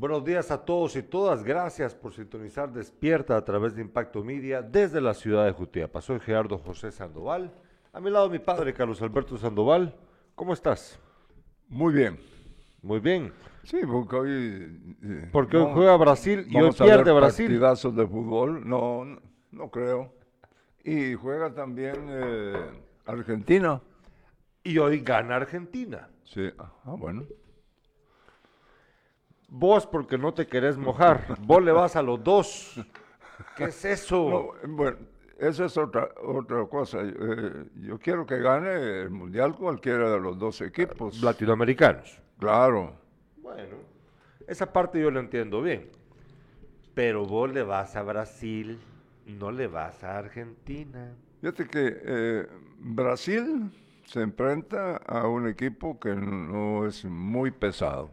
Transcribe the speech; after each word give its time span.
Buenos 0.00 0.24
días 0.24 0.52
a 0.52 0.64
todos 0.64 0.94
y 0.94 1.02
todas. 1.02 1.42
Gracias 1.42 1.92
por 1.92 2.12
sintonizar 2.12 2.72
Despierta 2.72 3.36
a 3.36 3.44
través 3.44 3.74
de 3.74 3.82
Impacto 3.82 4.22
Media 4.22 4.62
desde 4.62 5.00
la 5.00 5.12
ciudad 5.12 5.44
de 5.44 5.50
Jutiapa. 5.50 6.00
Soy 6.00 6.20
Gerardo 6.20 6.56
José 6.56 6.92
Sandoval. 6.92 7.52
A 7.92 7.98
mi 7.98 8.08
lado 8.08 8.30
mi 8.30 8.38
padre 8.38 8.72
Carlos 8.72 9.02
Alberto 9.02 9.36
Sandoval. 9.36 9.96
¿Cómo 10.36 10.52
estás? 10.52 11.00
Muy 11.68 11.92
bien. 11.92 12.16
Muy 12.80 13.00
bien. 13.00 13.32
Sí, 13.64 13.80
porque 13.84 14.14
hoy... 14.14 14.96
eh, 15.02 15.30
porque 15.32 15.56
hoy 15.56 15.72
juega 15.74 15.96
Brasil 15.96 16.46
y 16.48 16.56
hoy 16.60 16.70
pierde 16.70 17.10
Brasil. 17.10 17.46
partidazos 17.46 17.96
de 17.96 18.06
fútbol? 18.06 18.68
No, 18.68 19.04
no, 19.04 19.20
no, 19.50 19.68
creo. 19.68 20.14
Y 20.84 21.14
juega 21.14 21.52
también 21.52 22.06
eh, 22.08 22.70
Argentina. 23.04 23.82
Y 24.62 24.78
hoy 24.78 25.00
gana 25.00 25.34
Argentina. 25.34 26.08
Sí, 26.22 26.48
ah, 26.56 26.70
bueno. 26.84 27.24
Vos 29.48 29.86
porque 29.86 30.18
no 30.18 30.32
te 30.34 30.46
querés 30.46 30.76
mojar. 30.76 31.36
Vos 31.40 31.62
le 31.62 31.72
vas 31.72 31.96
a 31.96 32.02
los 32.02 32.22
dos. 32.22 32.74
¿Qué 33.56 33.64
es 33.64 33.84
eso? 33.84 34.54
No, 34.62 34.74
bueno, 34.74 34.98
esa 35.38 35.64
es 35.64 35.76
otra, 35.76 36.08
otra 36.22 36.66
cosa. 36.66 36.98
Eh, 37.02 37.64
yo 37.76 37.98
quiero 37.98 38.26
que 38.26 38.38
gane 38.38 39.00
el 39.02 39.10
Mundial 39.10 39.54
cualquiera 39.54 40.10
de 40.10 40.20
los 40.20 40.38
dos 40.38 40.60
equipos. 40.60 41.22
Latinoamericanos. 41.22 42.20
Claro. 42.38 42.92
Bueno, 43.38 43.76
esa 44.46 44.70
parte 44.70 45.00
yo 45.00 45.10
la 45.10 45.20
entiendo 45.20 45.62
bien. 45.62 45.90
Pero 46.94 47.24
vos 47.24 47.50
le 47.50 47.62
vas 47.62 47.96
a 47.96 48.02
Brasil, 48.02 48.78
no 49.26 49.50
le 49.50 49.66
vas 49.66 50.04
a 50.04 50.18
Argentina. 50.18 51.14
Fíjate 51.40 51.66
que 51.68 51.96
eh, 52.04 52.46
Brasil 52.80 53.70
se 54.04 54.20
enfrenta 54.20 54.96
a 54.96 55.28
un 55.28 55.46
equipo 55.46 55.98
que 56.00 56.14
no 56.14 56.86
es 56.86 57.04
muy 57.04 57.50
pesado. 57.50 58.10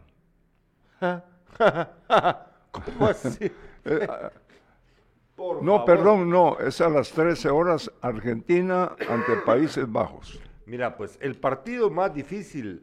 ¿Cómo 2.70 3.06
así? 3.06 3.50
Eh, 3.88 4.04
Por 5.36 5.62
no, 5.62 5.84
favor. 5.84 5.84
perdón, 5.84 6.28
no, 6.28 6.58
es 6.58 6.80
a 6.80 6.88
las 6.88 7.12
13 7.12 7.50
horas 7.50 7.88
Argentina 8.00 8.96
ante 9.08 9.36
Países 9.44 9.90
Bajos. 9.90 10.40
Mira, 10.64 10.96
pues 10.96 11.16
el 11.20 11.36
partido 11.38 11.88
más 11.88 12.12
difícil, 12.12 12.82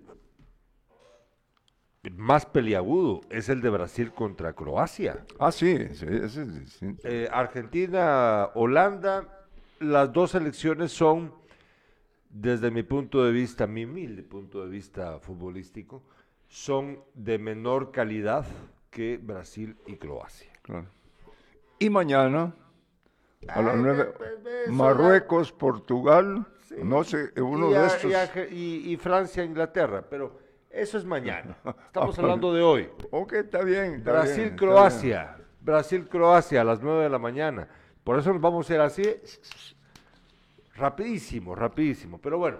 más 2.16 2.46
peliagudo, 2.46 3.20
es 3.30 3.50
el 3.50 3.60
de 3.62 3.70
Brasil 3.70 4.14
contra 4.14 4.54
Croacia. 4.54 5.26
Ah, 5.40 5.52
sí, 5.52 5.78
sí, 5.94 6.06
ese 6.10 6.44
es 6.44 6.60
distinto. 6.60 7.06
Eh, 7.06 7.28
Argentina, 7.32 8.50
Holanda, 8.56 9.48
las 9.80 10.14
dos 10.14 10.32
selecciones 10.32 10.94
son, 10.94 11.34
desde 12.30 12.72
mi 12.72 12.84
punto 12.84 13.26
de 13.26 13.34
vista, 13.34 13.68
mi 13.68 13.84
humilde 13.84 14.24
punto 14.24 14.64
de 14.64 14.70
vista 14.70 15.20
futbolístico, 15.20 16.04
son 16.54 17.00
de 17.16 17.40
menor 17.40 17.92
calidad 17.92 18.46
que 18.92 19.18
Brasil 19.18 19.76
y 19.88 19.96
Croacia. 19.96 20.52
claro. 20.62 20.86
Y 21.80 21.90
mañana, 21.90 22.54
a 23.48 23.62
las 23.64 23.74
Ay, 23.74 23.82
9, 23.82 24.04
ve- 24.04 24.14
ve- 24.20 24.44
ve, 24.44 24.64
eso 24.66 24.72
Marruecos, 24.72 25.52
Portugal, 25.52 26.46
Sí. 26.70 26.76
no 26.84 27.04
sé, 27.04 27.32
uno 27.42 27.70
y, 27.70 27.74
de 27.74 27.80
a- 27.80 27.88
estos. 27.88 28.12
y 28.12 28.14
a- 28.14 28.48
y- 28.52 28.92
y 28.94 28.98
Francia, 28.98 29.44
Inglaterra, 29.44 30.06
pero 30.08 30.38
eso 30.70 31.00
es 31.00 31.06
mañana. 31.06 31.58
Estamos 31.88 32.20
Ah, 32.20 32.22
hablando 32.22 32.54
de 32.54 32.62
hoy. 32.62 32.88
Ok, 33.10 33.34
está 33.34 33.64
bien. 33.64 33.76
está 33.78 33.84
bien, 33.86 33.94
está 33.96 34.12
Brasil, 34.12 34.56
Croacia. 34.56 35.38
Brasil, 35.60 36.08
Croacia 36.08 36.62
a 36.62 36.64
las 36.64 36.84
9 36.84 37.04
de 37.04 37.10
la 37.10 37.20
mañana. 37.20 37.68
Por 38.04 38.20
eso 38.20 38.32
nos 38.32 38.42
vamos 38.42 38.70
a 38.70 38.76
ir 38.76 38.80
así, 38.82 39.04
rapidísimo, 40.76 41.56
rapidísimo. 41.56 42.20
Pero 42.22 42.38
bueno. 42.38 42.58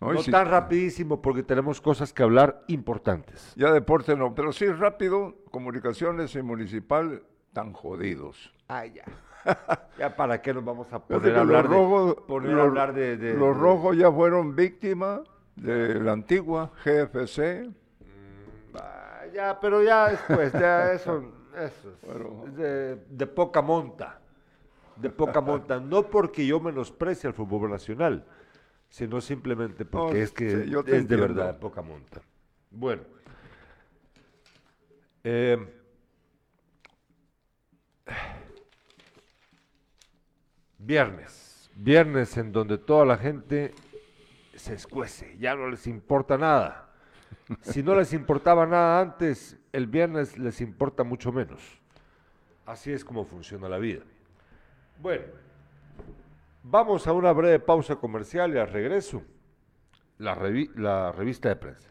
No, 0.00 0.12
y 0.12 0.16
no 0.16 0.22
si- 0.22 0.30
tan 0.30 0.48
rapidísimo 0.48 1.20
porque 1.20 1.42
tenemos 1.42 1.80
cosas 1.80 2.12
que 2.12 2.22
hablar 2.22 2.62
importantes. 2.68 3.52
Ya 3.56 3.72
deporte 3.72 4.14
no, 4.16 4.34
pero 4.34 4.52
sí 4.52 4.66
rápido, 4.66 5.34
comunicaciones 5.50 6.34
y 6.36 6.42
municipal 6.42 7.22
tan 7.52 7.72
jodidos. 7.72 8.54
Ah, 8.68 8.86
ya. 8.86 9.04
ya 9.98 10.14
para 10.14 10.40
qué 10.40 10.54
nos 10.54 10.64
vamos 10.64 10.92
a 10.92 11.00
poner 11.02 11.36
a 11.36 11.40
hablar 11.40 11.64
los 11.64 11.72
rojos, 11.72 12.16
de, 12.16 12.22
poner 12.22 12.52
a 12.52 12.54
los- 12.56 12.66
hablar 12.66 12.94
de, 12.94 13.16
de- 13.16 13.34
los 13.34 13.56
de- 13.56 13.60
rojos 13.62 13.96
ya 13.96 14.12
fueron 14.12 14.54
víctimas 14.54 15.20
de 15.56 15.94
la 16.00 16.12
antigua 16.12 16.70
GFC. 16.84 17.68
Ah, 18.74 19.22
ya, 19.34 19.58
pero 19.60 19.82
ya 19.82 20.10
después, 20.10 20.52
ya 20.52 20.92
eso, 20.92 21.24
eso 21.56 21.90
es 21.90 22.00
Bueno. 22.06 22.44
de, 22.54 22.96
de 23.08 23.26
poca 23.26 23.62
monta, 23.62 24.20
de 24.96 25.10
poca 25.10 25.40
monta, 25.40 25.80
no 25.80 26.04
porque 26.04 26.46
yo 26.46 26.60
menosprecie 26.60 27.26
al 27.28 27.34
fútbol 27.34 27.70
nacional, 27.70 28.24
sino 28.88 29.20
simplemente 29.20 29.84
porque 29.84 30.18
No, 30.18 30.24
es 30.24 30.32
que 30.32 30.64
sí, 30.64 30.70
yo 30.70 30.80
es 30.80 31.08
de 31.08 31.16
verdad 31.16 31.58
poca 31.58 31.82
monta. 31.82 32.20
Bueno, 32.70 33.02
eh, 35.24 35.58
viernes, 40.78 41.70
viernes 41.74 42.36
en 42.36 42.52
donde 42.52 42.78
toda 42.78 43.04
la 43.04 43.16
gente 43.16 43.74
se 44.54 44.74
escuece, 44.74 45.36
ya 45.38 45.54
no 45.54 45.68
les 45.68 45.86
importa 45.86 46.36
nada. 46.38 46.88
Si 47.62 47.82
no 47.82 47.94
les 47.94 48.12
importaba 48.12 48.66
nada 48.66 49.00
antes, 49.00 49.56
el 49.72 49.86
viernes 49.86 50.38
les 50.38 50.60
importa 50.60 51.04
mucho 51.04 51.32
menos. 51.32 51.60
Así 52.66 52.92
es 52.92 53.04
como 53.04 53.24
funciona 53.24 53.68
la 53.68 53.78
vida. 53.78 54.02
Bueno, 55.00 55.24
vamos 56.70 57.06
a 57.06 57.12
una 57.12 57.32
breve 57.32 57.60
pausa 57.60 57.96
comercial 57.96 58.54
y 58.54 58.58
al 58.58 58.68
regreso, 58.68 59.22
la, 60.18 60.34
revi- 60.36 60.70
la 60.74 61.12
revista 61.12 61.48
de 61.48 61.56
prensa. 61.56 61.88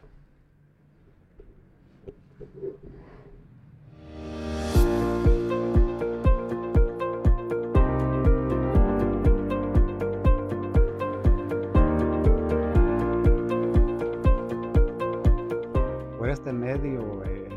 Por 16.18 16.28
este 16.30 16.52
medio 16.52 17.24
eh, 17.24 17.48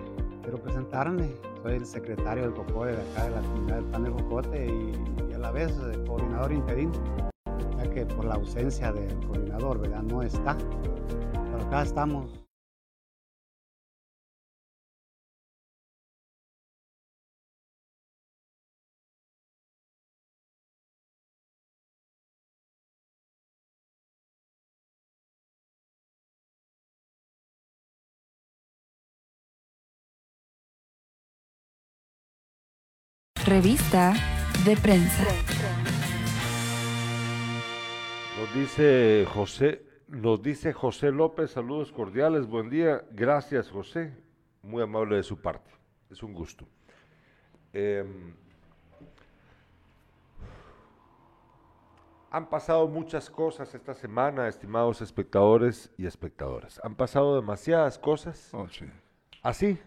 quiero 0.41 0.57
presentarme. 0.59 1.31
Soy 1.61 1.73
el 1.75 1.85
secretario 1.85 2.43
del 2.43 2.53
COCODE 2.53 2.95
de 2.95 3.01
acá 3.11 3.25
de 3.25 3.29
la 3.35 3.41
comunidad 3.41 3.75
del 3.75 3.85
Pan 3.85 4.03
de 4.03 4.09
Jocote 4.09 4.65
y, 4.65 5.20
la 5.41 5.51
vez 5.51 5.71
eh, 5.71 6.03
coordinador 6.05 6.53
interino, 6.53 6.93
ya 7.77 7.89
que 7.89 8.05
por 8.05 8.25
la 8.25 8.35
ausencia 8.35 8.93
del 8.93 9.19
coordinador, 9.25 9.79
¿verdad? 9.79 10.03
No 10.03 10.21
está. 10.21 10.55
Pero 10.57 11.65
acá 11.65 11.81
estamos. 11.81 12.39
Revista 33.43 34.13
de 34.65 34.75
prensa. 34.75 35.23
Nos 38.37 38.53
dice 38.53 39.25
José, 39.33 39.81
nos 40.07 40.41
dice 40.41 40.73
José 40.73 41.11
López, 41.11 41.51
saludos 41.51 41.91
cordiales, 41.91 42.45
buen 42.45 42.69
día, 42.69 43.03
gracias 43.11 43.69
José, 43.69 44.13
muy 44.61 44.83
amable 44.83 45.15
de 45.15 45.23
su 45.23 45.41
parte, 45.41 45.71
es 46.09 46.21
un 46.21 46.33
gusto. 46.33 46.67
Em, 47.73 48.35
han 52.29 52.49
pasado 52.49 52.87
muchas 52.87 53.29
cosas 53.29 53.73
esta 53.73 53.95
semana, 53.95 54.47
estimados 54.47 55.01
espectadores 55.01 55.91
y 55.97 56.05
espectadoras. 56.05 56.79
Han 56.83 56.95
pasado 56.95 57.35
demasiadas 57.35 57.97
cosas. 57.97 58.49
Oh, 58.53 58.67
sí. 58.69 58.85
Así. 59.41 59.79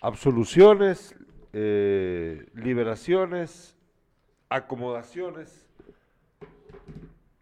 Absoluciones, 0.00 1.14
eh, 1.58 2.50
liberaciones, 2.52 3.74
acomodaciones 4.50 5.66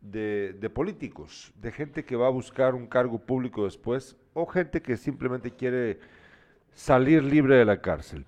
de, 0.01 0.53
de 0.53 0.71
políticos, 0.71 1.53
de 1.57 1.73
gente 1.73 2.05
que 2.05 2.15
va 2.15 2.29
a 2.29 2.31
buscar 2.31 2.77
un 2.77 2.87
cargo 2.87 3.19
público 3.19 3.65
después 3.65 4.17
o 4.33 4.47
gente 4.47 4.81
que 4.83 4.97
simplemente 4.97 5.51
quiere 5.51 5.99
salir 6.75 7.25
libre 7.25 7.57
de 7.57 7.65
la 7.65 7.81
cárcel. 7.81 8.25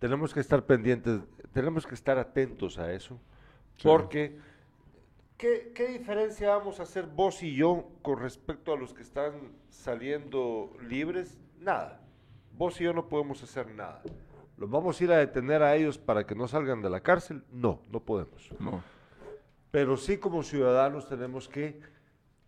Tenemos 0.00 0.34
que 0.34 0.40
estar 0.40 0.66
pendientes, 0.66 1.20
tenemos 1.52 1.86
que 1.86 1.94
estar 1.94 2.18
atentos 2.18 2.80
a 2.80 2.92
eso, 2.92 3.20
Sí. 3.76 3.86
porque 3.86 4.36
¿qué, 5.38 5.70
qué 5.76 5.86
diferencia 5.88 6.56
vamos 6.56 6.80
a 6.80 6.82
hacer 6.82 7.06
vos 7.06 7.40
y 7.44 7.54
yo 7.54 7.88
con 8.02 8.18
respecto 8.18 8.72
a 8.72 8.76
los 8.76 8.92
que 8.92 9.02
están 9.02 9.52
saliendo 9.68 10.72
libres? 10.88 11.38
Nada. 11.60 12.00
Vos 12.56 12.80
y 12.80 12.84
yo 12.84 12.92
no 12.92 13.08
podemos 13.08 13.42
hacer 13.42 13.68
nada. 13.74 14.02
¿Los 14.56 14.70
vamos 14.70 14.98
a 15.00 15.04
ir 15.04 15.12
a 15.12 15.18
detener 15.18 15.62
a 15.62 15.74
ellos 15.76 15.98
para 15.98 16.26
que 16.26 16.34
no 16.34 16.48
salgan 16.48 16.80
de 16.80 16.88
la 16.88 17.00
cárcel? 17.00 17.42
No, 17.52 17.82
no 17.90 18.00
podemos. 18.00 18.50
No. 18.58 18.82
Pero 19.70 19.96
sí 19.96 20.16
como 20.16 20.42
ciudadanos 20.42 21.06
tenemos 21.08 21.48
que 21.48 21.80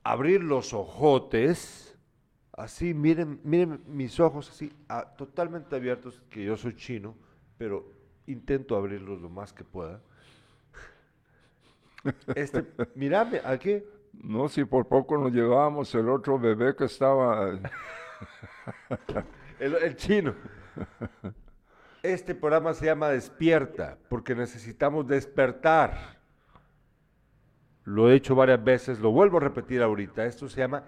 abrir 0.02 0.42
los 0.42 0.72
ojotes, 0.74 1.84
Así, 2.52 2.92
miren, 2.92 3.40
miren 3.44 3.80
mis 3.86 4.18
ojos 4.18 4.50
así, 4.50 4.72
a- 4.88 5.04
totalmente 5.14 5.76
abiertos, 5.76 6.20
que 6.28 6.42
yo 6.44 6.56
soy 6.56 6.74
chino, 6.74 7.14
pero 7.56 7.86
intento 8.26 8.74
abrirlos 8.74 9.20
lo 9.20 9.28
más 9.30 9.52
que 9.52 9.62
pueda. 9.62 10.00
Este, 12.34 12.64
mírame, 12.96 13.40
aquí, 13.44 13.80
No, 14.12 14.48
si 14.48 14.64
por 14.64 14.88
poco 14.88 15.16
nos 15.18 15.30
llevábamos 15.32 15.94
el 15.94 16.08
otro 16.08 16.36
bebé 16.36 16.74
que 16.74 16.86
estaba... 16.86 17.60
el, 19.60 19.96
chino. 19.96 20.34
Este 22.00 22.32
programa 22.32 22.74
se 22.74 22.86
llama 22.86 23.08
Despierta, 23.08 23.98
porque 24.08 24.34
necesitamos 24.34 25.06
despertar. 25.06 26.16
Lo 27.84 28.08
he 28.08 28.14
hecho 28.14 28.36
varias 28.36 28.62
veces, 28.62 29.00
lo 29.00 29.10
vuelvo 29.10 29.38
a 29.38 29.40
repetir 29.40 29.82
ahorita. 29.82 30.24
Esto 30.24 30.48
se 30.48 30.60
llama, 30.60 30.84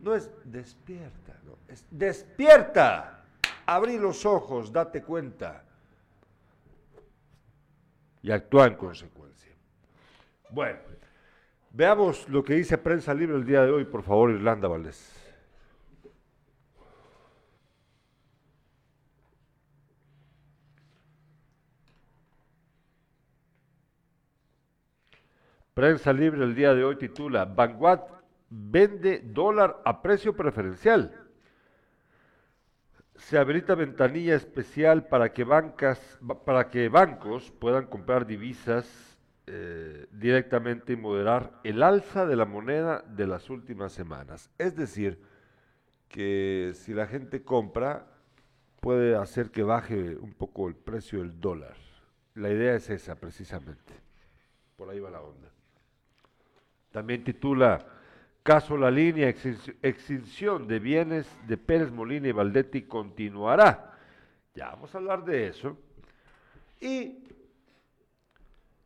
no 0.00 0.16
es 0.16 0.30
despierta, 0.44 1.38
no, 1.44 1.58
es 1.68 1.86
despierta. 1.90 3.24
Abrí 3.66 3.98
los 3.98 4.26
ojos, 4.26 4.72
date 4.72 5.02
cuenta. 5.02 5.62
Y 8.22 8.32
actúa 8.32 8.66
en 8.66 8.74
consecuencia. 8.74 9.52
Bueno, 10.50 10.80
veamos 11.70 12.28
lo 12.28 12.42
que 12.42 12.54
dice 12.54 12.78
Prensa 12.78 13.14
Libre 13.14 13.36
el 13.36 13.44
día 13.44 13.62
de 13.62 13.70
hoy, 13.70 13.84
por 13.84 14.02
favor, 14.02 14.30
Irlanda 14.30 14.66
Valdés. 14.66 15.17
Prensa 25.78 26.12
Libre 26.12 26.42
el 26.42 26.56
día 26.56 26.74
de 26.74 26.82
hoy 26.82 26.96
titula 26.96 27.44
Vanguard 27.44 28.00
vende 28.50 29.20
dólar 29.24 29.80
a 29.84 30.02
precio 30.02 30.34
preferencial. 30.34 31.14
Se 33.14 33.38
habilita 33.38 33.76
ventanilla 33.76 34.34
especial 34.34 35.06
para 35.06 35.32
que, 35.32 35.44
bancas, 35.44 36.18
ba- 36.20 36.44
para 36.44 36.68
que 36.68 36.88
bancos 36.88 37.52
puedan 37.52 37.86
comprar 37.86 38.26
divisas 38.26 39.20
eh, 39.46 40.08
directamente 40.10 40.94
y 40.94 40.96
moderar 40.96 41.60
el 41.62 41.80
alza 41.84 42.26
de 42.26 42.34
la 42.34 42.44
moneda 42.44 43.04
de 43.06 43.28
las 43.28 43.48
últimas 43.48 43.92
semanas. 43.92 44.50
Es 44.58 44.74
decir, 44.74 45.22
que 46.08 46.72
si 46.74 46.92
la 46.92 47.06
gente 47.06 47.44
compra, 47.44 48.04
puede 48.80 49.14
hacer 49.14 49.52
que 49.52 49.62
baje 49.62 50.16
un 50.16 50.32
poco 50.34 50.66
el 50.66 50.74
precio 50.74 51.20
del 51.20 51.40
dólar. 51.40 51.76
La 52.34 52.50
idea 52.50 52.74
es 52.74 52.90
esa, 52.90 53.14
precisamente. 53.14 53.94
Por 54.76 54.90
ahí 54.90 54.98
va 54.98 55.10
la 55.12 55.20
onda. 55.20 55.52
También 56.92 57.24
titula 57.24 57.78
Caso 58.42 58.76
La 58.76 58.90
Línea, 58.90 59.28
extin- 59.28 59.76
extinción 59.82 60.66
de 60.66 60.78
bienes 60.78 61.30
de 61.46 61.56
Pérez 61.58 61.90
Molina 61.90 62.28
y 62.28 62.32
Valdetti 62.32 62.82
continuará. 62.82 63.94
Ya 64.54 64.70
vamos 64.70 64.94
a 64.94 64.98
hablar 64.98 65.24
de 65.24 65.48
eso. 65.48 65.76
Y 66.80 67.24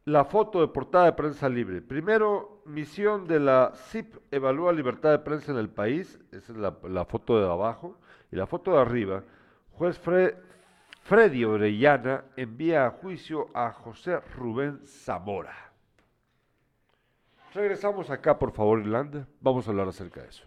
la 0.05 0.25
foto 0.25 0.61
de 0.61 0.69
portada 0.69 1.05
de 1.07 1.13
prensa 1.13 1.49
libre. 1.49 1.81
Primero, 1.81 2.63
misión 2.67 3.27
de 3.27 3.39
la 3.39 3.73
CIP 3.91 4.17
evalúa 4.33 4.73
libertad 4.73 5.11
de 5.13 5.19
prensa 5.21 5.53
en 5.53 5.59
el 5.59 5.69
país. 5.71 6.19
Esa 6.33 6.53
es 6.53 6.59
la, 6.59 6.77
la 6.89 7.05
foto 7.05 7.39
de 7.39 7.47
abajo. 7.47 7.99
Y 8.33 8.37
la 8.37 8.47
foto 8.47 8.73
de 8.73 8.81
arriba, 8.81 9.23
juez 9.73 10.03
Fre- 10.03 10.35
Freddy 11.05 11.45
Orellana 11.45 12.25
envía 12.37 12.87
a 12.87 12.91
juicio 12.91 13.49
a 13.55 13.73
José 13.73 14.19
Rubén 14.37 14.81
Zamora. 14.87 15.72
Regresamos 17.55 18.09
acá, 18.09 18.39
por 18.39 18.53
favor, 18.53 18.81
Irlanda. 18.81 19.27
Vamos 19.41 19.67
a 19.67 19.71
hablar 19.71 19.89
acerca 19.89 20.23
de 20.23 20.29
eso. 20.29 20.45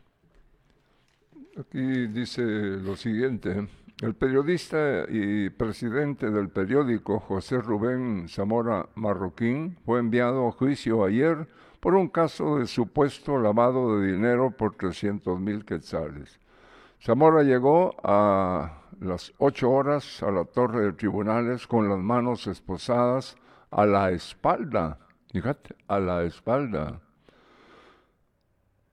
Aquí 1.60 2.08
dice 2.08 2.42
lo 2.42 2.96
siguiente. 2.96 3.68
El 4.02 4.16
periodista 4.16 5.06
y 5.08 5.50
presidente 5.52 6.30
del 6.32 6.50
periódico 6.50 7.20
José 7.20 7.60
Rubén 7.60 8.28
Zamora 8.28 8.88
Marroquín 8.96 9.78
fue 9.86 10.00
enviado 10.00 10.48
a 10.48 10.52
juicio 10.52 11.06
ayer 11.06 11.48
por 11.80 11.94
un 11.94 12.10
caso 12.10 12.58
de 12.58 12.68
supuesto 12.68 13.38
lavado 13.38 14.00
de 14.00 14.12
dinero 14.12 14.52
por 14.52 14.76
300 14.76 15.40
mil 15.40 15.64
quetzales. 15.64 16.40
Zamora 17.02 17.44
llegó 17.44 17.96
a 18.04 18.82
las 19.00 19.32
ocho 19.38 19.70
horas 19.70 20.24
a 20.24 20.32
la 20.32 20.44
torre 20.44 20.86
de 20.86 20.94
tribunales 20.94 21.68
con 21.68 21.88
las 21.88 22.00
manos 22.00 22.48
esposadas 22.48 23.38
a 23.70 23.86
la 23.86 24.10
espalda. 24.10 25.00
Fíjate, 25.36 25.76
a 25.90 26.00
la 26.00 26.24
espalda. 26.24 27.02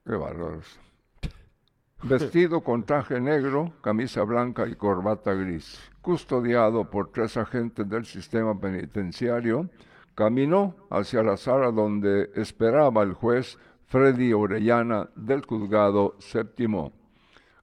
Qué 0.04 0.16
bárbaros. 0.16 0.80
Vestido 2.02 2.64
con 2.64 2.82
traje 2.82 3.20
negro, 3.20 3.74
camisa 3.80 4.24
blanca 4.24 4.66
y 4.66 4.74
corbata 4.74 5.34
gris. 5.34 5.78
Custodiado 6.00 6.90
por 6.90 7.12
tres 7.12 7.36
agentes 7.36 7.88
del 7.88 8.06
sistema 8.06 8.58
penitenciario, 8.58 9.70
caminó 10.16 10.74
hacia 10.90 11.22
la 11.22 11.36
sala 11.36 11.70
donde 11.70 12.32
esperaba 12.34 13.04
el 13.04 13.12
juez 13.12 13.56
Freddy 13.86 14.32
Orellana 14.32 15.10
del 15.14 15.46
juzgado 15.46 16.16
séptimo. 16.18 16.92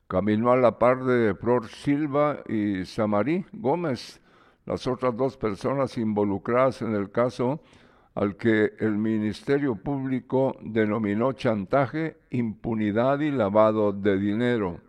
Caminó 0.07 0.53
a 0.53 0.55
la 0.55 0.79
par 0.79 1.03
de 1.03 1.35
Flor 1.35 1.67
Silva 1.67 2.43
y 2.47 2.85
Samarí 2.85 3.45
Gómez, 3.51 4.21
las 4.65 4.87
otras 4.87 5.17
dos 5.17 5.35
personas 5.35 5.97
involucradas 5.97 6.81
en 6.81 6.95
el 6.95 7.11
caso 7.11 7.59
al 8.15 8.35
que 8.35 8.73
el 8.79 8.97
Ministerio 8.97 9.75
Público 9.75 10.57
denominó 10.61 11.33
chantaje, 11.33 12.17
impunidad 12.31 13.19
y 13.19 13.31
lavado 13.31 13.91
de 13.91 14.17
dinero. 14.17 14.79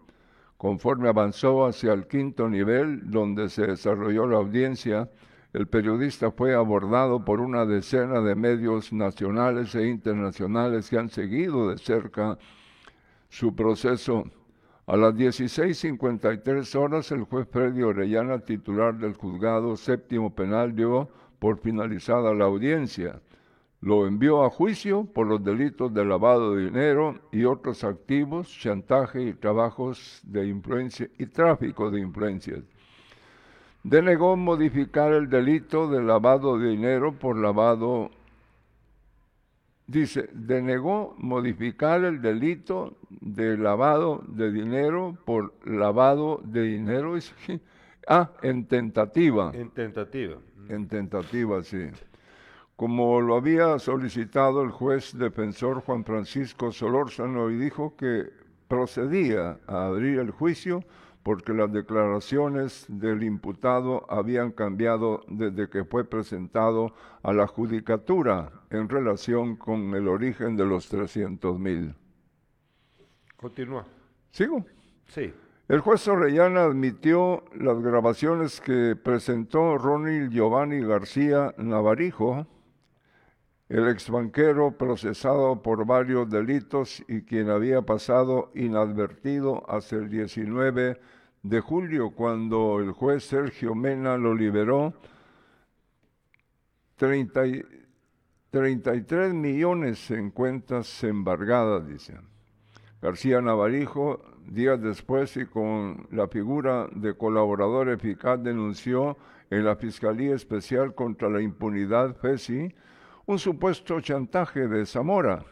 Conforme 0.56 1.08
avanzó 1.08 1.66
hacia 1.66 1.92
el 1.92 2.06
quinto 2.06 2.48
nivel, 2.48 3.10
donde 3.10 3.48
se 3.48 3.66
desarrolló 3.66 4.26
la 4.26 4.38
audiencia, 4.38 5.08
el 5.52 5.66
periodista 5.66 6.30
fue 6.30 6.54
abordado 6.54 7.24
por 7.24 7.40
una 7.40 7.66
decena 7.66 8.20
de 8.20 8.34
medios 8.34 8.92
nacionales 8.92 9.74
e 9.74 9.88
internacionales 9.88 10.88
que 10.88 10.98
han 10.98 11.08
seguido 11.08 11.70
de 11.70 11.78
cerca 11.78 12.38
su 13.28 13.54
proceso. 13.54 14.24
A 14.86 14.96
las 14.96 15.14
16.53 15.14 16.74
horas, 16.76 17.10
el 17.12 17.22
juez 17.24 17.48
Freddy 17.50 17.82
Orellana, 17.82 18.40
titular 18.40 18.96
del 18.98 19.14
juzgado 19.14 19.76
séptimo 19.76 20.34
penal, 20.34 20.74
dio 20.74 21.08
por 21.40 21.58
finalizada 21.58 22.32
la 22.32 22.44
audiencia. 22.44 23.20
Lo 23.80 24.06
envió 24.06 24.44
a 24.44 24.50
juicio 24.50 25.04
por 25.04 25.26
los 25.26 25.42
delitos 25.42 25.92
de 25.92 26.04
lavado 26.04 26.54
de 26.54 26.66
dinero 26.66 27.18
y 27.32 27.44
otros 27.44 27.82
activos, 27.82 28.48
chantaje 28.48 29.22
y 29.22 29.32
trabajos 29.32 30.20
de 30.22 30.46
influencia 30.46 31.08
y 31.18 31.26
tráfico 31.26 31.90
de 31.90 32.00
influencias. 32.00 32.60
Denegó 33.82 34.36
modificar 34.36 35.12
el 35.14 35.28
delito 35.28 35.90
de 35.90 36.02
lavado 36.02 36.58
de 36.58 36.68
dinero 36.68 37.18
por 37.18 37.36
lavado 37.36 38.10
Dice, 39.90 40.28
denegó 40.32 41.16
modificar 41.18 42.04
el 42.04 42.22
delito 42.22 42.96
de 43.10 43.56
lavado 43.58 44.22
de 44.28 44.52
dinero 44.52 45.18
por 45.24 45.52
lavado 45.66 46.40
de 46.44 46.62
dinero. 46.62 47.16
Ah, 48.12 48.28
en 48.42 48.66
tentativa. 48.66 49.52
En 49.54 49.70
tentativa. 49.70 50.36
En 50.68 50.88
tentativa, 50.88 51.62
sí. 51.62 51.90
Como 52.74 53.20
lo 53.20 53.36
había 53.36 53.78
solicitado 53.78 54.64
el 54.64 54.70
juez 54.72 55.16
defensor 55.16 55.80
Juan 55.82 56.04
Francisco 56.04 56.72
Solórzano 56.72 57.50
y 57.50 57.56
dijo 57.56 57.94
que 57.96 58.30
procedía 58.66 59.60
a 59.68 59.86
abrir 59.86 60.18
el 60.18 60.32
juicio 60.32 60.82
porque 61.22 61.52
las 61.52 61.72
declaraciones 61.72 62.84
del 62.88 63.22
imputado 63.22 64.04
habían 64.10 64.50
cambiado 64.50 65.22
desde 65.28 65.70
que 65.70 65.84
fue 65.84 66.04
presentado 66.04 66.92
a 67.22 67.32
la 67.32 67.46
judicatura 67.46 68.50
en 68.70 68.88
relación 68.88 69.54
con 69.54 69.94
el 69.94 70.08
origen 70.08 70.56
de 70.56 70.66
los 70.66 70.88
300 70.88 71.60
mil. 71.60 71.94
Continúa. 73.36 73.86
¿Sigo? 74.32 74.66
Sí. 75.06 75.32
El 75.70 75.78
juez 75.78 76.08
Orellana 76.08 76.64
admitió 76.64 77.44
las 77.54 77.80
grabaciones 77.80 78.60
que 78.60 78.96
presentó 78.96 79.78
Ronnie 79.78 80.28
Giovanni 80.28 80.80
García 80.80 81.54
Navarijo, 81.58 82.44
el 83.68 83.86
exbanquero 83.86 84.76
procesado 84.76 85.62
por 85.62 85.86
varios 85.86 86.28
delitos 86.28 87.04
y 87.06 87.22
quien 87.22 87.50
había 87.50 87.82
pasado 87.82 88.50
inadvertido 88.56 89.62
hasta 89.70 89.94
el 89.94 90.10
19 90.10 91.00
de 91.44 91.60
julio, 91.60 92.10
cuando 92.10 92.80
el 92.80 92.90
juez 92.90 93.22
Sergio 93.22 93.76
Mena 93.76 94.16
lo 94.16 94.34
liberó 94.34 94.92
30 96.96 97.46
y- 97.46 97.64
33 98.50 99.32
millones 99.34 100.10
en 100.10 100.32
cuentas 100.32 101.04
embargadas, 101.04 101.86
dicen. 101.86 102.22
García 103.00 103.40
Navarijo, 103.40 104.20
días 104.46 104.80
después 104.80 105.36
y 105.36 105.46
con 105.46 106.06
la 106.10 106.28
figura 106.28 106.88
de 106.92 107.16
colaborador 107.16 107.88
eficaz, 107.88 108.42
denunció 108.42 109.16
en 109.50 109.64
la 109.64 109.76
Fiscalía 109.76 110.34
Especial 110.34 110.94
contra 110.94 111.28
la 111.28 111.40
Impunidad, 111.40 112.14
FESI, 112.16 112.74
un 113.26 113.38
supuesto 113.38 114.00
chantaje 114.00 114.68
de 114.68 114.86
Zamora. 114.86 115.44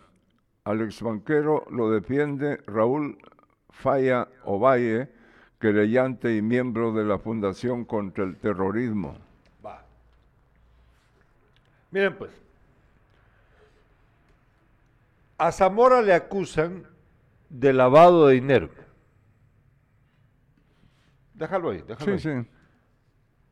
Al 0.65 0.81
exbanquero 0.81 1.65
lo 1.71 1.91
defiende 1.91 2.59
Raúl 2.67 3.19
Falla 3.71 4.29
Ovalle, 4.45 5.09
querellante 5.61 6.37
y 6.37 6.43
miembro 6.43 6.93
de 6.93 7.05
la 7.05 7.19
Fundación 7.19 7.85
contra 7.85 8.25
el 8.25 8.37
Terrorismo. 8.37 9.17
Va. 9.65 9.83
Miren 11.91 12.17
pues. 12.17 12.31
A 15.39 15.53
Zamora 15.53 16.03
le 16.03 16.15
acusan 16.15 16.85
de 17.49 17.73
lavado 17.73 18.27
de 18.29 18.35
dinero. 18.35 18.71
Déjalo 21.35 21.71
ahí, 21.71 21.83
déjalo 21.87 22.19
Sí, 22.19 22.29
ahí. 22.29 22.43
sí. 22.45 22.51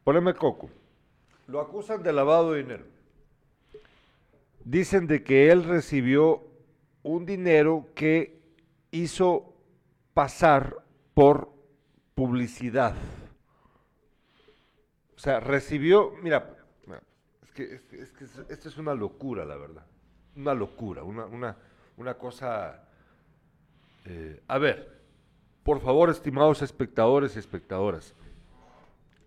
Poneme 0.05 0.35
coco. 0.35 0.71
Lo 1.47 1.61
acusan 1.61 2.03
de 2.03 2.13
lavado 2.13 2.53
de 2.53 2.63
dinero. 2.63 2.85
Dicen 4.65 5.07
de 5.07 5.23
que 5.23 5.51
él 5.53 5.65
recibió 5.65 6.43
un 7.03 7.25
dinero 7.25 7.89
que 7.95 8.41
hizo 8.91 9.55
pasar 10.13 10.83
por 11.15 11.53
publicidad. 12.15 12.95
O 15.15 15.19
sea, 15.19 15.39
recibió, 15.41 16.13
mira, 16.23 16.57
mira, 16.87 17.03
es 17.43 17.51
que, 17.53 17.75
es 17.75 17.83
que- 17.83 18.01
es 18.03 18.13
que 18.13 18.25
es- 18.25 18.39
esto 18.51 18.69
es 18.69 18.77
una 18.79 18.95
locura, 18.95 19.45
la 19.45 19.57
verdad. 19.57 19.87
Una 20.35 20.53
locura, 20.55 21.03
una, 21.05 21.27
una, 21.27 21.57
una 21.97 22.15
cosa... 22.15 22.83
eh, 24.07 24.41
a 24.47 24.59
ver, 24.59 25.01
por 25.63 25.81
favor, 25.81 26.11
estimados 26.11 26.63
espectadores 26.63 27.35
y 27.35 27.41
espectadoras, 27.41 28.15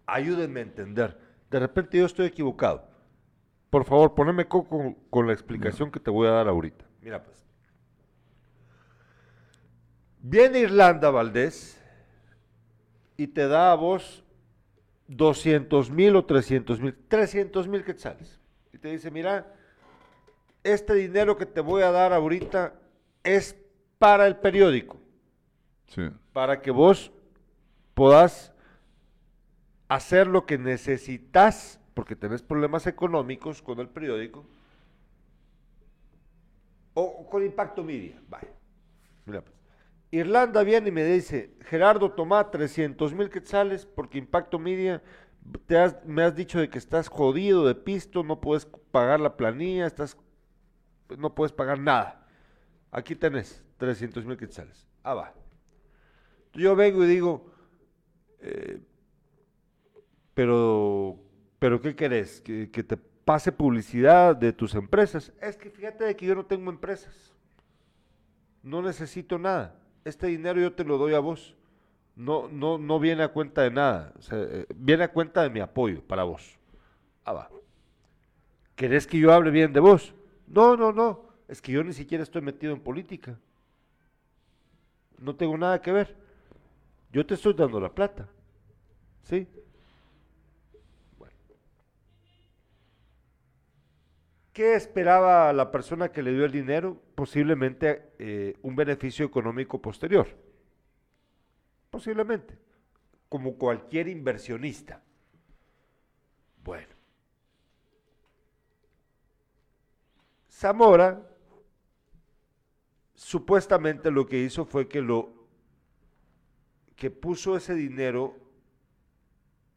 ayúdenme 0.05 0.61
a 0.61 0.63
entender. 0.63 1.19
De 1.51 1.59
repente 1.59 1.97
yo 1.97 2.05
estoy 2.05 2.27
equivocado. 2.27 2.87
Por 3.69 3.85
favor, 3.85 4.15
poneme 4.15 4.47
coco 4.47 4.95
con, 5.09 5.27
la 5.27 5.33
explicación 5.33 5.91
que 5.91 5.99
te 5.99 6.09
voy 6.09 6.27
a 6.27 6.31
dar 6.31 6.47
ahorita. 6.47 6.85
Mira 7.01 7.23
pues. 7.23 7.45
Viene 10.21 10.59
Irlanda 10.59 11.11
Valdés 11.11 11.81
y 13.17 13.27
te 13.27 13.47
da 13.47 13.71
a 13.71 13.75
vos 13.75 14.23
200 15.07 15.91
mil 15.91 16.15
o 16.15 16.25
300 16.25 16.79
mil, 16.79 16.95
300 17.07 17.67
mil 17.67 17.83
quetzales. 17.83 18.39
Y 18.73 18.77
te 18.77 18.89
dice, 18.89 19.11
mira, 19.11 19.53
este 20.63 20.93
dinero 20.93 21.37
que 21.37 21.45
te 21.45 21.61
voy 21.61 21.83
a 21.83 21.91
dar 21.91 22.13
ahorita 22.13 22.73
es 23.23 23.55
para 23.99 24.25
el 24.25 24.37
periódico 24.37 24.97
Sí. 25.87 26.09
para 26.33 26.61
que 26.61 26.71
vos 26.71 27.11
podás 27.93 28.53
hacer 29.87 30.27
lo 30.27 30.45
que 30.45 30.57
necesitas, 30.57 31.79
porque 31.95 32.15
tenés 32.15 32.41
problemas 32.43 32.85
económicos 32.87 33.61
con 33.61 33.79
el 33.79 33.89
periódico, 33.89 34.45
o, 36.93 37.01
o 37.01 37.29
con 37.29 37.43
Impacto 37.43 37.83
Media. 37.83 38.21
Vaya. 38.29 38.49
Mira, 39.25 39.41
pues. 39.41 39.55
Irlanda 40.11 40.63
viene 40.63 40.89
y 40.89 40.91
me 40.91 41.03
dice, 41.03 41.53
Gerardo, 41.61 42.11
toma 42.11 42.49
300 42.49 43.13
mil 43.13 43.29
quetzales 43.29 43.85
porque 43.85 44.17
Impacto 44.17 44.57
Media 44.57 45.03
te 45.67 45.77
has- 45.77 46.03
me 46.05 46.23
has 46.23 46.35
dicho 46.35 46.59
de 46.59 46.69
que 46.69 46.77
estás 46.79 47.07
jodido 47.09 47.65
de 47.65 47.75
pisto, 47.75 48.23
no 48.23 48.41
puedes 48.41 48.65
pagar 48.65 49.19
la 49.19 49.37
planilla, 49.37 49.85
estás, 49.85 50.17
no 51.17 51.33
puedes 51.35 51.51
pagar 51.51 51.79
nada. 51.79 52.27
Aquí 52.91 53.15
tenés 53.15 53.63
300 53.79 54.25
mil 54.25 54.37
quetzales. 54.37 54.87
Ah, 55.01 55.15
va. 55.15 55.33
Yo 56.53 56.75
vengo 56.75 57.03
y 57.03 57.07
digo, 57.07 57.51
eh, 58.41 58.81
pero, 60.33 61.17
pero 61.57 61.81
¿qué 61.81 61.95
querés? 61.95 62.41
¿Que, 62.41 62.67
te 62.67 62.97
pase 62.97 63.51
publicidad 63.51 64.35
de 64.35 64.53
tus 64.53 64.75
empresas. 64.75 65.31
Es 65.41 65.55
que 65.55 65.69
fíjate 65.69 66.03
de 66.03 66.15
que 66.15 66.25
yo 66.25 66.35
no 66.35 66.45
tengo 66.45 66.69
empresas. 66.69 67.33
No 68.63 68.81
necesito 68.81 69.37
nada. 69.37 69.79
Este 70.03 70.27
dinero 70.27 70.59
yo 70.59 70.73
te 70.73 70.83
lo 70.83 70.97
doy 70.97 71.13
a 71.13 71.19
vos. 71.19 71.55
No, 72.15 72.49
no, 72.49 72.77
no 72.77 72.99
viene 72.99 73.23
a 73.23 73.29
cuenta 73.29 73.61
de 73.61 73.71
nada. 73.71 74.13
Eh, 74.31 74.65
viene 74.75 75.03
a 75.03 75.11
cuenta 75.11 75.43
de 75.43 75.49
mi 75.49 75.59
apoyo 75.59 76.01
para 76.01 76.23
vos. 76.23 76.57
Ah, 77.23 77.33
va. 77.33 77.49
¿Querés 78.75 79.05
que 79.05 79.19
yo 79.19 79.31
hable 79.31 79.51
bien 79.51 79.71
de 79.73 79.79
vos? 79.79 80.13
No, 80.47 80.75
no, 80.75 80.91
no. 80.91 81.29
Es 81.47 81.61
que 81.61 81.71
yo 81.71 81.83
ni 81.83 81.93
siquiera 81.93 82.23
estoy 82.23 82.41
metido 82.41 82.73
en 82.73 82.79
política. 82.79 83.39
No 85.19 85.35
tengo 85.35 85.57
nada 85.57 85.81
que 85.81 85.91
ver. 85.91 86.15
Yo 87.11 87.25
te 87.25 87.33
estoy 87.33 87.53
dando 87.53 87.79
la 87.79 87.93
plata. 87.93 88.27
¿Sí? 89.23 89.47
Bueno. 91.17 91.35
¿Qué 94.53 94.75
esperaba 94.75 95.51
la 95.53 95.71
persona 95.71 96.11
que 96.11 96.23
le 96.23 96.33
dio 96.33 96.45
el 96.45 96.51
dinero? 96.51 97.01
Posiblemente 97.15 98.13
eh, 98.19 98.55
un 98.61 98.75
beneficio 98.75 99.25
económico 99.25 99.81
posterior. 99.81 100.27
Posiblemente. 101.89 102.57
Como 103.27 103.55
cualquier 103.55 104.07
inversionista. 104.07 105.01
Bueno. 106.63 106.95
Zamora 110.49 111.28
supuestamente 113.19 114.11
lo 114.11 114.25
que 114.25 114.37
hizo 114.37 114.65
fue 114.65 114.87
que 114.87 115.01
lo 115.01 115.33
que 116.95 117.11
puso 117.11 117.57
ese 117.57 117.75
dinero, 117.75 118.37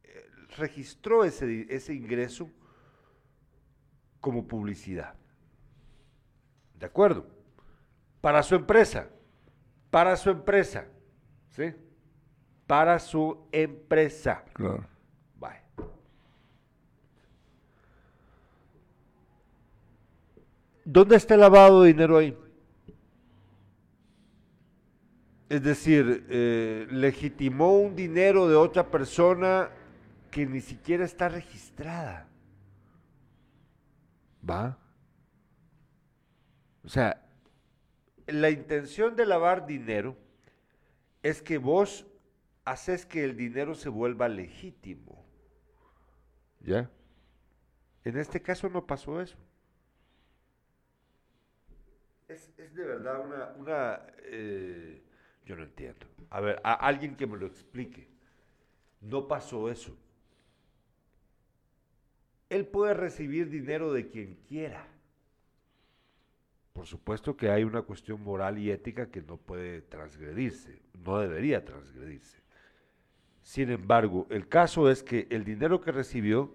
eh, 0.04 0.30
registró 0.56 1.25
ese, 1.25 1.66
ese 1.68 1.92
ingreso 1.92 2.49
como 4.20 4.46
publicidad. 4.46 5.14
¿De 6.78 6.87
acuerdo? 6.87 7.26
Para 8.20 8.44
su 8.44 8.54
empresa. 8.54 9.08
Para 9.90 10.16
su 10.16 10.30
empresa. 10.30 10.87
¿Sí? 11.50 11.75
Para 12.68 13.00
su 13.00 13.49
empresa. 13.50 14.44
Claro. 14.52 14.87
Vaya. 15.37 15.64
¿Dónde 20.84 21.16
está 21.16 21.34
el 21.34 21.40
lavado 21.40 21.82
de 21.82 21.88
dinero 21.88 22.18
ahí? 22.18 22.37
Es 25.52 25.62
decir, 25.62 26.25
eh, 26.30 26.87
legitimó 26.90 27.78
un 27.78 27.94
dinero 27.94 28.49
de 28.49 28.56
otra 28.56 28.90
persona 28.90 29.68
que 30.30 30.47
ni 30.47 30.62
siquiera 30.62 31.04
está 31.04 31.28
registrada. 31.28 32.26
¿Va? 34.49 34.78
O 36.82 36.88
sea, 36.88 37.23
la 38.26 38.49
intención 38.49 39.14
de 39.14 39.26
lavar 39.26 39.66
dinero 39.66 40.16
es 41.23 41.42
que 41.42 41.59
vos 41.59 42.06
haces 42.64 43.04
que 43.04 43.23
el 43.23 43.37
dinero 43.37 43.75
se 43.75 43.90
vuelva 43.90 44.30
legítimo. 44.30 45.23
¿Ya? 46.61 46.90
En 48.04 48.16
este 48.16 48.40
caso 48.40 48.71
no 48.71 48.87
pasó 48.87 49.21
eso. 49.21 49.37
Es, 52.26 52.50
es 52.56 52.75
de 52.75 52.85
verdad 52.87 53.21
una... 53.21 53.52
una 53.59 54.06
eh, 54.23 55.02
yo 55.46 55.56
no 55.56 55.64
entiendo. 55.64 56.06
A 56.30 56.40
ver, 56.40 56.61
a 56.64 56.72
alguien 56.75 57.16
que 57.16 57.26
me 57.26 57.37
lo 57.37 57.46
explique. 57.46 58.08
No 59.00 59.26
pasó 59.26 59.70
eso. 59.70 59.96
Él 62.49 62.66
puede 62.66 62.94
recibir 62.94 63.49
dinero 63.49 63.92
de 63.92 64.08
quien 64.08 64.37
quiera. 64.46 64.87
Por 66.72 66.87
supuesto 66.87 67.37
que 67.37 67.50
hay 67.50 67.64
una 67.64 67.82
cuestión 67.82 68.22
moral 68.22 68.58
y 68.58 68.70
ética 68.70 69.11
que 69.11 69.22
no 69.22 69.37
puede 69.37 69.82
transgredirse, 69.82 70.80
no 71.04 71.18
debería 71.18 71.64
transgredirse. 71.64 72.40
Sin 73.42 73.70
embargo, 73.70 74.26
el 74.30 74.49
caso 74.49 74.90
es 74.90 75.02
que 75.02 75.26
el 75.30 75.44
dinero 75.44 75.80
que 75.80 75.92
recibió 75.92 76.54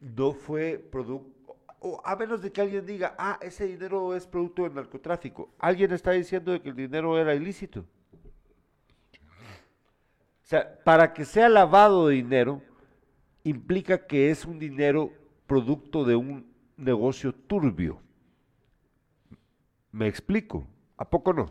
no 0.00 0.32
fue 0.32 0.78
producto, 0.78 1.35
o 1.80 2.00
a 2.04 2.16
menos 2.16 2.42
de 2.42 2.52
que 2.52 2.60
alguien 2.60 2.86
diga, 2.86 3.14
ah, 3.18 3.38
ese 3.42 3.66
dinero 3.66 4.14
es 4.14 4.26
producto 4.26 4.62
del 4.62 4.74
narcotráfico. 4.74 5.50
Alguien 5.58 5.92
está 5.92 6.12
diciendo 6.12 6.52
de 6.52 6.60
que 6.60 6.70
el 6.70 6.76
dinero 6.76 7.18
era 7.18 7.34
ilícito. 7.34 7.80
O 7.80 10.48
sea, 10.48 10.82
para 10.84 11.12
que 11.12 11.24
sea 11.24 11.48
lavado 11.48 12.08
de 12.08 12.14
dinero, 12.14 12.62
implica 13.42 14.06
que 14.06 14.30
es 14.30 14.44
un 14.44 14.58
dinero 14.58 15.12
producto 15.46 16.04
de 16.04 16.16
un 16.16 16.52
negocio 16.76 17.32
turbio. 17.32 18.00
¿Me 19.92 20.06
explico? 20.06 20.66
¿A 20.96 21.08
poco 21.08 21.32
no? 21.32 21.50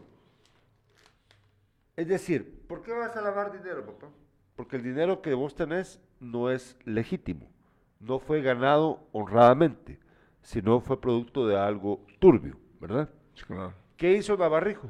Es 1.95 2.07
decir, 2.07 2.63
¿por 2.67 2.81
qué 2.81 2.91
vas 2.91 3.15
a 3.15 3.21
lavar 3.21 3.51
dinero, 3.51 3.85
papá? 3.85 4.07
Porque 4.55 4.75
el 4.75 4.83
dinero 4.83 5.21
que 5.21 5.33
vos 5.33 5.55
tenés 5.55 5.99
no 6.19 6.49
es 6.49 6.77
legítimo, 6.85 7.47
no 7.99 8.19
fue 8.19 8.41
ganado 8.41 9.07
honradamente, 9.11 9.99
sino 10.45 10.79
fue 10.79 11.01
producto 11.01 11.47
de 11.47 11.57
algo 11.57 12.01
turbio, 12.19 12.55
¿verdad? 12.79 13.09
claro. 13.47 13.73
¿Qué 13.97 14.13
hizo 14.13 14.37
Navarrijo? 14.37 14.89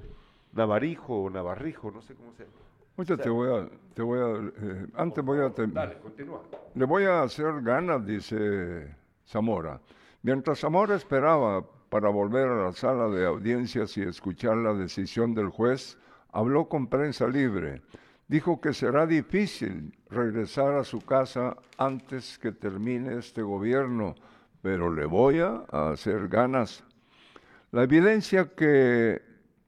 Navarijo 0.52 1.24
o 1.24 1.30
Navarrijo, 1.30 1.92
no 1.92 2.02
sé 2.02 2.14
cómo 2.14 2.34
se 2.34 2.44
llama. 2.44 2.56
Ahorita 2.98 3.18
te 3.18 3.30
voy 3.30 3.50
a, 3.50 3.70
te 3.94 4.02
voy 4.02 4.20
a, 4.20 4.52
eh, 4.62 4.88
antes 4.96 5.24
voy 5.24 5.40
a, 5.40 5.50
Dale, 5.50 5.98
continúa. 6.00 6.42
le 6.74 6.86
voy 6.86 7.06
a 7.06 7.24
hacer 7.24 7.62
ganas, 7.62 8.06
dice 8.06 8.96
Zamora. 9.26 9.80
Mientras 10.24 10.60
Zamora 10.60 10.96
esperaba 10.96 11.66
para 11.90 12.10
volver 12.10 12.48
a 12.48 12.66
la 12.66 12.72
sala 12.74 13.08
de 13.08 13.26
audiencias 13.26 13.98
y 13.98 14.02
escuchar 14.02 14.58
la 14.58 14.74
decisión 14.74 15.34
del 15.34 15.50
juez, 15.50 15.98
habló 16.32 16.68
con 16.68 16.88
prensa 16.88 17.28
libre. 17.28 17.82
Dijo 18.28 18.60
que 18.60 18.74
será 18.74 19.06
difícil 19.06 19.98
regresar 20.10 20.74
a 20.76 20.84
su 20.84 21.00
casa 21.00 21.56
antes 21.78 22.40
que 22.40 22.52
termine 22.52 23.18
este 23.18 23.42
gobierno, 23.42 24.16
pero 24.66 24.92
le 24.92 25.06
voy 25.06 25.42
a 25.42 25.64
hacer 25.92 26.28
ganas. 26.28 26.84
La 27.70 27.84
evidencia 27.84 28.56
que 28.56 29.22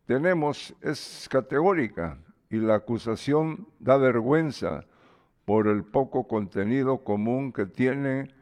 tenemos 0.07 0.73
es 0.81 1.29
categórica 1.29 2.17
y 2.49 2.55
la 2.55 2.77
acusación 2.77 3.67
da 3.77 3.97
vergüenza 3.97 4.85
por 5.45 5.67
el 5.67 5.83
poco 5.83 6.27
contenido 6.27 7.03
común 7.03 7.53
que 7.53 7.67
tiene 7.67 8.33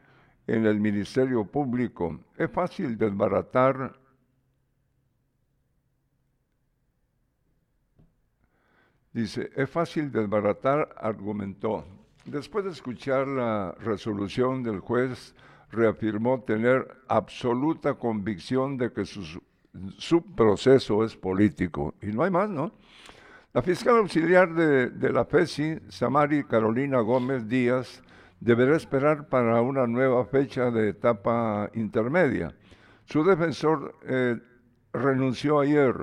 en 0.46 0.64
el 0.64 0.80
Ministerio 0.80 1.44
Público. 1.44 2.20
Es 2.38 2.50
fácil 2.50 2.96
desbaratar 2.96 4.00
Dice, 9.12 9.50
es 9.54 9.68
fácil 9.68 10.10
desbaratar, 10.10 10.88
argumentó. 10.96 11.84
Después 12.24 12.64
de 12.64 12.70
escuchar 12.70 13.28
la 13.28 13.74
resolución 13.80 14.62
del 14.62 14.80
juez, 14.80 15.34
reafirmó 15.76 16.40
tener 16.40 16.88
absoluta 17.08 17.94
convicción 17.94 18.76
de 18.76 18.92
que 18.92 19.04
su, 19.04 19.40
su 19.98 20.22
proceso 20.34 21.04
es 21.04 21.16
político. 21.16 21.94
Y 22.02 22.06
no 22.06 22.24
hay 22.24 22.30
más, 22.30 22.48
¿no? 22.48 22.72
La 23.56 23.62
fiscal 23.62 23.96
auxiliar 23.96 24.52
de, 24.52 25.12
la 25.12 25.24
FESI, 25.24 25.78
Samari 25.88 26.44
Carolina 26.44 27.00
Gómez 27.00 27.48
Díaz, 27.48 28.02
deberá 28.38 28.76
esperar 28.76 29.28
para 29.28 29.62
una 29.62 29.86
nueva 29.86 30.26
fecha 30.26 30.70
de 30.70 30.90
etapa 30.90 31.70
intermedia. 31.72 32.54
Su 33.06 33.24
defensor 33.24 33.94
eh, 34.02 34.36
renunció 34.92 35.60
ayer. 35.60 35.94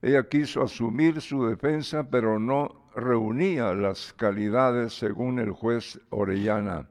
Ella 0.00 0.28
quiso 0.28 0.62
asumir 0.62 1.20
su 1.20 1.44
defensa, 1.44 2.08
pero 2.08 2.38
no 2.38 2.86
reunía 2.94 3.74
las 3.74 4.12
calidades 4.12 4.92
según 4.92 5.40
el 5.40 5.50
juez 5.50 6.00
Orellana. 6.10 6.86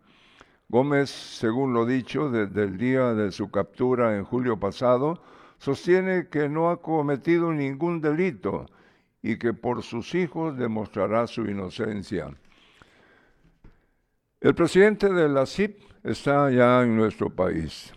Gómez, 0.69 1.09
según 1.09 1.73
lo 1.73 1.88
dicho, 1.88 2.29
desde 2.29 2.63
el 2.63 2.77
día 2.77 3.15
de 3.15 3.31
su 3.31 3.49
captura 3.49 4.15
en 4.15 4.23
julio 4.23 4.59
pasado, 4.59 5.19
sostiene 5.57 6.27
que 6.29 6.47
no 6.47 6.69
ha 6.69 6.79
cometido 6.79 7.51
ningún 7.51 8.01
delito 8.01 8.67
y 9.23 9.38
que 9.39 9.53
por 9.53 9.81
sus 9.81 10.13
hijos 10.13 10.55
demostrará 10.57 11.25
su 11.25 11.41
inocencia. 11.45 12.27
El 14.39 14.53
presidente 14.53 15.11
de 15.11 15.27
la 15.27 15.47
CIP 15.47 15.81
está 16.03 16.51
ya 16.51 16.83
en 16.83 16.95
nuestro 16.95 17.31
país. 17.31 17.91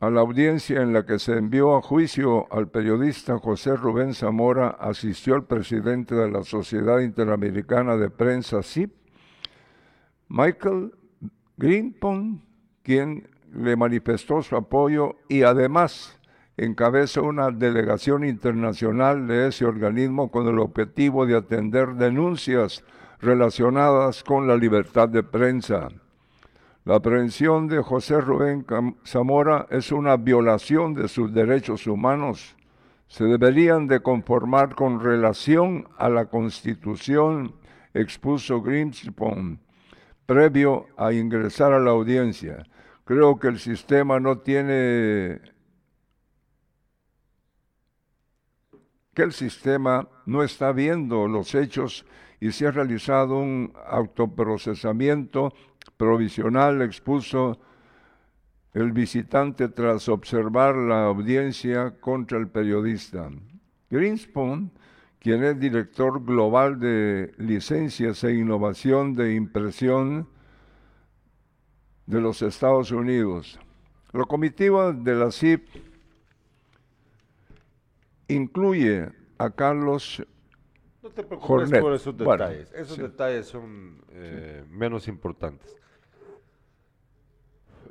A 0.00 0.08
la 0.08 0.22
audiencia 0.22 0.80
en 0.80 0.94
la 0.94 1.04
que 1.04 1.18
se 1.18 1.36
envió 1.36 1.76
a 1.76 1.82
juicio 1.82 2.50
al 2.50 2.68
periodista 2.68 3.38
José 3.38 3.76
Rubén 3.76 4.14
Zamora 4.14 4.70
asistió 4.80 5.36
el 5.36 5.44
presidente 5.44 6.14
de 6.14 6.30
la 6.30 6.42
Sociedad 6.42 7.00
Interamericana 7.00 7.98
de 7.98 8.08
Prensa 8.08 8.62
CIP, 8.62 8.92
Michael 10.28 10.92
Greenpon, 11.56 12.42
quien 12.82 13.28
le 13.52 13.76
manifestó 13.76 14.42
su 14.42 14.56
apoyo 14.56 15.16
y 15.28 15.42
además 15.42 16.18
encabeza 16.56 17.20
una 17.20 17.50
delegación 17.50 18.24
internacional 18.24 19.26
de 19.26 19.48
ese 19.48 19.64
organismo 19.64 20.30
con 20.30 20.48
el 20.48 20.58
objetivo 20.58 21.26
de 21.26 21.36
atender 21.36 21.94
denuncias 21.94 22.84
relacionadas 23.20 24.22
con 24.24 24.46
la 24.46 24.56
libertad 24.56 25.08
de 25.08 25.22
prensa. 25.22 25.88
La 26.84 26.96
aprehensión 26.96 27.66
de 27.68 27.82
José 27.82 28.20
Rubén 28.20 28.66
Zamora 29.06 29.66
es 29.70 29.90
una 29.90 30.16
violación 30.16 30.92
de 30.94 31.08
sus 31.08 31.32
derechos 31.32 31.86
humanos. 31.86 32.56
Se 33.06 33.24
deberían 33.24 33.86
de 33.86 34.00
conformar 34.00 34.74
con 34.74 35.00
relación 35.00 35.88
a 35.96 36.08
la 36.08 36.26
Constitución, 36.26 37.54
expuso 37.94 38.60
Greenspan, 38.60 39.60
previo 40.26 40.86
a 40.96 41.12
ingresar 41.12 41.72
a 41.72 41.80
la 41.80 41.90
audiencia. 41.90 42.66
Creo 43.04 43.38
que 43.38 43.48
el 43.48 43.58
sistema 43.58 44.20
no 44.20 44.38
tiene 44.38 45.40
que 49.14 49.22
el 49.22 49.32
sistema 49.32 50.08
no 50.26 50.42
está 50.42 50.72
viendo 50.72 51.28
los 51.28 51.54
hechos 51.54 52.04
y 52.40 52.50
se 52.50 52.66
ha 52.66 52.72
realizado 52.72 53.38
un 53.38 53.72
autoprocesamiento 53.86 55.54
provisional, 55.96 56.82
expuso 56.82 57.60
el 58.72 58.90
visitante 58.90 59.68
tras 59.68 60.08
observar 60.08 60.74
la 60.74 61.04
audiencia 61.04 61.94
contra 62.00 62.38
el 62.38 62.48
periodista. 62.48 63.30
Greenspan, 63.88 64.72
quien 65.24 65.42
es 65.42 65.58
director 65.58 66.22
global 66.22 66.78
de 66.78 67.32
licencias 67.38 68.22
e 68.24 68.34
innovación 68.34 69.14
de 69.14 69.34
impresión 69.34 70.28
de 72.04 72.20
los 72.20 72.42
Estados 72.42 72.90
Unidos. 72.90 73.58
La 74.12 74.26
comitiva 74.26 74.92
de 74.92 75.14
la 75.14 75.32
CIP 75.32 75.66
incluye 78.28 79.08
a 79.38 79.48
Carlos 79.48 80.22
no 81.02 81.08
te 81.08 81.22
preocupes 81.22 81.80
por 81.80 81.94
esos 81.94 82.14
detalles. 82.14 82.70
esos 82.74 82.98
detalles 82.98 83.46
son 83.46 84.02
eh, 84.10 84.62
menos 84.68 85.08
importantes. 85.08 85.74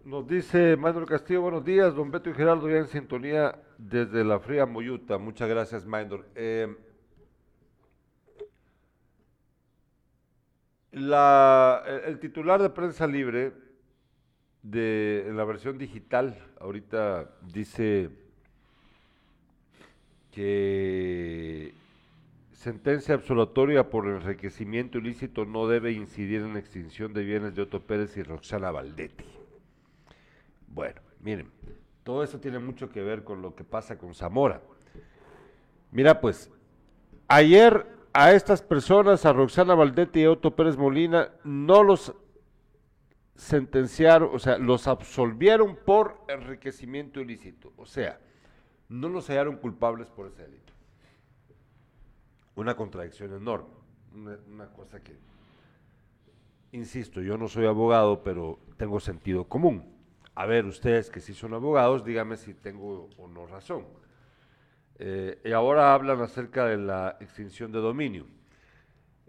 Nos 0.05 0.27
dice 0.27 0.77
Maynor 0.77 1.07
Castillo, 1.07 1.41
buenos 1.41 1.65
días, 1.65 1.95
don 1.95 2.11
Beto 2.11 2.29
y 2.29 2.33
Gerardo, 2.35 2.69
ya 2.69 2.77
en 2.77 2.87
sintonía 2.87 3.59
desde 3.79 4.23
la 4.23 4.39
fría 4.39 4.67
Moyuta. 4.67 5.17
Muchas 5.17 5.49
gracias, 5.49 5.83
Maynor. 5.87 6.27
Eh, 6.35 6.67
el, 10.93 12.19
titular 12.19 12.61
de 12.61 12.69
Prensa 12.69 13.07
Libre 13.07 13.53
en 14.63 15.35
la 15.35 15.43
versión 15.43 15.77
digital 15.77 16.37
ahorita 16.59 17.31
dice 17.51 18.09
que 20.31 21.73
sentencia 22.53 23.15
absolutoria 23.15 23.89
por 23.89 24.07
enriquecimiento 24.07 24.99
ilícito 24.99 25.45
no 25.45 25.67
debe 25.67 25.91
incidir 25.91 26.41
en 26.41 26.53
la 26.53 26.59
extinción 26.59 27.13
de 27.13 27.23
bienes 27.23 27.55
de 27.55 27.63
Otto 27.63 27.81
Pérez 27.81 28.15
y 28.15 28.23
Roxana 28.23 28.71
Valdetti. 28.71 29.25
Bueno, 30.67 31.01
miren, 31.19 31.51
todo 32.03 32.23
eso 32.23 32.39
tiene 32.39 32.59
mucho 32.59 32.89
que 32.89 33.01
ver 33.01 33.23
con 33.23 33.41
lo 33.41 33.55
que 33.55 33.63
pasa 33.63 33.97
con 33.97 34.15
Zamora. 34.15 34.61
Mira, 35.91 36.21
pues, 36.21 36.49
ayer 37.27 37.85
a 38.13 38.31
estas 38.31 38.61
personas, 38.61 39.25
a 39.25 39.33
Roxana 39.33 39.73
Valdetti 39.73 40.21
y 40.21 40.25
a 40.25 40.31
Otto 40.31 40.55
Pérez 40.55 40.77
Molina, 40.77 41.31
no 41.43 41.83
los 41.83 42.13
sentenciaron, 43.35 44.29
o 44.33 44.39
sea, 44.39 44.59
los 44.59 44.87
absolvieron 44.87 45.77
por 45.83 46.23
enriquecimiento 46.27 47.19
ilícito. 47.19 47.73
O 47.77 47.85
sea, 47.85 48.19
no 48.87 49.09
los 49.09 49.27
hallaron 49.29 49.57
culpables 49.57 50.09
por 50.11 50.27
ese 50.27 50.43
delito. 50.43 50.73
Una 52.55 52.75
contradicción 52.75 53.33
enorme, 53.33 53.69
una, 54.47 54.67
cosa 54.67 55.01
que, 55.01 55.17
insisto, 56.71 57.19
yo 57.19 57.35
no 57.35 57.47
soy 57.47 57.65
abogado, 57.65 58.21
pero 58.21 58.59
tengo 58.77 58.99
sentido 58.99 59.45
común. 59.45 59.91
A 60.35 60.45
ver, 60.45 60.65
ustedes 60.65 61.09
que 61.09 61.19
sí 61.19 61.33
son 61.33 61.55
abogados, 61.55 62.05
díganme 62.05 62.37
si 62.37 62.53
tengo 62.53 63.09
o 63.17 63.27
no 63.27 63.47
razón. 63.47 63.87
Eh, 64.99 65.41
y 65.43 65.51
ahora 65.51 65.93
hablan 65.93 66.21
acerca 66.21 66.65
de 66.65 66.77
la 66.77 67.17
extinción 67.19 67.71
de 67.71 67.79
dominio 67.79 68.27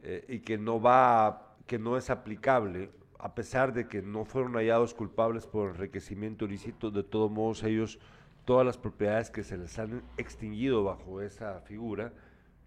eh, 0.02 0.24
y 0.28 0.40
que 0.40 0.58
no 0.58 0.80
va, 0.80 1.56
que 1.66 1.78
no 1.78 1.96
es 1.96 2.10
aplicable, 2.10 2.90
a 3.18 3.34
pesar 3.34 3.72
de 3.72 3.88
que 3.88 4.02
no 4.02 4.24
fueron 4.24 4.54
hallados 4.54 4.92
culpables 4.92 5.46
por 5.46 5.70
enriquecimiento 5.70 6.44
ilícito, 6.44 6.90
de 6.90 7.02
todos 7.02 7.30
modos 7.30 7.62
ellos 7.62 7.98
todas 8.44 8.66
las 8.66 8.76
propiedades 8.76 9.30
que 9.30 9.42
se 9.42 9.56
les 9.56 9.78
han 9.78 10.02
extinguido 10.18 10.84
bajo 10.84 11.22
esa 11.22 11.60
figura, 11.62 12.12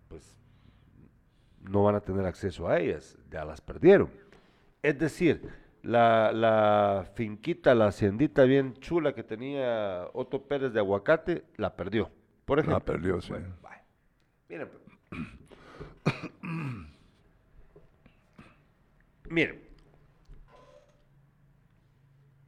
pues 0.07 0.35
no 1.61 1.83
van 1.83 1.95
a 1.95 2.01
tener 2.01 2.25
acceso 2.25 2.67
a 2.67 2.79
ellas, 2.79 3.17
ya 3.29 3.45
las 3.45 3.61
perdieron. 3.61 4.09
Es 4.81 4.97
decir, 4.97 5.49
la, 5.83 7.09
finquita, 7.13 7.75
la 7.75 7.87
haciendita 7.87 8.43
bien 8.43 8.73
chula 8.75 9.13
que 9.13 9.23
tenía 9.23 10.07
Otto 10.13 10.47
Pérez 10.47 10.73
de 10.73 10.79
Aguacate, 10.79 11.43
la 11.57 11.75
perdió. 11.75 12.09
Por 12.47 12.59
ejemplo. 12.59 12.79
La 12.79 12.85
perdió, 12.85 13.19
sí. 13.19 13.33
Miren, 14.47 14.69
miren, 19.29 19.61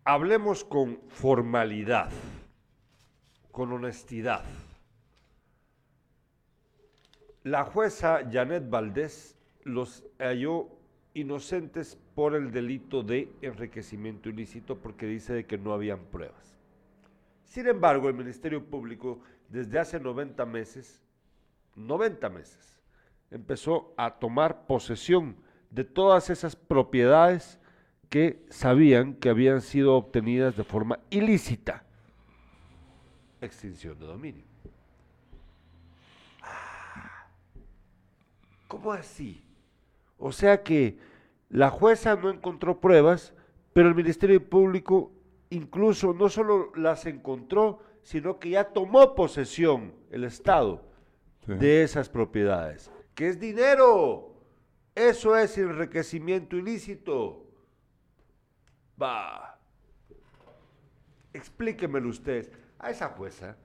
hablemos 0.06 0.64
con 0.64 1.02
formalidad 1.10 2.10
con 3.52 3.74
honestidad. 3.74 4.46
La 7.44 7.66
jueza 7.66 8.22
Janet 8.32 8.70
Valdés 8.70 9.36
los 9.66 10.06
halló 10.18 10.70
inocentes 11.14 11.98
por 12.16 12.36
el 12.36 12.54
delito 12.54 13.04
de 13.04 13.30
enriquecimiento 13.42 14.30
ilícito 14.30 14.78
porque 14.78 15.08
dice 15.08 15.34
de 15.34 15.46
que 15.46 15.58
no 15.58 15.74
habían 15.74 16.00
pruebas. 16.06 16.58
Sin 17.44 17.68
embargo, 17.68 18.08
el 18.08 18.16
Ministerio 18.16 18.64
Público 18.64 19.20
desde 19.50 19.80
hace 19.80 20.00
90 20.00 20.46
meses, 20.46 21.02
90 21.76 22.30
meses, 22.30 22.80
empezó 23.32 23.94
a 23.98 24.12
tomar 24.12 24.66
posesión 24.66 25.36
de 25.70 25.84
todas 25.84 26.30
esas 26.30 26.56
propiedades 26.56 27.60
que 28.10 28.44
sabían 28.50 29.14
que 29.14 29.30
habían 29.30 29.62
sido 29.62 29.96
obtenidas 29.96 30.56
de 30.58 30.64
forma 30.64 31.00
ilícita. 31.10 31.84
Extinción 33.42 33.98
de 34.00 34.06
dominio. 34.06 34.44
Ah, 36.42 37.28
¿Cómo 38.68 38.92
así? 38.92 39.44
O 40.18 40.32
sea 40.32 40.64
que 40.64 40.98
la 41.50 41.70
jueza 41.70 42.16
no 42.16 42.30
encontró 42.30 42.80
pruebas, 42.80 43.34
pero 43.74 43.88
el 43.90 43.96
Ministerio 43.96 44.44
Público 44.48 45.12
incluso 45.52 46.14
no 46.14 46.30
solo 46.30 46.72
las 46.76 47.06
encontró, 47.06 47.80
sino 48.04 48.40
que 48.40 48.50
ya 48.52 48.66
tomó 48.70 49.16
posesión 49.16 49.94
el 50.12 50.24
Estado 50.24 50.84
Sí. 51.46 51.54
de 51.54 51.84
esas 51.84 52.10
propiedades. 52.10 52.92
¿Qué 53.16 53.30
es 53.30 53.40
dinero? 53.40 54.34
Eso 54.96 55.36
es 55.38 55.58
enriquecimiento 55.58 56.56
ilícito. 56.58 57.46
Va. 59.02 59.58
Explíquemelo 61.34 62.10
usted. 62.10 62.52
A 62.80 62.92
esa 62.92 63.10
jueza, 63.10 63.58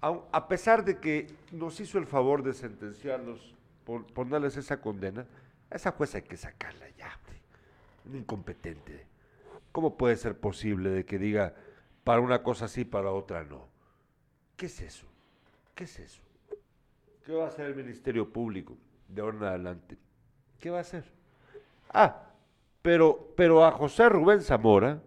a 0.00 0.48
pesar 0.48 0.82
de 0.84 0.98
que 0.98 1.26
nos 1.52 1.78
hizo 1.80 1.98
el 1.98 2.06
favor 2.06 2.42
de 2.42 2.54
sentenciarnos, 2.54 3.54
por 3.84 4.06
ponerles 4.06 4.56
esa 4.56 4.80
condena, 4.80 5.26
a 5.70 5.76
esa 5.76 5.92
jueza 5.92 6.18
hay 6.18 6.24
que 6.24 6.36
sacarla 6.36 6.88
ya. 6.96 7.18
Un 8.06 8.16
incompetente. 8.16 9.06
¿Cómo 9.72 9.98
puede 9.98 10.16
ser 10.16 10.38
posible 10.38 10.88
de 10.90 11.04
que 11.04 11.18
diga 11.18 11.54
para 12.08 12.22
una 12.22 12.42
cosa 12.42 12.68
sí, 12.68 12.86
para 12.86 13.10
otra 13.10 13.44
no? 13.44 13.68
¿Qué 14.56 14.64
es 14.64 14.80
eso? 14.80 15.06
¿Qué 15.74 15.84
es 15.84 15.98
eso? 15.98 16.22
¿Qué 17.26 17.34
va 17.34 17.44
a 17.44 17.48
hacer 17.48 17.66
el 17.66 17.74
Ministerio 17.76 18.32
Público 18.32 18.78
de 19.08 19.20
ahora 19.20 19.36
en 19.36 19.44
adelante? 19.44 19.98
¿Qué 20.58 20.70
va 20.70 20.78
a 20.78 20.80
hacer? 20.80 21.04
Ah, 21.92 22.30
pero, 22.80 23.34
pero 23.36 23.62
a 23.62 23.70
José 23.72 24.08
Rubén 24.08 24.40
Zamora, 24.40 25.02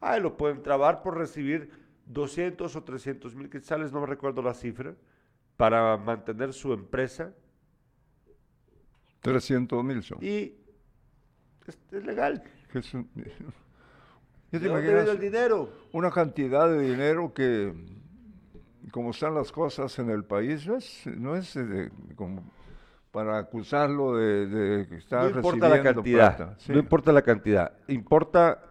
ahí 0.00 0.20
lo 0.20 0.36
pueden 0.36 0.64
trabar 0.64 1.00
por 1.04 1.16
recibir 1.16 1.70
200 2.06 2.74
o 2.74 2.82
300 2.82 3.36
mil 3.36 3.48
quetzales, 3.48 3.92
no 3.92 4.00
me 4.00 4.08
recuerdo 4.08 4.42
la 4.42 4.54
cifra, 4.54 4.96
para 5.56 5.96
mantener 5.96 6.52
su 6.52 6.72
empresa 6.72 7.32
300 9.20 9.84
mil 9.84 10.02
son. 10.02 10.18
y 10.20 10.56
es, 11.68 11.78
es 11.92 12.04
legal. 12.04 12.42
Jesús- 12.72 13.06
¿Ya 14.52 14.58
¿De 14.58 14.66
te 14.66 14.70
imaginas 14.70 15.08
el 15.08 15.18
dinero? 15.18 15.70
una 15.92 16.10
cantidad 16.10 16.68
de 16.70 16.80
dinero 16.82 17.32
que, 17.32 17.72
como 18.90 19.10
están 19.10 19.34
las 19.34 19.50
cosas 19.50 19.98
en 19.98 20.10
el 20.10 20.24
país, 20.24 20.66
no 20.66 20.76
es, 20.76 21.06
no 21.06 21.36
es 21.36 21.56
eh, 21.56 21.90
como 22.14 22.44
para 23.10 23.38
acusarlo 23.38 24.16
de, 24.16 24.46
de 24.46 24.88
que 24.88 24.96
está 24.96 25.22
no 25.22 25.28
importa 25.36 25.68
la 25.68 25.76
recibiendo 25.76 25.94
cantidad, 26.02 26.36
plata. 26.36 26.58
Sí. 26.58 26.72
no 26.72 26.78
importa 26.78 27.12
la 27.12 27.22
cantidad, 27.22 27.72
importa 27.88 28.62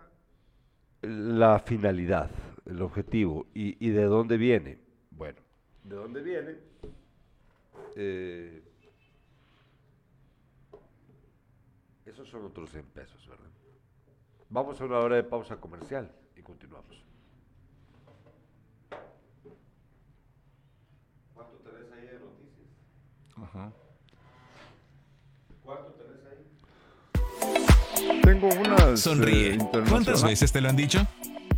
la 1.01 1.59
finalidad, 1.59 2.29
el 2.65 2.81
objetivo 2.81 3.47
y, 3.53 3.83
y 3.85 3.89
de 3.91 4.03
dónde 4.05 4.37
viene. 4.37 4.77
Bueno, 5.11 5.39
¿de 5.83 5.95
dónde 5.95 6.21
viene? 6.21 6.57
Eh, 7.95 8.63
esos 12.05 12.27
son 12.29 12.45
otros 12.45 12.69
100 12.71 12.83
pesos, 12.85 13.27
¿verdad? 13.27 13.45
Vamos 14.53 14.81
a 14.81 14.83
una 14.83 14.99
hora 14.99 15.15
de 15.15 15.23
pausa 15.23 15.55
comercial 15.55 16.11
y 16.35 16.41
continuamos. 16.41 17.01
¿Cuánto 21.33 21.55
tenés 21.59 21.89
ahí 21.93 22.05
de 22.05 22.19
noticias? 22.19 22.67
Ajá. 23.41 23.71
¿Cuánto 25.63 25.93
tenés 25.93 26.19
ahí? 26.25 28.21
Tengo 28.23 28.49
unas 28.49 28.81
eh, 28.81 28.97
Sonríe. 28.97 29.57
¿Cuántas 29.57 29.77
internacionales. 29.77 30.23
veces 30.23 30.51
te 30.51 30.59
lo 30.59 30.67
han 30.67 30.75
dicho? 30.75 31.07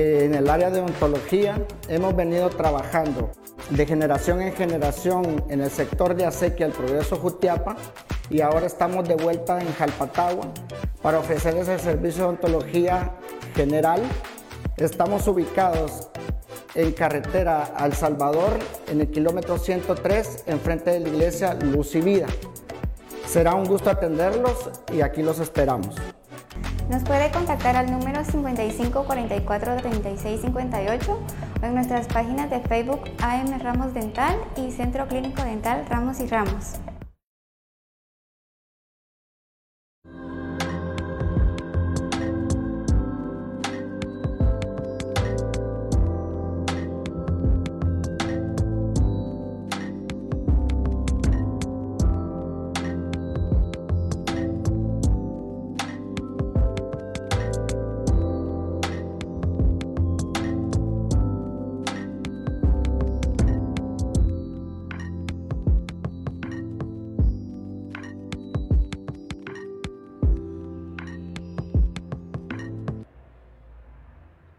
En 0.00 0.32
el 0.36 0.48
área 0.48 0.70
de 0.70 0.78
odontología 0.78 1.60
hemos 1.88 2.14
venido 2.14 2.48
trabajando 2.50 3.32
de 3.70 3.84
generación 3.84 4.40
en 4.40 4.52
generación 4.52 5.44
en 5.48 5.60
el 5.60 5.70
sector 5.70 6.14
de 6.14 6.24
acequia 6.24 6.66
el 6.66 6.72
Progreso 6.72 7.16
Jutiapa 7.16 7.74
y 8.30 8.40
ahora 8.40 8.66
estamos 8.66 9.08
de 9.08 9.16
vuelta 9.16 9.60
en 9.60 9.72
Jalpatagua 9.72 10.46
para 11.02 11.18
ofrecer 11.18 11.56
ese 11.56 11.80
servicio 11.80 12.22
de 12.22 12.28
odontología 12.28 13.10
general. 13.56 14.00
Estamos 14.76 15.26
ubicados 15.26 16.10
en 16.76 16.92
carretera 16.92 17.72
a 17.74 17.84
El 17.84 17.92
Salvador 17.92 18.52
en 18.86 19.00
el 19.00 19.10
kilómetro 19.10 19.58
103 19.58 20.44
enfrente 20.46 20.92
de 20.92 21.00
la 21.00 21.08
iglesia 21.08 21.54
Luz 21.54 21.96
y 21.96 22.02
Vida. 22.02 22.28
Será 23.26 23.54
un 23.56 23.64
gusto 23.64 23.90
atenderlos 23.90 24.70
y 24.92 25.00
aquí 25.00 25.24
los 25.24 25.40
esperamos. 25.40 25.96
Nos 26.88 27.02
puede 27.02 27.30
contactar 27.30 27.76
al 27.76 27.90
número 27.90 28.24
55 28.24 29.04
44 29.04 29.76
36 29.76 30.40
58 30.40 31.20
o 31.60 31.66
en 31.66 31.74
nuestras 31.74 32.06
páginas 32.06 32.48
de 32.48 32.60
Facebook 32.60 33.02
AM 33.20 33.58
Ramos 33.60 33.92
Dental 33.92 34.36
y 34.56 34.70
Centro 34.70 35.06
Clínico 35.06 35.42
Dental 35.42 35.84
Ramos 35.86 36.20
y 36.20 36.26
Ramos. 36.26 36.78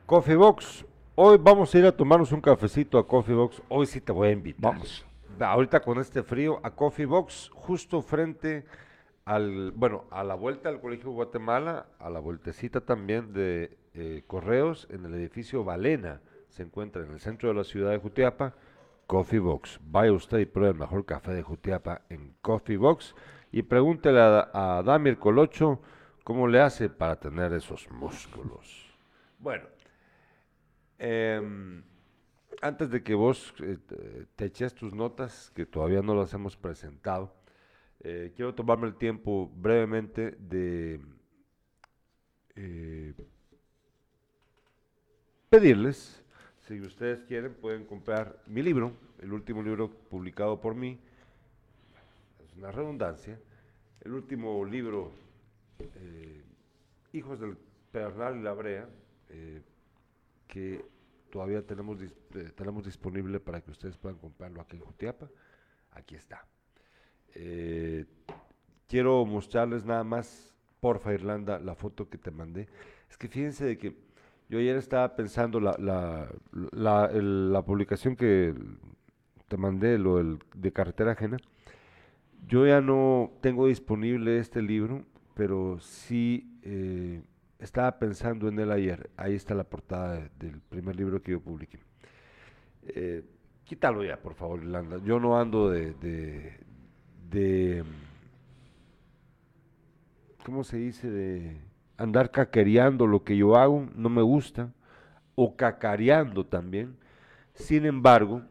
Coffee 0.10 0.38
Box. 0.38 0.88
Hoy 1.14 1.38
vamos 1.40 1.76
a 1.76 1.78
ir 1.78 1.86
a 1.86 1.92
tomarnos 1.92 2.32
un 2.32 2.42
cafecito 2.42 2.98
a 2.98 3.08
Coffee 3.08 3.36
Box. 3.36 3.62
Hoy 3.70 3.86
sí 3.86 4.02
te 4.02 4.12
voy 4.12 4.30
a 4.30 4.32
invitar. 4.32 4.74
Vamos. 4.74 5.06
Ahorita 5.40 5.82
con 5.82 6.00
este 6.00 6.24
frío 6.24 6.60
a 6.64 6.72
Coffee 6.72 7.06
Box, 7.06 7.52
justo 7.54 8.02
frente 8.02 8.66
al, 9.26 9.70
bueno, 9.70 10.06
a 10.10 10.24
la 10.24 10.34
vuelta 10.34 10.70
al 10.70 10.82
Colegio 10.82 11.12
Guatemala, 11.12 11.86
a 12.00 12.10
la 12.10 12.20
vueltecita 12.20 12.82
también 12.82 13.34
de 13.34 13.78
eh, 13.94 14.24
Correos, 14.26 14.88
en 14.90 15.06
el 15.06 15.14
edificio 15.14 15.64
Valena, 15.64 16.22
se 16.48 16.64
encuentra 16.64 17.04
en 17.04 17.12
el 17.12 17.20
centro 17.20 17.50
de 17.50 17.54
la 17.54 17.64
ciudad 17.64 17.92
de 17.92 18.00
Jutiapa, 18.00 18.56
Coffee 19.06 19.38
Box. 19.38 19.80
Vaya 19.84 20.12
usted 20.12 20.40
y 20.40 20.48
pruebe 20.48 20.72
el 20.72 20.80
mejor 20.80 21.06
café 21.06 21.36
de 21.36 21.44
Jutiapa 21.44 22.02
en 22.10 22.34
Coffee 22.42 22.78
Box 22.78 23.14
y 23.52 23.62
pregúntele 23.62 24.20
a, 24.20 24.50
a 24.54 24.82
Damir 24.82 25.20
Colocho 25.20 25.80
cómo 26.24 26.48
le 26.48 26.62
hace 26.62 26.90
para 26.90 27.20
tener 27.20 27.54
esos 27.54 27.88
músculos. 27.92 28.90
Bueno, 29.38 29.66
Em, 31.00 31.82
antes 32.62 32.90
de 32.92 33.02
que 33.04 33.14
vos 33.16 33.54
eh, 33.62 33.78
te- 34.36 34.46
eches 34.46 34.74
tus 34.76 34.94
notas, 34.94 35.52
que 35.56 35.66
todavía 35.66 36.02
no 36.02 36.16
las 36.16 36.34
hemos 36.34 36.58
presentado, 36.58 37.34
eh, 38.02 38.34
quiero 38.36 38.54
tomarme 38.56 38.88
el 38.88 38.96
tiempo 38.96 39.50
brevemente 39.56 40.32
de 40.40 41.00
eh, 42.56 43.14
pedirles, 45.50 46.24
si 46.68 46.80
ustedes 46.82 47.24
quieren, 47.24 47.54
pueden 47.56 47.86
comprar 47.86 48.42
mi 48.48 48.62
libro, 48.62 48.94
el 49.20 49.34
último 49.34 49.62
libro 49.64 49.90
publicado 50.10 50.60
por 50.62 50.76
mí, 50.76 51.00
es 52.46 52.56
una 52.58 52.72
redundancia, 52.72 53.40
el 54.02 54.14
último 54.14 54.64
libro, 54.66 55.12
Hijos 57.14 57.40
del 57.40 57.58
Pedernal 57.92 58.38
y 58.38 58.44
la 58.44 58.54
Brea, 58.54 58.88
que 60.50 60.84
todavía 61.32 61.62
tenemos, 61.66 62.02
eh, 62.02 62.10
tenemos 62.56 62.84
disponible 62.84 63.40
para 63.40 63.62
que 63.62 63.70
ustedes 63.72 63.96
puedan 63.98 64.18
comprarlo 64.18 64.60
aquí 64.62 64.78
en 64.78 64.82
Jutiapa. 64.84 65.30
Aquí 65.92 66.16
está. 66.16 66.46
Eh, 67.36 68.06
quiero 68.88 69.24
mostrarles 69.26 69.86
nada 69.86 70.04
más, 70.04 70.56
porfa 70.82 71.14
Irlanda, 71.14 71.60
la 71.60 71.76
foto 71.76 72.10
que 72.10 72.18
te 72.18 72.32
mandé. 72.32 72.68
Es 73.10 73.18
que 73.18 73.28
fíjense 73.28 73.64
de 73.66 73.78
que 73.78 73.96
yo 74.50 74.58
ayer 74.58 74.76
estaba 74.78 75.16
pensando 75.16 75.60
la, 75.60 75.76
la, 75.78 76.28
la, 76.72 77.06
el- 77.14 77.54
la 77.54 77.62
publicación 77.64 78.16
que 78.16 78.56
te 79.48 79.58
mandé, 79.58 80.00
lo 80.00 80.18
del- 80.18 80.40
de 80.56 80.74
carretera 80.74 81.12
ajena. 81.12 81.38
Yo 82.48 82.66
ya 82.66 82.82
no 82.82 83.32
tengo 83.42 83.68
disponible 83.68 84.40
este 84.40 84.62
libro, 84.64 85.06
pero 85.36 85.80
sí 85.80 86.60
eh, 86.64 87.22
estaba 87.60 88.00
pensando 88.00 88.48
en 88.48 88.60
él 88.60 88.72
ayer. 88.72 89.10
Ahí 89.18 89.36
está 89.36 89.54
la 89.54 89.64
portada 89.66 90.16
de- 90.16 90.30
del 90.40 90.62
primer 90.62 90.96
libro 90.96 91.22
que 91.22 91.32
yo 91.34 91.42
publiqué. 91.42 91.80
Eh, 92.84 93.24
quítalo 93.66 94.04
ya, 94.04 94.18
por 94.18 94.34
favor, 94.34 94.62
Irlanda. 94.64 94.98
Yo 95.04 95.20
no 95.20 95.38
ando 95.40 95.70
de, 95.70 95.94
de, 95.96 96.60
de, 97.30 97.84
¿cómo 100.46 100.64
se 100.64 100.78
dice? 100.78 101.10
De 101.10 101.58
andar 101.98 102.32
cacareando 102.32 103.06
lo 103.08 103.24
que 103.24 103.36
yo 103.38 103.56
hago, 103.58 103.88
no 103.96 104.10
me 104.10 104.22
gusta, 104.22 104.72
o 105.36 105.56
cacareando 105.56 106.46
también. 106.46 106.96
Sin 107.54 107.86
embargo, 107.86 108.42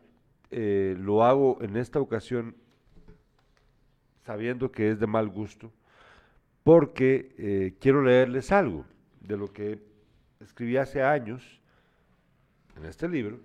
eh, 0.51 0.97
lo 0.99 1.25
hago 1.25 1.59
en 1.63 1.77
esta 1.77 1.99
ocasión 1.99 2.55
sabiendo 4.25 4.71
que 4.71 4.91
es 4.91 5.01
de 5.01 5.07
mal 5.07 5.29
gusto, 5.29 5.73
porque 6.63 7.35
eh, 7.39 7.75
quiero 7.81 8.03
leerles 8.03 8.53
algo 8.53 8.85
de 9.29 9.37
lo 9.37 9.53
que 9.53 9.79
escribí 10.41 10.79
hace 10.79 11.03
años 11.03 11.61
en 12.77 12.87
este 12.87 13.07
libro, 13.09 13.39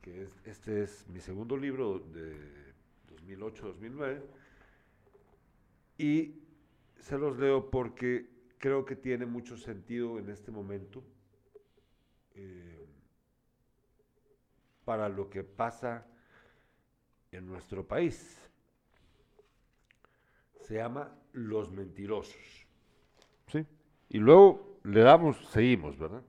que 0.00 0.22
es- 0.22 0.40
este 0.46 0.82
es 0.82 1.06
mi 1.08 1.20
segundo 1.20 1.54
libro 1.56 1.98
de 1.98 2.72
2008-2009, 3.10 4.22
y 5.98 6.40
se 6.98 7.18
los 7.18 7.38
leo 7.38 7.70
porque 7.70 8.30
creo 8.58 8.86
que 8.86 8.96
tiene 8.96 9.26
mucho 9.26 9.56
sentido 9.58 10.18
en 10.18 10.30
este 10.30 10.50
momento 10.50 11.04
eh, 12.36 12.86
para 14.84 15.08
lo 15.08 15.28
que 15.30 15.44
pasa 15.44 16.06
en 17.30 17.46
nuestro 17.46 17.86
país. 17.86 18.40
Se 20.62 20.74
llama 20.76 21.16
Los 21.32 21.70
Mentirosos. 21.70 22.66
¿Sí? 23.46 23.64
Y 24.14 24.20
luego 24.20 24.78
le 24.84 25.00
damos, 25.00 25.36
seguimos, 25.48 25.98
¿verdad? 25.98 26.22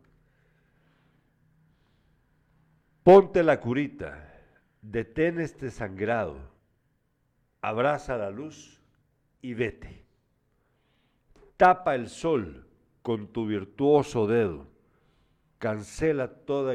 Ponte 3.03 3.43
la 3.43 3.59
curita, 3.59 4.27
detén 4.81 5.39
este 5.39 5.69
sangrado, 5.69 6.39
abraza 7.61 8.17
la 8.17 8.31
luz 8.31 8.81
y 9.43 9.53
vete. 9.53 10.03
Tapa 11.57 11.93
el 11.93 12.09
sol 12.09 12.65
con 13.03 13.27
tu 13.27 13.45
virtuoso 13.45 14.25
dedo, 14.25 14.65
cancela 15.59 16.27
toda, 16.27 16.73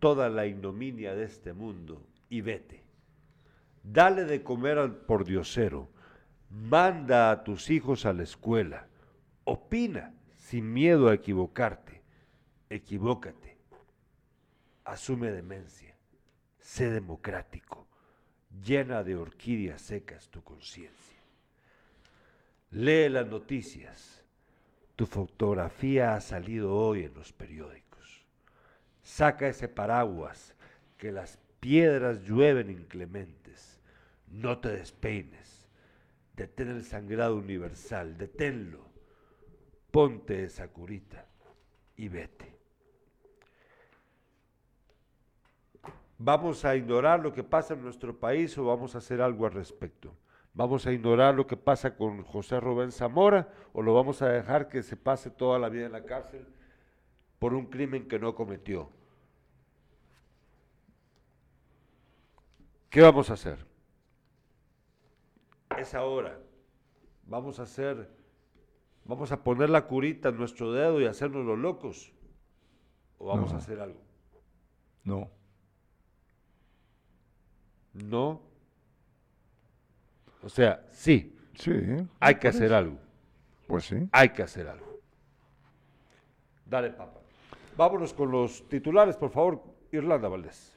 toda 0.00 0.28
la 0.28 0.44
ignominia 0.44 1.14
de 1.14 1.24
este 1.24 1.54
mundo 1.54 2.06
y 2.28 2.42
vete. 2.42 2.84
Dale 3.82 4.26
de 4.26 4.42
comer 4.42 4.76
al 4.76 4.96
pordiosero, 4.96 5.88
manda 6.50 7.30
a 7.30 7.42
tus 7.42 7.70
hijos 7.70 8.04
a 8.04 8.12
la 8.12 8.24
escuela, 8.24 8.86
opina 9.44 10.12
sin 10.52 10.70
miedo 10.70 11.08
a 11.08 11.14
equivocarte, 11.14 12.02
equivócate, 12.68 13.56
asume 14.84 15.30
demencia, 15.30 15.96
sé 16.60 16.90
democrático, 16.90 17.86
llena 18.62 19.02
de 19.02 19.16
orquídeas 19.16 19.80
secas 19.80 20.28
tu 20.28 20.44
conciencia. 20.44 21.18
Lee 22.70 23.08
las 23.08 23.26
noticias, 23.28 24.26
tu 24.94 25.06
fotografía 25.06 26.16
ha 26.16 26.20
salido 26.20 26.74
hoy 26.76 27.04
en 27.04 27.14
los 27.14 27.32
periódicos. 27.32 28.26
Saca 29.02 29.48
ese 29.48 29.68
paraguas, 29.68 30.54
que 30.98 31.12
las 31.12 31.38
piedras 31.60 32.24
llueven 32.24 32.68
inclementes. 32.68 33.80
No 34.28 34.58
te 34.58 34.68
despeines. 34.68 35.70
Detén 36.36 36.68
el 36.68 36.84
sangrado 36.84 37.36
universal, 37.36 38.18
deténlo. 38.18 38.91
Ponte 39.92 40.42
esa 40.42 40.66
curita 40.68 41.24
y 41.96 42.08
vete. 42.08 42.58
¿Vamos 46.18 46.64
a 46.64 46.74
ignorar 46.74 47.20
lo 47.20 47.32
que 47.32 47.44
pasa 47.44 47.74
en 47.74 47.82
nuestro 47.82 48.18
país 48.18 48.56
o 48.56 48.64
vamos 48.64 48.94
a 48.94 48.98
hacer 48.98 49.20
algo 49.20 49.44
al 49.44 49.52
respecto? 49.52 50.16
¿Vamos 50.54 50.86
a 50.86 50.92
ignorar 50.92 51.34
lo 51.34 51.46
que 51.46 51.56
pasa 51.56 51.96
con 51.96 52.22
José 52.22 52.58
Rubén 52.58 52.92
Zamora 52.92 53.52
o 53.72 53.82
lo 53.82 53.92
vamos 53.94 54.22
a 54.22 54.28
dejar 54.28 54.68
que 54.68 54.82
se 54.82 54.96
pase 54.96 55.30
toda 55.30 55.58
la 55.58 55.68
vida 55.68 55.86
en 55.86 55.92
la 55.92 56.04
cárcel 56.04 56.46
por 57.38 57.54
un 57.54 57.66
crimen 57.66 58.08
que 58.08 58.18
no 58.18 58.34
cometió? 58.34 58.90
¿Qué 62.88 63.00
vamos 63.00 63.30
a 63.30 63.34
hacer? 63.34 63.66
Es 65.78 65.94
ahora. 65.94 66.38
Vamos 67.24 67.58
a 67.58 67.62
hacer, 67.62 68.08
vamos 69.04 69.32
a 69.32 69.42
poner 69.42 69.70
la 69.70 69.86
curita 69.86 70.28
en 70.30 70.36
nuestro 70.38 70.72
dedo 70.72 71.00
y 71.00 71.06
hacernos 71.06 71.44
los 71.44 71.58
locos. 71.58 72.12
¿O 73.18 73.26
vamos 73.26 73.50
No. 73.50 73.56
a 73.56 73.58
hacer 73.60 73.80
algo? 73.80 74.00
No. 75.04 75.30
No. 77.94 78.40
O 80.42 80.48
sea, 80.48 80.86
sí, 80.92 81.36
Sí. 81.54 81.72
hay 82.18 82.34
que 82.36 82.48
hacer 82.48 82.72
algo. 82.72 82.98
Pues 83.68 83.84
sí. 83.84 83.96
Hay 84.12 84.30
que 84.30 84.42
hacer 84.42 84.66
algo. 84.68 85.00
Dale, 86.66 86.90
papá. 86.90 87.20
Vámonos 87.76 88.12
con 88.12 88.30
los 88.30 88.66
titulares, 88.68 89.16
por 89.16 89.30
favor, 89.30 89.62
Irlanda 89.92 90.28
Valdés. 90.28 90.76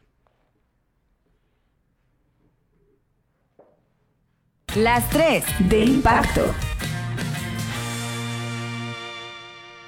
Las 4.76 5.10
tres 5.10 5.46
de 5.70 5.86
impacto. 5.86 6.42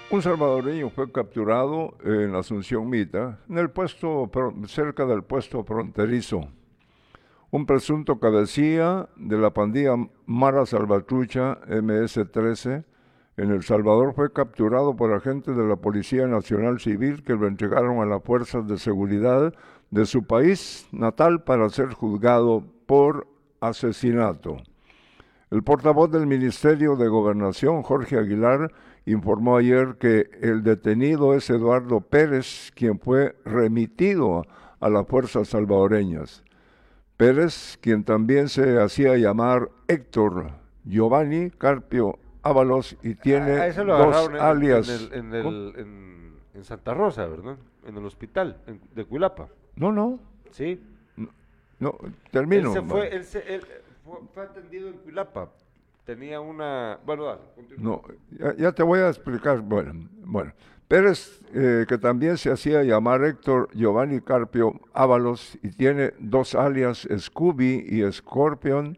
Un 0.09 0.21
salvadoreño 0.21 0.89
fue 0.89 1.11
capturado 1.11 1.97
en 2.01 2.33
Asunción 2.33 2.89
Mita, 2.89 3.39
en 3.49 3.57
el 3.57 3.69
puesto 3.69 4.31
cerca 4.67 5.05
del 5.05 5.23
puesto 5.23 5.65
fronterizo. 5.65 6.47
Un 7.51 7.65
presunto 7.65 8.17
cabecilla 8.17 9.09
de 9.17 9.37
la 9.37 9.53
pandilla 9.53 9.97
Mara 10.25 10.65
Salvatrucha 10.65 11.59
MS-13 11.67 12.85
en 13.35 13.51
El 13.51 13.63
Salvador 13.63 14.13
fue 14.13 14.31
capturado 14.31 14.95
por 14.95 15.13
agentes 15.13 15.57
de 15.57 15.67
la 15.67 15.75
Policía 15.75 16.25
Nacional 16.25 16.79
Civil 16.79 17.21
que 17.21 17.35
lo 17.35 17.45
entregaron 17.45 17.99
a 17.99 18.05
las 18.05 18.23
fuerzas 18.23 18.65
de 18.65 18.77
seguridad 18.77 19.53
de 19.91 20.05
su 20.05 20.23
país 20.23 20.87
natal 20.93 21.43
para 21.43 21.67
ser 21.67 21.91
juzgado 21.91 22.63
por 22.85 23.27
asesinato. 23.59 24.55
El 25.49 25.63
portavoz 25.63 26.11
del 26.11 26.27
Ministerio 26.27 26.97
de 26.97 27.07
Gobernación, 27.07 27.81
Jorge 27.81 28.17
Aguilar, 28.17 28.69
informó 29.11 29.57
ayer 29.57 29.95
que 29.99 30.29
el 30.41 30.63
detenido 30.63 31.33
es 31.33 31.49
Eduardo 31.49 32.01
Pérez, 32.01 32.71
quien 32.75 32.99
fue 32.99 33.35
remitido 33.45 34.45
a 34.79 34.89
las 34.89 35.07
fuerzas 35.07 35.47
salvadoreñas. 35.47 36.43
Pérez, 37.15 37.77
quien 37.81 38.03
también 38.03 38.47
se 38.49 38.79
hacía 38.79 39.17
llamar 39.17 39.69
Héctor 39.87 40.51
Giovanni 40.83 41.49
Carpio 41.51 42.19
Ábalos 42.43 42.95
y 43.01 43.15
tiene 43.15 43.51
A 43.53 43.67
ese 43.67 43.83
lo 43.83 43.97
dos 43.97 44.29
en, 44.29 44.35
alias. 44.37 44.87
en, 44.89 44.95
el- 44.95 45.13
en 45.13 45.33
el- 45.33 45.73
en- 45.77 46.33
en 46.53 46.63
Santa 46.63 46.93
Rosa, 46.93 47.25
¿verdad? 47.25 47.57
En 47.85 47.97
el 47.97 48.05
hospital 48.05 48.57
de 48.93 49.05
Cuilapa. 49.05 49.47
No, 49.75 49.91
no, 49.91 50.19
Sí. 50.51 50.81
no, 51.79 51.95
termino. 52.31 52.69
Él, 52.69 52.73
se 52.73 52.81
fue, 52.87 53.15
él, 53.15 53.23
se- 53.25 53.55
él 53.55 53.61
fue, 54.03 54.19
fue 54.33 54.43
atendido 54.43 54.87
en 54.89 54.95
Cuilapa. 54.97 55.49
Tenía 56.07 56.39
una... 56.39 57.01
Bueno, 57.05 57.25
dale. 57.25 57.41
No, 57.77 58.01
ya, 58.31 58.55
ya 58.55 58.71
te 58.71 58.81
voy 58.81 59.01
a 59.01 59.09
explicar. 59.09 59.59
Bueno, 59.59 60.07
bueno. 60.23 60.53
Pérez, 60.87 61.41
eh, 61.53 61.85
que 61.85 61.97
también 61.97 62.37
se 62.37 62.49
hacía 62.49 62.81
llamar 62.83 63.25
Héctor 63.25 63.67
Giovanni 63.73 64.21
Carpio 64.21 64.79
Ábalos 64.93 65.59
y 65.61 65.71
tiene 65.71 66.13
dos 66.17 66.55
alias, 66.55 67.05
Scooby 67.17 67.85
y 67.89 68.09
Scorpion, 68.09 68.97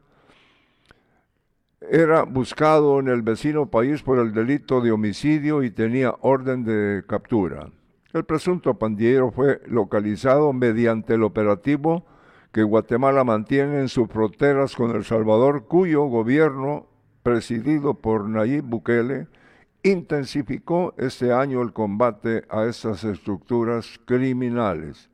era 1.82 2.22
buscado 2.26 3.00
en 3.00 3.08
el 3.08 3.24
vecino 3.24 3.72
país 3.72 4.04
por 4.04 4.19
el 4.19 4.32
delito 4.32 4.80
de 4.80 4.91
homicidio 4.91 5.63
y 5.63 5.72
tenía 5.72 6.13
orden 6.22 6.63
de 6.63 7.04
captura. 7.08 7.72
El 8.13 8.24
presunto 8.24 8.76
pandillero 8.76 9.32
fue 9.32 9.62
localizado 9.65 10.54
mediante 10.54 11.15
el 11.15 11.24
operativo 11.24 12.06
que 12.52 12.62
Guatemala 12.62 13.24
mantiene 13.24 13.80
en 13.80 13.89
sus 13.89 14.08
fronteras 14.10 14.76
con 14.76 14.95
El 14.95 15.06
Salvador, 15.06 15.65
cuyo 15.65 16.04
gobierno, 16.04 16.88
presidido 17.30 17.94
por 17.94 18.28
Nayib 18.28 18.63
Bukele, 18.63 19.28
intensificó 19.84 20.96
este 20.98 21.32
año 21.32 21.62
el 21.62 21.74
combate 21.74 22.44
a 22.50 22.65
estas 22.65 23.04
estructuras 23.04 24.00
criminales. 24.06 25.12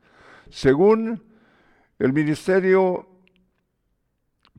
Según 0.48 1.22
el 1.98 2.14
Ministerio, 2.14 3.06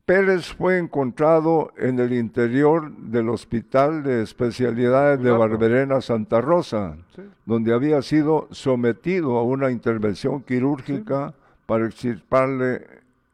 Pérez 0.06 0.54
fue 0.54 0.78
encontrado 0.78 1.72
en 1.76 1.98
el 1.98 2.12
interior 2.12 2.96
del 2.96 3.28
Hospital 3.28 4.04
de 4.04 4.22
Especialidades 4.22 5.20
de 5.20 5.32
Barberena 5.32 6.00
Santa 6.00 6.40
Rosa, 6.40 6.96
donde 7.44 7.74
había 7.74 8.02
sido 8.02 8.46
sometido 8.52 9.36
a 9.36 9.42
una 9.42 9.72
intervención 9.72 10.42
quirúrgica 10.44 11.34
para 11.66 11.86
extirparle 11.86 12.86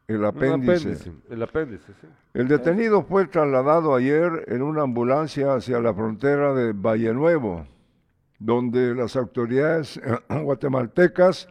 el 0.07 0.25
apéndice. 0.25 1.13
El 1.31 1.43
apéndice, 1.43 1.93
sí. 2.01 2.07
El 2.35 2.49
detenido 2.49 3.03
fue 3.03 3.27
trasladado 3.27 3.95
ayer 3.95 4.45
en 4.49 4.63
una 4.63 4.83
ambulancia 4.83 5.55
hacia 5.55 5.81
la 5.81 5.95
frontera 5.95 6.53
de 6.53 6.73
Valle 6.73 7.15
Nuevo, 7.15 7.67
donde 8.39 8.95
las 8.95 9.17
autoridades 9.17 10.01
guatemaltecas 10.29 11.49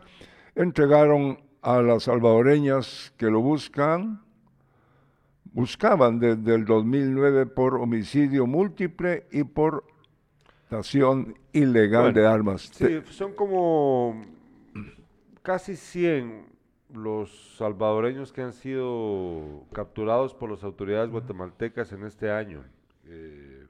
entregaron 0.55 1.39
a 1.61 1.81
las 1.81 2.03
salvadoreñas 2.03 3.13
que 3.17 3.27
lo 3.27 3.41
buscan, 3.41 4.21
buscaban 5.53 6.19
desde 6.19 6.53
el 6.53 6.65
2009 6.65 7.47
por 7.47 7.75
homicidio 7.75 8.45
múltiple 8.45 9.25
y 9.31 9.43
por 9.43 9.85
dación 10.69 11.37
ilegal 11.53 12.13
de 12.13 12.27
armas. 12.27 12.69
Sí, 12.73 13.01
son 13.09 13.33
como 13.33 14.21
casi 15.41 15.75
100 15.75 16.52
los 16.93 17.57
salvadoreños 17.57 18.31
que 18.31 18.41
han 18.41 18.53
sido 18.53 19.65
capturados 19.73 20.33
por 20.33 20.51
las 20.51 20.63
autoridades 20.63 21.09
guatemaltecas 21.09 21.91
en 21.91 22.05
este 22.05 22.31
año, 22.31 22.63
eh, 23.05 23.67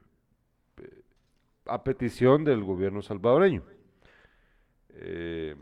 a 1.66 1.84
petición 1.84 2.44
del 2.44 2.64
gobierno 2.64 3.02
salvadoreño. 3.02 3.64
Eh, 4.90 5.56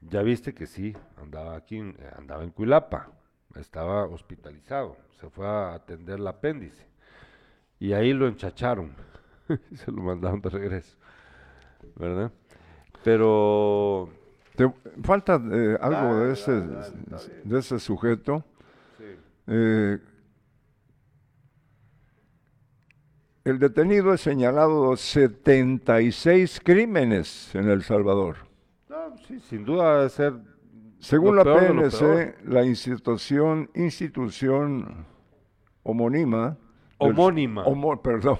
ya 0.00 0.22
viste 0.22 0.54
que 0.54 0.66
sí, 0.66 0.96
andaba 1.16 1.56
aquí, 1.56 1.78
eh, 1.78 2.10
andaba 2.16 2.42
en 2.42 2.50
Cuilapa, 2.50 3.12
estaba 3.54 4.06
hospitalizado, 4.06 4.96
se 5.20 5.30
fue 5.30 5.46
a 5.46 5.74
atender 5.74 6.18
el 6.18 6.26
apéndice 6.26 6.86
y 7.78 7.92
ahí 7.92 8.12
lo 8.12 8.26
enchacharon, 8.26 8.94
se 9.74 9.92
lo 9.92 10.02
mandaron 10.02 10.40
de 10.40 10.50
regreso, 10.50 10.98
¿verdad? 11.94 12.32
Pero 13.04 14.10
te 14.56 14.70
falta 15.02 15.40
eh, 15.52 15.78
algo 15.80 16.16
de, 16.24 16.32
ese, 16.32 16.52
de 17.44 17.58
ese 17.58 17.78
sujeto. 17.78 18.44
Eh, 19.46 19.98
el 23.44 23.58
detenido 23.58 24.12
es 24.12 24.20
señalado 24.20 24.96
76 24.96 26.60
crímenes 26.62 27.54
en 27.54 27.68
El 27.68 27.82
Salvador. 27.82 28.36
No, 28.88 29.16
sí, 29.26 29.40
sin 29.40 29.64
duda 29.64 29.96
debe 29.96 30.08
ser. 30.10 30.34
Según 30.98 31.36
la 31.36 31.44
PNC, 31.44 32.44
la 32.44 32.64
institución, 32.64 33.70
institución 33.74 35.06
homónima. 35.82 36.58
Homónima. 36.98 37.64
perdón. 38.02 38.38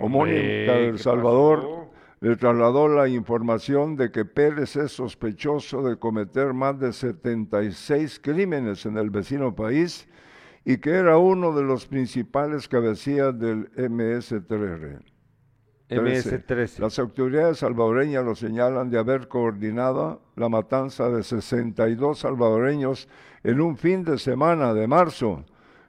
homónima 0.00 0.72
de 0.72 0.88
El 0.88 0.98
Salvador 0.98 1.83
le 2.24 2.36
trasladó 2.36 2.88
la 2.88 3.06
información 3.06 3.96
de 3.96 4.10
que 4.10 4.24
Pérez 4.24 4.76
es 4.76 4.92
sospechoso 4.92 5.82
de 5.82 5.98
cometer 5.98 6.54
más 6.54 6.80
de 6.80 6.94
76 6.94 8.18
crímenes 8.18 8.86
en 8.86 8.96
el 8.96 9.10
vecino 9.10 9.54
país 9.54 10.08
y 10.64 10.78
que 10.78 10.92
era 10.92 11.18
uno 11.18 11.54
de 11.54 11.62
los 11.62 11.84
principales 11.84 12.66
cabecillas 12.66 13.38
del 13.38 13.70
MS-13. 13.72 15.02
MS-13. 15.90 16.78
Las 16.78 16.98
autoridades 16.98 17.58
salvadoreñas 17.58 18.24
lo 18.24 18.34
señalan 18.34 18.88
de 18.88 18.98
haber 18.98 19.28
coordinado 19.28 20.22
la 20.34 20.48
matanza 20.48 21.10
de 21.10 21.22
62 21.22 22.20
salvadoreños 22.20 23.06
en 23.42 23.60
un 23.60 23.76
fin 23.76 24.02
de 24.02 24.16
semana 24.16 24.72
de 24.72 24.86
marzo 24.86 25.44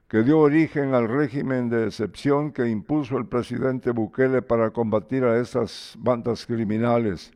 que 0.07 0.21
dio 0.21 0.39
origen 0.39 0.93
al 0.93 1.07
régimen 1.07 1.69
de 1.69 1.87
excepción 1.87 2.51
que 2.51 2.67
impuso 2.67 3.17
el 3.17 3.25
presidente 3.25 3.91
Bukele 3.91 4.41
para 4.41 4.69
combatir 4.69 5.23
a 5.23 5.39
esas 5.39 5.95
bandas 5.97 6.45
criminales. 6.45 7.31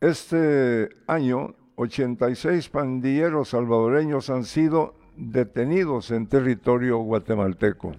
Este 0.00 0.90
año, 1.06 1.54
86 1.76 2.68
pandilleros 2.68 3.48
salvadoreños 3.50 4.30
han 4.30 4.44
sido 4.44 4.94
detenidos 5.16 6.10
en 6.12 6.28
territorio 6.28 6.98
guatemalteco. 6.98 7.94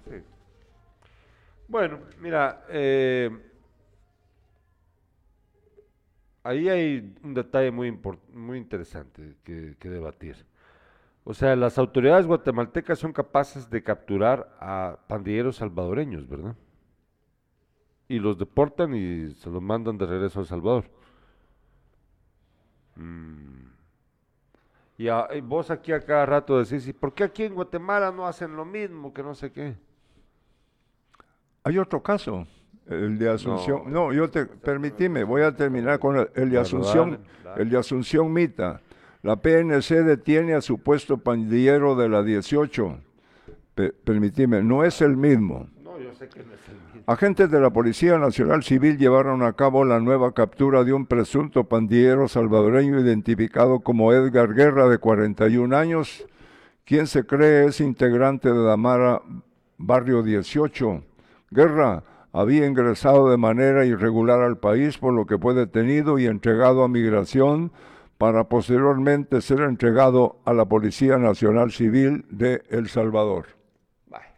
Bueno, 1.68 2.00
mira, 2.20 2.64
eh, 2.70 3.30
ahí 6.42 6.68
hay 6.68 7.14
un 7.22 7.34
detalle 7.34 7.70
muy, 7.70 7.98
muy 8.32 8.58
interesante 8.58 9.36
que 9.44 9.88
debatir. 9.88 10.36
O 11.24 11.32
sea, 11.32 11.56
las 11.56 11.78
autoridades 11.78 12.26
guatemaltecas 12.26 12.98
son 12.98 13.12
capaces 13.12 13.70
de 13.70 13.82
capturar 13.82 14.54
a 14.60 14.98
pandilleros 15.08 15.56
salvadoreños, 15.56 16.28
¿verdad? 16.28 16.54
Y 18.08 18.18
los 18.18 18.38
deportan 18.38 18.94
y 18.94 19.30
se 19.30 19.48
los 19.48 19.62
mandan 19.62 19.96
de 19.96 20.04
regreso 20.04 20.38
a 20.38 20.42
El 20.42 20.48
Salvador. 20.48 20.84
Mm. 22.96 23.64
Y, 24.98 25.08
vos 25.40 25.70
aquí 25.70 25.92
a 25.92 26.00
cada 26.00 26.26
rato 26.26 26.62
decís, 26.62 26.86
¿y 26.86 26.92
por 26.92 27.14
qué 27.14 27.24
aquí 27.24 27.44
en 27.44 27.54
Guatemala 27.54 28.12
no 28.12 28.26
hacen 28.26 28.54
lo 28.54 28.64
mismo 28.64 29.12
que 29.12 29.22
no 29.22 29.34
sé 29.34 29.50
qué? 29.50 29.76
Hay 31.64 31.78
otro 31.78 32.02
caso, 32.02 32.46
el 32.86 33.18
de 33.18 33.30
Asunción. 33.30 33.90
No, 33.90 34.12
yo 34.12 34.30
te, 34.30 34.44
permitime, 34.44 35.24
voy 35.24 35.40
a 35.40 35.56
terminar 35.56 35.98
con 35.98 36.28
el, 36.34 36.50
de 36.50 36.58
Asunción, 36.58 37.24
el 37.56 37.70
de 37.70 37.78
Asunción 37.78 38.30
Mita. 38.30 38.82
La 39.24 39.36
PNC 39.36 40.04
detiene 40.04 40.52
a 40.52 40.60
supuesto 40.60 41.16
pandillero 41.16 41.96
de 41.96 42.10
la 42.10 42.22
18. 42.22 42.98
permitime, 44.04 44.62
no 44.62 44.84
es 44.84 45.00
el 45.00 45.16
mismo. 45.16 45.66
No, 45.82 45.98
yo 45.98 46.12
sé 46.12 46.28
que 46.28 46.40
no 46.40 46.52
es 46.52 46.60
el 46.68 46.74
mismo. 46.74 47.02
Agentes 47.06 47.50
de 47.50 47.58
la 47.58 47.70
Policía 47.70 48.18
Nacional 48.18 48.62
Civil 48.62 48.98
llevaron 48.98 49.42
a 49.42 49.54
cabo 49.54 49.86
la 49.86 49.98
nueva 49.98 50.34
captura 50.34 50.84
de 50.84 50.92
un 50.92 51.06
presunto 51.06 51.64
pandillero 51.64 52.28
salvadoreño 52.28 53.00
identificado 53.00 53.80
como 53.80 54.12
Edgar 54.12 54.52
Guerra, 54.52 54.90
de 54.90 54.98
41 54.98 55.74
años, 55.74 56.26
quien 56.84 57.06
se 57.06 57.24
cree 57.24 57.64
es 57.64 57.80
integrante 57.80 58.52
de 58.52 58.62
Damara 58.62 59.22
Barrio 59.78 60.22
18. 60.22 61.02
Guerra 61.50 62.04
había 62.30 62.66
ingresado 62.66 63.30
de 63.30 63.38
manera 63.38 63.86
irregular 63.86 64.42
al 64.42 64.58
país, 64.58 64.98
por 64.98 65.14
lo 65.14 65.24
que 65.24 65.38
fue 65.38 65.54
detenido 65.54 66.18
y 66.18 66.26
entregado 66.26 66.84
a 66.84 66.88
migración 66.88 67.72
para 68.24 68.44
posteriormente 68.44 69.42
ser 69.42 69.60
entregado 69.60 70.40
a 70.46 70.54
la 70.54 70.64
Policía 70.64 71.18
Nacional 71.18 71.70
Civil 71.70 72.24
de 72.30 72.62
El 72.70 72.88
Salvador. 72.88 73.48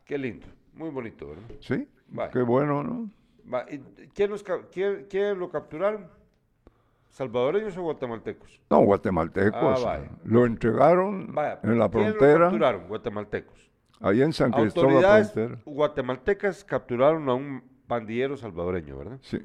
qué 0.04 0.18
lindo, 0.18 0.48
muy 0.74 0.90
bonito, 0.90 1.28
¿verdad? 1.28 1.44
Sí, 1.60 1.88
qué 2.32 2.42
bueno, 2.42 2.82
¿no? 2.82 3.08
¿Quién, 4.12 5.38
lo 5.38 5.48
capturaron? 5.50 6.08
¿Salvadoreños 7.10 7.76
o 7.76 7.82
guatemaltecos? 7.82 8.60
No, 8.70 8.80
guatemaltecos. 8.80 9.84
Ah, 9.86 10.00
lo 10.24 10.46
entregaron 10.46 11.32
en 11.62 11.78
la 11.78 11.88
frontera. 11.88 12.18
¿Quién 12.18 12.32
lo 12.32 12.44
capturaron? 12.46 12.88
Guatemaltecos. 12.88 13.70
Ahí 14.00 14.20
en 14.20 14.32
San 14.32 14.50
Cristóbal. 14.50 14.96
Autoridades 14.96 15.64
guatemaltecas 15.64 16.64
capturaron 16.64 17.28
a 17.28 17.34
un 17.34 17.62
pandillero 17.86 18.36
salvadoreño, 18.36 18.98
¿verdad? 18.98 19.18
Sí, 19.22 19.38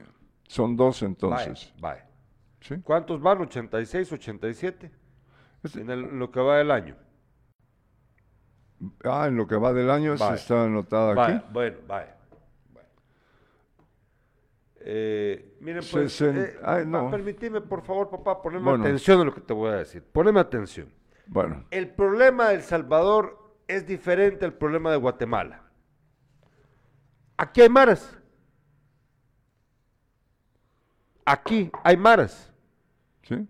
son 0.47 0.75
dos 0.75 1.03
entonces. 1.03 1.71
Vaya, 1.79 2.07
¿Cuántos 2.83 3.21
van? 3.21 3.39
¿86, 3.39 4.13
87? 4.13 4.91
En, 5.75 6.19
lo 6.19 6.31
que 6.31 6.39
va 6.39 6.57
del 6.57 6.71
año. 6.71 6.95
Ah, 9.03 9.27
en 9.27 9.37
lo 9.37 9.47
que 9.47 9.55
va 9.55 9.73
del 9.73 9.89
año 9.89 10.13
está 10.13 10.63
anotado 10.63 11.19
aquí. 11.19 11.43
Bueno, 11.51 11.77
vaya. 11.87 12.17
Eh, 14.83 15.57
miren, 15.59 15.83
pues, 15.91 16.19
eh, 16.21 16.57
permíteme, 17.11 17.61
por 17.61 17.83
favor, 17.83 18.09
papá, 18.09 18.41
ponerme 18.41 18.71
atención 18.71 19.21
a 19.21 19.25
lo 19.25 19.33
que 19.33 19.41
te 19.41 19.53
voy 19.53 19.69
a 19.69 19.75
decir. 19.75 20.03
Poneme 20.03 20.39
atención. 20.39 20.91
Bueno. 21.27 21.65
El 21.69 21.89
problema 21.89 22.49
de 22.49 22.55
El 22.55 22.63
Salvador 22.63 23.55
es 23.67 23.85
diferente 23.85 24.43
al 24.43 24.53
problema 24.53 24.89
de 24.91 24.97
Guatemala. 24.97 25.63
Aquí 27.37 27.61
hay 27.61 27.69
maras. 27.69 28.17
Aquí 31.25 31.71
hay 31.83 31.97
maras. 31.97 32.50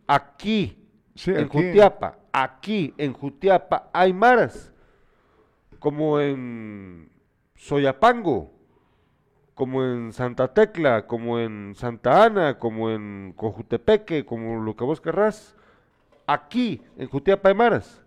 Aquí, 0.07 0.77
en 1.25 1.47
Jutiapa, 1.49 2.17
aquí 2.31 2.93
en 2.97 3.13
Jutiapa 3.13 3.89
hay 3.93 4.13
maras, 4.13 4.71
como 5.79 6.19
en 6.19 7.09
Soyapango, 7.55 8.51
como 9.55 9.83
en 9.83 10.11
Santa 10.13 10.53
Tecla, 10.53 11.05
como 11.07 11.39
en 11.39 11.73
Santa 11.75 12.25
Ana, 12.25 12.57
como 12.59 12.89
en 12.89 13.33
Cojutepeque, 13.35 14.25
como 14.25 14.61
lo 14.63 14.75
que 14.75 14.83
vos 14.83 15.01
querrás. 15.01 15.55
Aquí, 16.27 16.81
en 16.97 17.07
Jutiapa 17.09 17.49
hay 17.49 17.55
maras. 17.55 18.03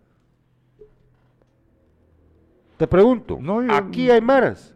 Te 2.76 2.86
pregunto, 2.86 3.38
aquí 3.70 4.10
hay 4.10 4.20
maras. 4.20 4.74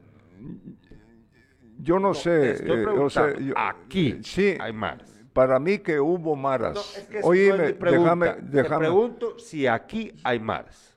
Yo 1.80 1.98
no, 1.98 2.14
sé. 2.14 2.50
Eh, 2.52 2.86
o 2.86 3.08
sea, 3.10 3.24
preguntando, 3.24 3.40
yo- 3.40 3.54
aquí 3.56 4.18
sí, 4.22 4.56
hay 4.60 4.72
maras. 4.72 5.17
Para 5.38 5.60
mí 5.60 5.78
que 5.78 6.00
hubo 6.00 6.34
maras. 6.34 6.74
No, 6.74 6.80
es 6.80 7.06
que 7.06 7.20
Oíme, 7.22 7.66
es 7.68 7.72
pregunta. 7.74 8.14
déjame, 8.16 8.32
Te 8.32 8.42
déjame. 8.62 8.78
pregunto 8.80 9.38
si 9.38 9.68
aquí 9.68 10.12
hay 10.24 10.40
maras. 10.40 10.96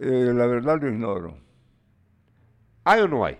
eh, 0.00 0.30
la 0.32 0.46
verdad 0.46 0.80
lo 0.80 0.88
ignoro. 0.88 1.34
¿Hay 2.84 3.00
o 3.00 3.08
no 3.08 3.24
hay? 3.24 3.38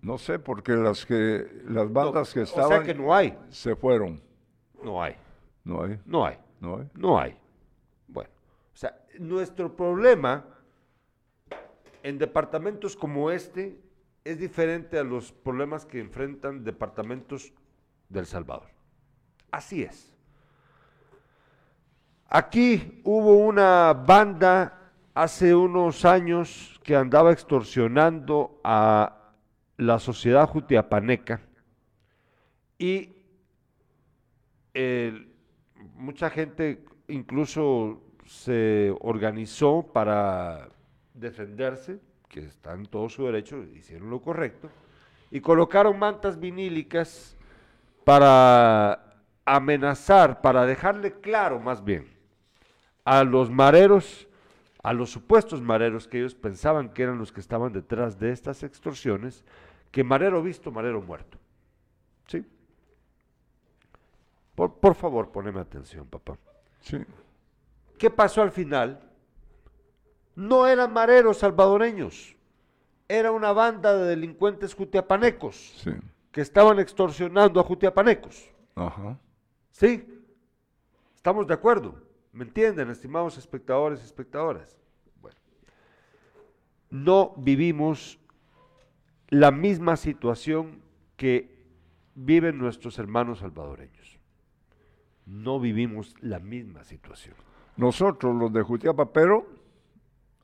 No 0.00 0.16
sé, 0.16 0.38
porque 0.38 0.72
las 0.72 1.04
que 1.04 1.46
las 1.68 1.92
bandas 1.92 2.32
que 2.32 2.40
o 2.40 2.42
estaban 2.44 2.68
sea 2.70 2.82
que 2.82 2.94
no 2.94 3.14
hay. 3.14 3.36
se 3.50 3.76
fueron. 3.76 4.22
No 4.82 5.02
hay. 5.02 5.16
No 5.64 5.82
hay, 5.84 6.00
No 6.06 6.24
hay. 6.26 6.38
no 6.60 6.78
hay. 6.78 6.88
No 6.94 7.18
hay. 7.20 7.36
Bueno, 8.08 8.30
o 8.72 8.76
sea, 8.76 8.96
nuestro 9.18 9.76
problema 9.76 10.44
en 12.02 12.16
departamentos 12.18 12.96
como 12.96 13.30
este 13.30 13.78
es 14.24 14.38
diferente 14.38 14.98
a 14.98 15.04
los 15.04 15.30
problemas 15.30 15.84
que 15.84 16.00
enfrentan 16.00 16.64
departamentos 16.64 17.52
del 18.12 18.26
Salvador. 18.26 18.68
Así 19.50 19.82
es. 19.82 20.14
Aquí 22.28 23.00
hubo 23.04 23.36
una 23.38 23.92
banda 23.92 24.92
hace 25.14 25.54
unos 25.54 26.04
años 26.04 26.80
que 26.82 26.96
andaba 26.96 27.32
extorsionando 27.32 28.60
a 28.64 29.18
la 29.76 29.98
sociedad 29.98 30.48
jutiapaneca 30.48 31.40
y 32.78 33.10
mucha 35.94 36.30
gente 36.30 36.84
incluso 37.08 38.00
se 38.24 38.94
organizó 39.00 39.90
para 39.92 40.70
defenderse, 41.12 42.00
que 42.28 42.40
está 42.40 42.72
en 42.72 42.86
todo 42.86 43.10
su 43.10 43.26
derecho, 43.26 43.62
hicieron 43.62 44.08
lo 44.08 44.22
correcto, 44.22 44.70
y 45.30 45.40
colocaron 45.40 45.98
mantas 45.98 46.40
vinílicas 46.40 47.36
para 48.04 49.16
amenazar, 49.44 50.40
para 50.40 50.66
dejarle 50.66 51.20
claro 51.20 51.60
más 51.60 51.84
bien 51.84 52.12
a 53.04 53.24
los 53.24 53.50
mareros, 53.50 54.28
a 54.82 54.92
los 54.92 55.10
supuestos 55.10 55.60
mareros 55.60 56.06
que 56.06 56.18
ellos 56.18 56.34
pensaban 56.34 56.90
que 56.90 57.02
eran 57.02 57.18
los 57.18 57.32
que 57.32 57.40
estaban 57.40 57.72
detrás 57.72 58.18
de 58.18 58.32
estas 58.32 58.62
extorsiones, 58.62 59.44
que 59.90 60.04
marero 60.04 60.42
visto, 60.42 60.70
marero 60.70 61.02
muerto. 61.02 61.38
¿Sí? 62.26 62.44
Por, 64.54 64.74
por 64.78 64.94
favor, 64.94 65.30
poneme 65.32 65.60
atención, 65.60 66.06
papá. 66.06 66.38
Sí. 66.80 66.98
¿Qué 67.98 68.10
pasó 68.10 68.42
al 68.42 68.52
final? 68.52 69.00
No 70.34 70.66
eran 70.66 70.92
mareros 70.92 71.38
salvadoreños, 71.38 72.36
era 73.08 73.32
una 73.32 73.52
banda 73.52 73.96
de 73.96 74.06
delincuentes 74.06 74.74
jutiapanecos 74.74 75.74
Sí. 75.82 75.90
Que 76.32 76.40
estaban 76.40 76.80
extorsionando 76.80 77.60
a 77.60 77.62
jutiapanecos. 77.62 78.50
Ajá. 78.74 79.18
¿Sí? 79.70 80.04
¿Estamos 81.14 81.46
de 81.46 81.54
acuerdo? 81.54 81.94
¿Me 82.32 82.44
entienden, 82.44 82.90
estimados 82.90 83.36
espectadores 83.36 84.00
y 84.00 84.04
espectadoras? 84.04 84.76
Bueno, 85.20 85.36
no 86.90 87.34
vivimos 87.36 88.18
la 89.28 89.50
misma 89.50 89.96
situación 89.96 90.82
que 91.16 91.54
viven 92.14 92.58
nuestros 92.58 92.98
hermanos 92.98 93.40
salvadoreños. 93.40 94.18
No 95.26 95.60
vivimos 95.60 96.14
la 96.20 96.38
misma 96.40 96.82
situación. 96.84 97.36
Nosotros, 97.76 98.34
los 98.34 98.52
de 98.52 98.62
Jutiapa, 98.62 99.12
pero 99.12 99.46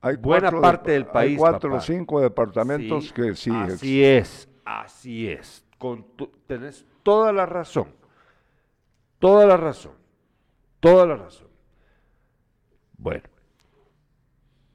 hay 0.00 0.16
Buena 0.16 0.50
parte 0.50 0.92
del 0.92 1.06
país, 1.06 1.32
Hay 1.32 1.36
cuatro 1.36 1.74
o 1.74 1.80
cinco 1.80 2.20
departamentos 2.20 3.08
Sí, 3.08 3.12
que 3.12 3.34
sí. 3.34 3.50
Así 3.50 4.04
es, 4.04 4.48
así 4.64 5.28
es. 5.28 5.67
Con 5.78 6.04
tenés 6.46 6.84
toda 7.02 7.32
la 7.32 7.46
razón. 7.46 7.88
Toda 9.18 9.46
la 9.46 9.56
razón. 9.56 9.92
Toda 10.80 11.06
la 11.06 11.16
razón. 11.16 11.48
Bueno. 12.96 13.24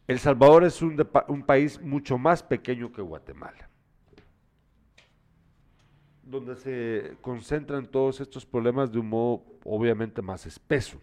El 0.07 0.19
Salvador 0.19 0.65
es 0.65 0.81
un, 0.81 0.97
un 1.27 1.43
país 1.43 1.79
mucho 1.81 2.17
más 2.17 2.43
pequeño 2.43 2.91
que 2.91 3.01
Guatemala. 3.01 3.69
Donde 6.23 6.55
se 6.55 7.17
concentran 7.21 7.85
todos 7.87 8.19
estos 8.19 8.45
problemas 8.45 8.91
de 8.91 8.99
un 8.99 9.09
modo 9.09 9.43
obviamente 9.63 10.21
más 10.21 10.45
espeso. 10.45 10.99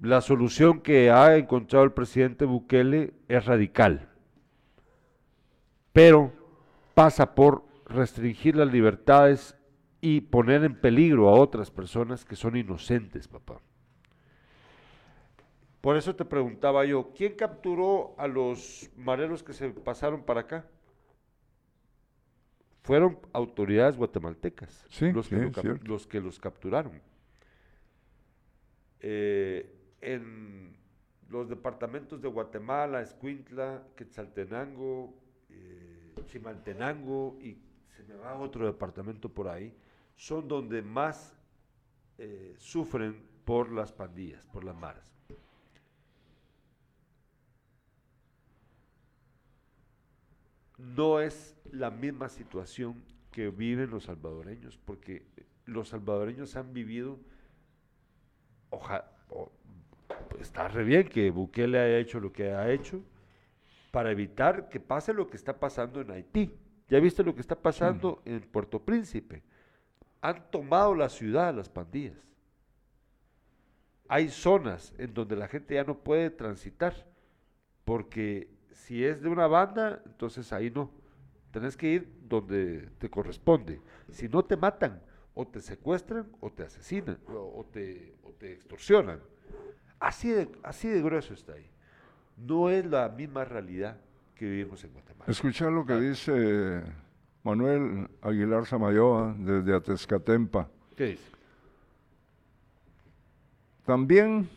La 0.00 0.20
solución 0.20 0.80
que 0.80 1.10
ha 1.10 1.36
encontrado 1.36 1.84
el 1.84 1.92
presidente 1.92 2.44
Bukele 2.44 3.14
es 3.28 3.44
radical, 3.46 4.10
pero 5.92 6.32
pasa 6.96 7.34
por 7.34 7.62
restringir 7.84 8.56
las 8.56 8.72
libertades 8.72 9.54
y 10.00 10.22
poner 10.22 10.64
en 10.64 10.80
peligro 10.80 11.28
a 11.28 11.32
otras 11.38 11.70
personas 11.70 12.24
que 12.24 12.36
son 12.36 12.56
inocentes, 12.56 13.28
papá. 13.28 13.60
Por 15.82 15.98
eso 15.98 16.16
te 16.16 16.24
preguntaba 16.24 16.86
yo, 16.86 17.12
¿quién 17.14 17.34
capturó 17.36 18.14
a 18.18 18.26
los 18.26 18.88
mareros 18.96 19.42
que 19.42 19.52
se 19.52 19.68
pasaron 19.68 20.22
para 20.24 20.40
acá? 20.40 20.64
Fueron 22.82 23.18
autoridades 23.34 23.94
guatemaltecas 23.98 24.86
Sí, 24.88 25.12
los, 25.12 25.28
que 25.28 25.36
sí, 25.36 25.42
lo 25.42 25.52
cap- 25.52 25.62
cierto. 25.62 25.84
los 25.86 26.06
que 26.06 26.20
los 26.20 26.40
capturaron. 26.40 27.02
Eh, 29.00 29.70
en 30.00 30.78
los 31.28 31.48
departamentos 31.50 32.22
de 32.22 32.28
Guatemala, 32.28 33.02
Escuintla, 33.02 33.82
Quetzaltenango, 33.96 35.12
eh, 35.50 35.85
Chimaltenango 36.26 37.38
y 37.40 37.56
se 37.96 38.02
me 38.04 38.14
va 38.14 38.36
otro 38.38 38.66
departamento 38.66 39.28
por 39.28 39.48
ahí, 39.48 39.74
son 40.16 40.48
donde 40.48 40.82
más 40.82 41.36
eh, 42.18 42.54
sufren 42.58 43.20
por 43.44 43.70
las 43.72 43.92
pandillas, 43.92 44.46
por 44.46 44.64
las 44.64 44.74
maras. 44.76 45.10
No 50.78 51.20
es 51.20 51.56
la 51.72 51.90
misma 51.90 52.28
situación 52.28 53.02
que 53.32 53.50
viven 53.50 53.90
los 53.90 54.04
salvadoreños, 54.04 54.78
porque 54.78 55.24
los 55.64 55.88
salvadoreños 55.88 56.56
han 56.56 56.72
vivido, 56.72 57.18
oja- 58.70 59.10
está 60.40 60.68
re 60.68 60.84
bien 60.84 61.08
que 61.08 61.30
Bukele 61.30 61.78
haya 61.78 61.98
hecho 61.98 62.20
lo 62.20 62.32
que 62.32 62.52
ha 62.52 62.70
hecho 62.70 63.00
para 63.96 64.10
evitar 64.10 64.68
que 64.68 64.78
pase 64.78 65.14
lo 65.14 65.26
que 65.26 65.38
está 65.38 65.58
pasando 65.58 66.02
en 66.02 66.10
Haití. 66.10 66.54
¿Ya 66.86 67.00
viste 67.00 67.24
lo 67.24 67.34
que 67.34 67.40
está 67.40 67.54
pasando 67.54 68.20
en 68.26 68.42
Puerto 68.42 68.84
Príncipe? 68.84 69.42
Han 70.20 70.50
tomado 70.50 70.94
la 70.94 71.08
ciudad 71.08 71.54
las 71.54 71.70
pandillas. 71.70 72.18
Hay 74.06 74.28
zonas 74.28 74.92
en 74.98 75.14
donde 75.14 75.34
la 75.34 75.48
gente 75.48 75.76
ya 75.76 75.84
no 75.84 75.96
puede 75.96 76.28
transitar, 76.28 77.06
porque 77.86 78.50
si 78.70 79.02
es 79.02 79.22
de 79.22 79.30
una 79.30 79.46
banda, 79.46 80.02
entonces 80.04 80.52
ahí 80.52 80.70
no. 80.70 80.90
Tenés 81.50 81.74
que 81.74 81.88
ir 81.88 82.18
donde 82.20 82.90
te 82.98 83.08
corresponde. 83.08 83.80
Si 84.10 84.28
no 84.28 84.44
te 84.44 84.58
matan, 84.58 85.00
o 85.32 85.46
te 85.46 85.62
secuestran, 85.62 86.30
o 86.40 86.52
te 86.52 86.64
asesinan, 86.64 87.18
o, 87.28 87.60
o 87.60 87.64
te, 87.64 88.14
o 88.24 88.32
te 88.32 88.52
extorsionan. 88.52 89.20
Así 89.98 90.28
de, 90.28 90.50
así 90.64 90.86
de 90.86 91.00
grueso 91.00 91.32
está 91.32 91.54
ahí. 91.54 91.70
No 92.36 92.70
es 92.70 92.84
la 92.84 93.08
misma 93.08 93.44
realidad 93.44 93.96
que 94.34 94.44
vivimos 94.44 94.82
en 94.84 94.92
Guatemala. 94.92 95.30
Escuchar 95.30 95.72
lo 95.72 95.86
que 95.86 95.94
dice 95.94 96.82
Manuel 97.42 98.08
Aguilar 98.20 98.66
Samayoa 98.66 99.34
desde 99.38 99.74
Atezcatempa. 99.74 100.68
¿Qué 100.94 101.04
dice? 101.06 101.30
También, 103.86 104.48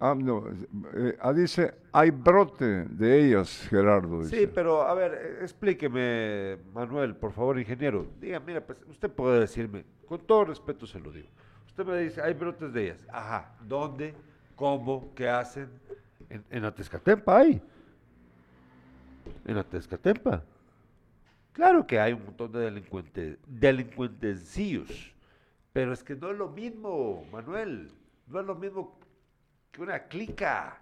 ah, 0.00 0.14
no, 0.18 0.44
eh, 0.94 1.16
ah, 1.20 1.32
dice, 1.32 1.74
hay 1.92 2.10
brote 2.10 2.64
de 2.64 3.26
ellas, 3.26 3.68
Gerardo. 3.70 4.24
Sí, 4.24 4.48
pero 4.52 4.82
a 4.82 4.94
ver, 4.94 5.12
eh, 5.14 5.38
explíqueme, 5.42 6.58
Manuel, 6.74 7.14
por 7.14 7.32
favor, 7.32 7.58
ingeniero. 7.58 8.04
Diga, 8.20 8.40
mira, 8.40 8.60
pues 8.60 8.78
usted 8.88 9.08
puede 9.10 9.40
decirme, 9.40 9.84
con 10.06 10.18
todo 10.20 10.46
respeto 10.46 10.86
se 10.86 10.98
lo 10.98 11.12
digo. 11.12 11.28
Usted 11.68 11.86
me 11.86 11.98
dice, 12.00 12.20
hay 12.20 12.34
brotes 12.34 12.72
de 12.72 12.84
ellas. 12.84 12.98
Ajá, 13.12 13.54
¿dónde? 13.62 14.12
¿Cómo? 14.56 15.12
¿Qué 15.14 15.28
hacen? 15.28 15.68
En, 16.30 16.44
en 16.50 16.64
Atezcatempa 16.64 17.38
hay. 17.38 17.60
En 19.44 19.56
Atezcatempa. 19.56 20.42
Claro 21.52 21.86
que 21.86 22.00
hay 22.00 22.12
un 22.12 22.24
montón 22.24 22.50
de 22.52 22.60
delincuentes, 22.60 23.38
delincuentencillos, 23.46 25.14
pero 25.72 25.92
es 25.92 26.02
que 26.02 26.16
no 26.16 26.30
es 26.30 26.36
lo 26.36 26.48
mismo, 26.48 27.24
Manuel. 27.30 27.90
No 28.26 28.40
es 28.40 28.46
lo 28.46 28.54
mismo 28.54 28.98
que 29.70 29.82
una 29.82 30.00
clica, 30.04 30.80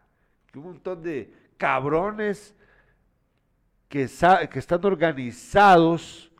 que 0.50 0.58
un 0.58 0.66
montón 0.66 1.02
de 1.02 1.32
cabrones 1.56 2.54
que, 3.88 4.08
que 4.50 4.58
están 4.58 4.84
organizados 4.84 6.30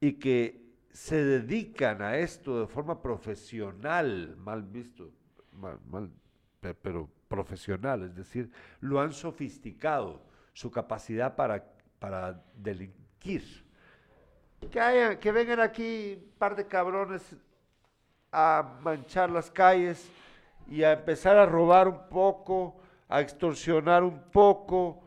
y 0.00 0.12
que 0.14 0.60
se 0.92 1.24
dedican 1.24 2.02
a 2.02 2.16
esto 2.18 2.60
de 2.60 2.66
forma 2.66 3.00
profesional, 3.00 4.36
mal 4.38 4.62
visto, 4.62 5.10
mal, 5.52 5.78
mal, 5.88 6.10
pe- 6.60 6.74
pero 6.74 7.08
profesional, 7.30 8.02
es 8.02 8.14
decir, 8.16 8.50
lo 8.80 9.00
han 9.00 9.12
sofisticado, 9.12 10.20
su 10.52 10.70
capacidad 10.70 11.34
para 11.36 11.64
para 12.00 12.42
delinquir. 12.56 13.44
Que, 14.70 14.80
haya- 14.80 15.18
que 15.20 15.30
vengan 15.32 15.60
aquí 15.60 16.14
un 16.18 16.32
par 16.38 16.56
de 16.56 16.66
cabrones 16.66 17.22
a 18.32 18.78
manchar 18.82 19.30
las 19.30 19.50
calles 19.50 20.10
y 20.66 20.82
a 20.82 20.92
empezar 20.92 21.36
a 21.36 21.44
robar 21.46 21.88
un 21.88 22.08
poco, 22.08 22.80
a 23.06 23.20
extorsionar 23.20 24.02
un 24.02 24.18
poco. 24.32 25.02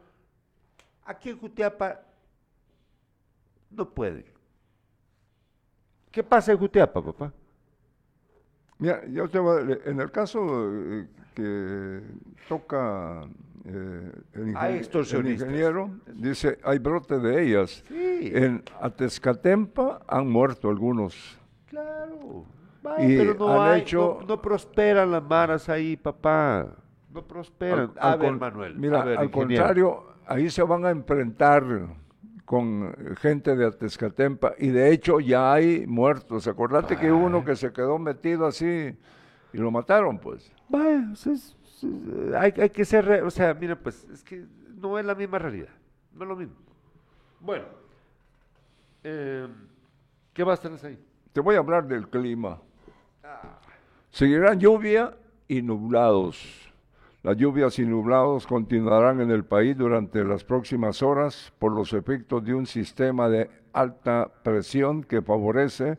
Aquí 1.04 1.30
en 1.32 1.40
Jutiapa 1.40 2.00
no 3.72 3.90
pueden. 3.90 4.26
¿Qué 6.12 6.24
pasa 6.24 6.52
en 6.52 6.60
Jutiapa, 6.60 7.04
papá? 7.04 7.34
Mira, 8.84 9.06
yo 9.08 9.30
te 9.30 9.40
voy 9.40 9.72
a- 9.72 9.90
en 9.90 10.02
el 10.02 10.12
caso 10.12 10.40
eh, 10.70 11.08
que 11.34 12.02
toca 12.50 13.22
eh, 13.66 14.12
el, 14.34 14.48
ingen- 14.48 14.58
Hay 14.58 14.82
el 15.20 15.32
ingeniero, 15.32 15.90
dice, 16.14 16.58
hay 16.66 16.80
brote 16.80 17.18
de 17.18 17.44
ellas. 17.44 17.82
Sí. 17.88 18.32
En 18.34 18.62
Atezcatempa 18.82 20.02
han 20.06 20.28
muerto 20.30 20.70
algunos. 20.70 21.40
Claro. 21.70 22.44
Y 23.00 23.16
pero 23.18 23.36
no, 23.36 23.62
han 23.64 23.72
hay- 23.72 23.82
hecho- 23.84 24.18
no, 24.20 24.28
no 24.28 24.42
prosperan 24.42 25.10
las 25.12 25.24
maras 25.24 25.70
ahí, 25.70 25.96
papá. 25.96 26.68
No 27.14 27.26
prosperan. 27.26 27.92
Al- 27.96 28.10
a 28.10 28.12
al 28.12 28.20
ver, 28.20 28.30
con- 28.32 28.40
Manuel. 28.40 28.76
Mira, 28.78 29.02
a 29.02 29.06
ver, 29.06 29.18
al 29.18 29.26
ingeniero. 29.28 29.64
contrario, 29.64 30.04
ahí 30.26 30.50
se 30.50 30.62
van 30.62 30.86
a 30.86 30.90
enfrentar 30.90 31.64
con 32.54 33.16
gente 33.20 33.56
de 33.56 33.66
Atezcatempa 33.66 34.54
y 34.60 34.68
de 34.68 34.92
hecho 34.92 35.20
ya 35.20 35.54
hay 35.54 35.88
muertos. 35.88 36.46
Acordate 36.48 36.98
que 37.00 37.12
uno 37.12 37.44
que 37.44 37.56
se 37.56 37.74
quedó 37.74 37.98
metido 37.98 38.46
así 38.46 38.96
y 39.54 39.58
lo 39.58 39.72
mataron, 39.72 40.20
pues. 40.20 40.52
Vaya, 40.70 41.10
o 41.12 41.16
sea, 41.16 41.34
hay, 42.40 42.54
hay 42.56 42.70
que 42.70 42.86
ser, 42.86 43.06
re- 43.06 43.24
o 43.24 43.32
sea, 43.32 43.56
mira, 43.56 43.76
pues 43.76 44.04
es 44.04 44.24
que 44.24 44.46
no 44.76 45.00
es 45.00 45.06
la 45.06 45.16
misma 45.16 45.40
realidad, 45.40 45.70
no 46.14 46.22
es 46.26 46.30
lo 46.30 46.36
mismo. 46.36 46.54
Bueno, 47.40 47.66
eh, 49.04 49.48
¿qué 50.32 50.46
más 50.46 50.60
tenés 50.62 50.84
ahí? 50.84 51.00
Te 51.32 51.42
voy 51.42 51.56
a 51.56 51.58
hablar 51.58 51.88
del 51.88 52.08
clima. 52.08 52.60
Seguirán 54.12 54.60
lluvia 54.60 55.18
y 55.48 55.64
nublados. 55.64 56.72
Las 57.24 57.38
lluvias 57.38 57.80
y 57.80 57.86
nublados 57.86 58.46
continuarán 58.46 59.22
en 59.22 59.32
el 59.32 59.46
país 59.46 59.78
durante 59.78 60.26
las 60.26 60.44
próximas 60.44 61.02
horas 61.02 61.54
por 61.58 61.72
los 61.72 61.94
efectos 61.94 62.44
de 62.44 62.54
un 62.54 62.66
sistema 62.66 63.30
de 63.30 63.50
alta 63.72 64.30
presión 64.44 65.06
que 65.06 65.22
favorece 65.22 65.98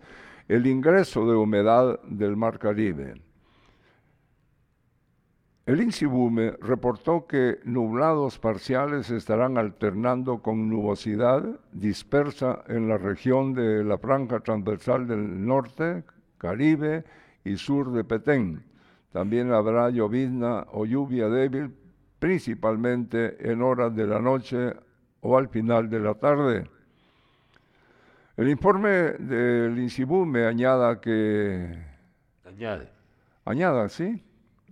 el 0.48 0.66
ingreso 0.66 1.26
de 1.26 1.34
humedad 1.34 1.98
del 2.02 2.36
Mar 2.36 2.58
Caribe. 2.58 3.14
El 5.64 5.80
INSIBUME 5.80 6.58
reportó 6.60 7.26
que 7.26 7.58
nublados 7.64 8.38
parciales 8.38 9.10
estarán 9.10 9.56
alternando 9.56 10.42
con 10.42 10.68
nubosidad 10.68 11.58
dispersa 11.72 12.64
en 12.68 12.86
la 12.86 12.98
región 12.98 13.54
de 13.54 13.82
la 13.82 13.96
franja 13.96 14.40
transversal 14.40 15.06
del 15.06 15.46
norte, 15.46 16.04
Caribe 16.36 17.04
y 17.44 17.56
sur 17.56 17.92
de 17.92 18.04
Petén. 18.04 18.73
También 19.14 19.52
habrá 19.52 19.90
llovizna 19.90 20.66
o 20.72 20.84
lluvia 20.84 21.28
débil, 21.28 21.72
principalmente 22.18 23.36
en 23.48 23.62
horas 23.62 23.94
de 23.94 24.08
la 24.08 24.18
noche 24.18 24.74
o 25.20 25.38
al 25.38 25.48
final 25.48 25.88
de 25.88 26.00
la 26.00 26.14
tarde. 26.14 26.68
El 28.36 28.48
informe 28.48 28.88
del 29.20 29.78
INSIBUME 29.78 30.46
añada 30.46 31.00
que, 31.00 31.78
Añade, 32.44 32.88
añada, 33.44 33.88
¿sí? 33.88 34.20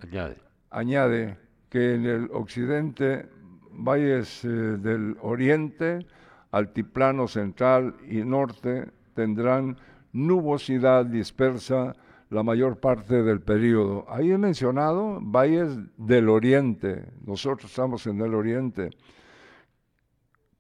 añade. 0.03 0.37
añade 0.71 1.39
que 1.71 1.95
en 1.95 2.05
el 2.05 2.29
occidente, 2.33 3.29
valles 3.71 4.45
eh, 4.45 4.49
del 4.49 5.17
oriente, 5.21 6.05
altiplano 6.51 7.29
central 7.29 7.95
y 8.09 8.25
norte 8.25 8.89
tendrán 9.15 9.77
nubosidad 10.13 11.07
dispersa 11.07 11.95
la 12.33 12.43
mayor 12.43 12.81
parte 12.81 13.23
del 13.23 13.43
periodo. 13.43 14.07
Ahí 14.09 14.33
he 14.33 14.39
mencionado 14.39 15.19
valles 15.21 15.69
del 15.99 16.31
oriente, 16.31 17.05
nosotros 17.27 17.71
estamos 17.71 18.07
en 18.07 18.23
el 18.23 18.35
oriente. 18.35 18.91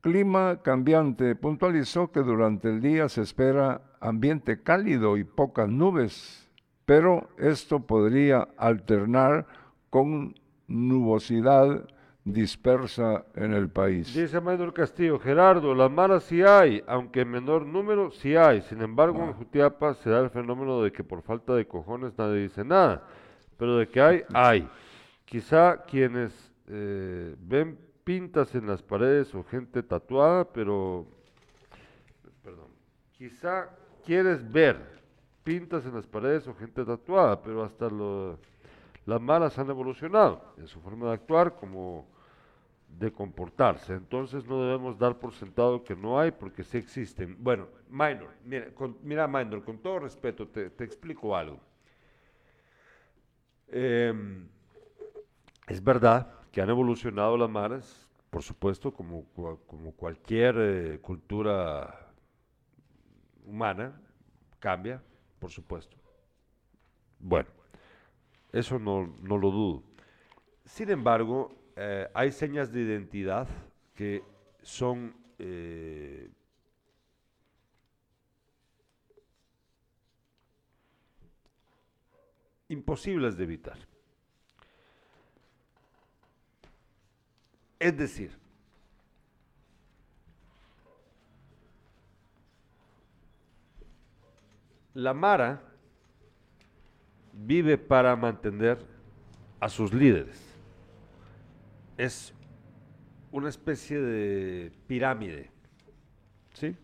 Clima 0.02 0.60
cambiante 0.62 1.34
puntualizó 1.34 2.12
que 2.12 2.20
durante 2.20 2.68
el 2.68 2.82
día 2.82 3.08
se 3.08 3.22
espera 3.22 3.80
ambiente 4.00 4.62
cálido 4.62 5.16
y 5.16 5.24
pocas 5.24 5.68
nubes, 5.68 6.50
pero 6.84 7.30
esto 7.38 7.80
podría 7.80 8.48
alternar 8.58 9.46
con 9.88 10.34
nubosidad 10.68 11.88
dispersa 12.24 13.24
en 13.34 13.52
el 13.52 13.68
país. 13.68 14.14
Dice 14.14 14.40
Manuel 14.40 14.72
Castillo, 14.72 15.18
Gerardo, 15.18 15.74
las 15.74 15.90
maras 15.90 16.22
sí 16.24 16.42
hay, 16.42 16.82
aunque 16.86 17.22
en 17.22 17.30
menor 17.30 17.66
número 17.66 18.10
sí 18.10 18.36
hay. 18.36 18.62
Sin 18.62 18.80
embargo, 18.80 19.22
en 19.24 19.32
Jutiapa 19.32 19.94
se 19.94 20.10
da 20.10 20.20
el 20.20 20.30
fenómeno 20.30 20.82
de 20.82 20.92
que 20.92 21.02
por 21.02 21.22
falta 21.22 21.54
de 21.54 21.66
cojones 21.66 22.16
nadie 22.16 22.42
dice 22.42 22.64
nada. 22.64 23.06
Pero 23.58 23.76
de 23.78 23.88
que 23.88 24.00
hay, 24.00 24.22
hay. 24.32 24.68
Quizá 25.24 25.82
quienes 25.84 26.32
eh, 26.68 27.34
ven 27.40 27.78
pintas 28.04 28.54
en 28.54 28.66
las 28.66 28.82
paredes 28.82 29.34
o 29.34 29.42
gente 29.44 29.82
tatuada, 29.82 30.44
pero... 30.44 31.06
Perdón. 32.42 32.68
Quizá 33.12 33.68
quieres 34.04 34.50
ver 34.50 34.76
pintas 35.44 35.84
en 35.86 35.94
las 35.94 36.06
paredes 36.06 36.46
o 36.48 36.54
gente 36.54 36.84
tatuada, 36.84 37.40
pero 37.42 37.62
hasta 37.64 37.88
lo- 37.88 38.38
las 39.06 39.20
malas 39.20 39.58
han 39.58 39.68
evolucionado 39.70 40.54
en 40.56 40.66
su 40.68 40.80
forma 40.80 41.08
de 41.08 41.14
actuar 41.14 41.56
como 41.56 42.06
de 42.88 43.12
comportarse. 43.12 43.94
Entonces 43.94 44.44
no 44.46 44.62
debemos 44.62 44.98
dar 44.98 45.18
por 45.18 45.32
sentado 45.32 45.82
que 45.82 45.96
no 45.96 46.20
hay 46.20 46.30
porque 46.30 46.62
sí 46.62 46.78
existen. 46.78 47.36
Bueno, 47.38 47.66
Minor, 47.88 48.30
mira, 48.44 48.72
con, 48.74 48.96
mira 49.02 49.26
Minor, 49.26 49.64
con 49.64 49.78
todo 49.78 50.00
respeto, 50.00 50.46
te, 50.46 50.66
explico 50.84 51.36
algo. 51.36 51.58
Em, 53.68 54.46
es 55.66 55.82
verdad 55.82 56.32
que 56.50 56.60
han 56.60 56.68
evolucionado 56.68 57.36
las 57.36 57.48
maras, 57.48 58.08
por 58.30 58.42
supuesto, 58.42 58.92
como 58.92 59.24
cualquier 59.96 60.56
eh, 60.58 60.98
cultura 61.00 62.12
humana, 63.46 64.00
cambia, 64.58 65.02
por 65.38 65.50
supuesto. 65.50 65.96
Bueno, 67.18 67.48
eso 68.52 68.78
no, 68.78 69.06
no 69.22 69.38
lo 69.38 69.50
dudo. 69.50 69.82
Sin 70.64 70.90
embargo, 70.90 71.54
eh, 71.76 72.08
hay 72.14 72.30
señas 72.30 72.70
de 72.72 72.82
identidad 72.82 73.48
que 73.94 74.22
son 74.62 75.14
eh, 75.38 76.30
imposibles 82.68 83.36
de 83.36 83.44
evitar. 83.44 83.78
Es 87.78 87.96
decir, 87.96 88.38
la 94.94 95.12
Mara 95.12 95.71
vive 97.32 97.78
para 97.78 98.14
mantener 98.16 98.78
a 99.60 99.68
sus 99.68 99.92
líderes. 99.92 100.40
Es 101.96 102.34
una 103.30 103.48
especie 103.48 104.00
de 104.00 104.72
pirámide. 104.86 105.50
¿Sí? 106.54 106.76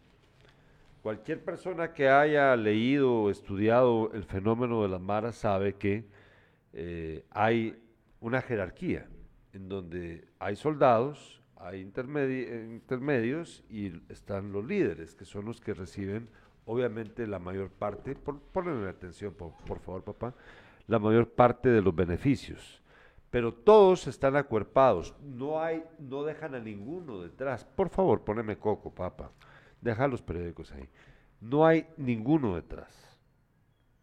Cualquier 1.02 1.42
persona 1.44 1.92
que 1.92 2.08
haya 2.08 2.56
leído 2.56 3.22
o 3.22 3.30
estudiado 3.30 4.10
el 4.12 4.24
fenómeno 4.24 4.82
de 4.82 4.88
las 4.88 5.00
maras 5.00 5.36
sabe 5.36 5.74
que 5.74 6.04
eh, 6.72 7.24
hay 7.30 7.80
una 8.20 8.42
jerarquía 8.42 9.06
en 9.52 9.68
donde 9.68 10.26
hay 10.38 10.56
soldados, 10.56 11.40
hay 11.56 11.84
intermedi- 11.84 12.48
intermedios 12.70 13.64
y 13.70 13.92
están 14.08 14.52
los 14.52 14.64
líderes, 14.64 15.14
que 15.14 15.24
son 15.24 15.44
los 15.44 15.60
que 15.60 15.74
reciben, 15.74 16.28
obviamente, 16.68 17.26
la 17.26 17.38
mayor 17.38 17.70
parte, 17.70 18.14
por, 18.14 18.68
atención, 18.86 19.32
por, 19.32 19.52
por 19.66 19.80
favor, 19.80 20.04
papá, 20.04 20.34
la 20.86 20.98
mayor 20.98 21.28
parte 21.30 21.70
de 21.70 21.80
los 21.80 21.94
beneficios. 21.94 22.82
Pero 23.30 23.52
todos 23.52 24.06
están 24.06 24.36
acuerpados, 24.36 25.14
no 25.22 25.60
hay, 25.60 25.82
no 25.98 26.24
dejan 26.24 26.54
a 26.54 26.60
ninguno 26.60 27.20
detrás. 27.20 27.64
Por 27.64 27.88
favor, 27.88 28.22
poneme 28.22 28.58
coco, 28.58 28.94
papá. 28.94 29.30
Deja 29.80 30.08
los 30.08 30.22
periódicos 30.22 30.70
ahí. 30.72 30.88
No 31.40 31.66
hay 31.66 31.86
ninguno 31.96 32.54
detrás. 32.54 33.18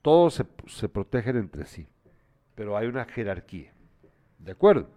Todos 0.02 0.34
se, 0.34 0.46
se 0.68 0.90
protegen 0.90 1.38
entre 1.38 1.66
sí, 1.66 1.88
pero 2.56 2.76
hay 2.76 2.88
una 2.88 3.06
jerarquía. 3.06 3.74
¿De 4.40 4.52
acuerdo? 4.52 4.88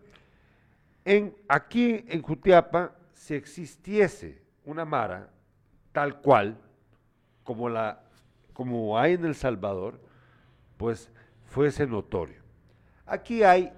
En, 1.05 1.35
aquí 1.49 2.05
en 2.09 2.23
Jutiapa, 2.23 2.95
si 3.13 3.35
existiese 3.35 4.43
una 4.65 4.85
mara 4.85 5.31
tal 5.93 6.21
cual, 6.21 6.59
como, 7.49 7.71
la, 7.71 8.03
como 8.53 8.99
hay 8.99 9.15
en 9.15 9.25
El 9.25 9.35
Salvador, 9.35 9.99
pues 10.77 11.11
fuese 11.47 11.87
notorio. 11.87 12.43
Aquí 13.07 13.43
hay 13.43 13.73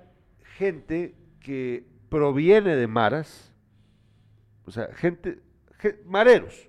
gente 0.56 1.14
que 1.38 1.86
proviene 2.08 2.74
de 2.74 2.88
maras, 2.88 3.54
o 4.66 4.72
sea, 4.72 4.92
gente, 4.92 5.38
Mareros. 6.04 6.68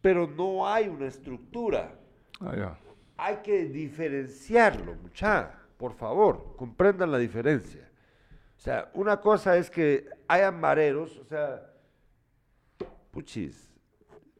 Pero 0.00 0.26
no 0.26 0.66
hay 0.66 0.88
una 0.88 1.06
estructura. 1.06 1.94
Ah. 2.40 2.76
Hay 3.16 3.36
que 3.36 3.66
diferenciarlo, 3.66 4.96
mucha. 4.96 5.54
Por 5.76 5.92
favor, 5.92 6.56
comprendan 6.56 7.12
la 7.12 7.18
diferencia. 7.18 7.88
O 8.56 8.60
sea, 8.60 8.90
una 8.92 9.20
cosa 9.20 9.56
es 9.56 9.70
que 9.70 10.08
hayan 10.26 10.58
mareros, 10.58 11.16
o 11.18 11.24
sea, 11.24 11.72
puchis, 13.12 13.67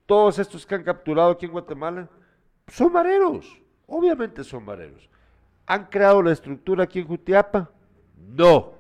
todos 0.09 0.39
estos 0.39 0.65
que 0.65 0.75
han 0.75 0.83
capturado 0.83 1.33
aquí 1.33 1.45
en 1.45 1.53
Guatemala 1.53 2.09
son 2.67 2.91
mareros, 2.91 3.61
obviamente 3.87 4.43
son 4.43 4.65
mareros. 4.65 5.07
¿Han 5.67 5.85
creado 5.85 6.23
la 6.23 6.33
estructura 6.33 6.85
aquí 6.85 7.01
en 7.01 7.07
Jutiapa? 7.07 7.71
No. 8.17 8.73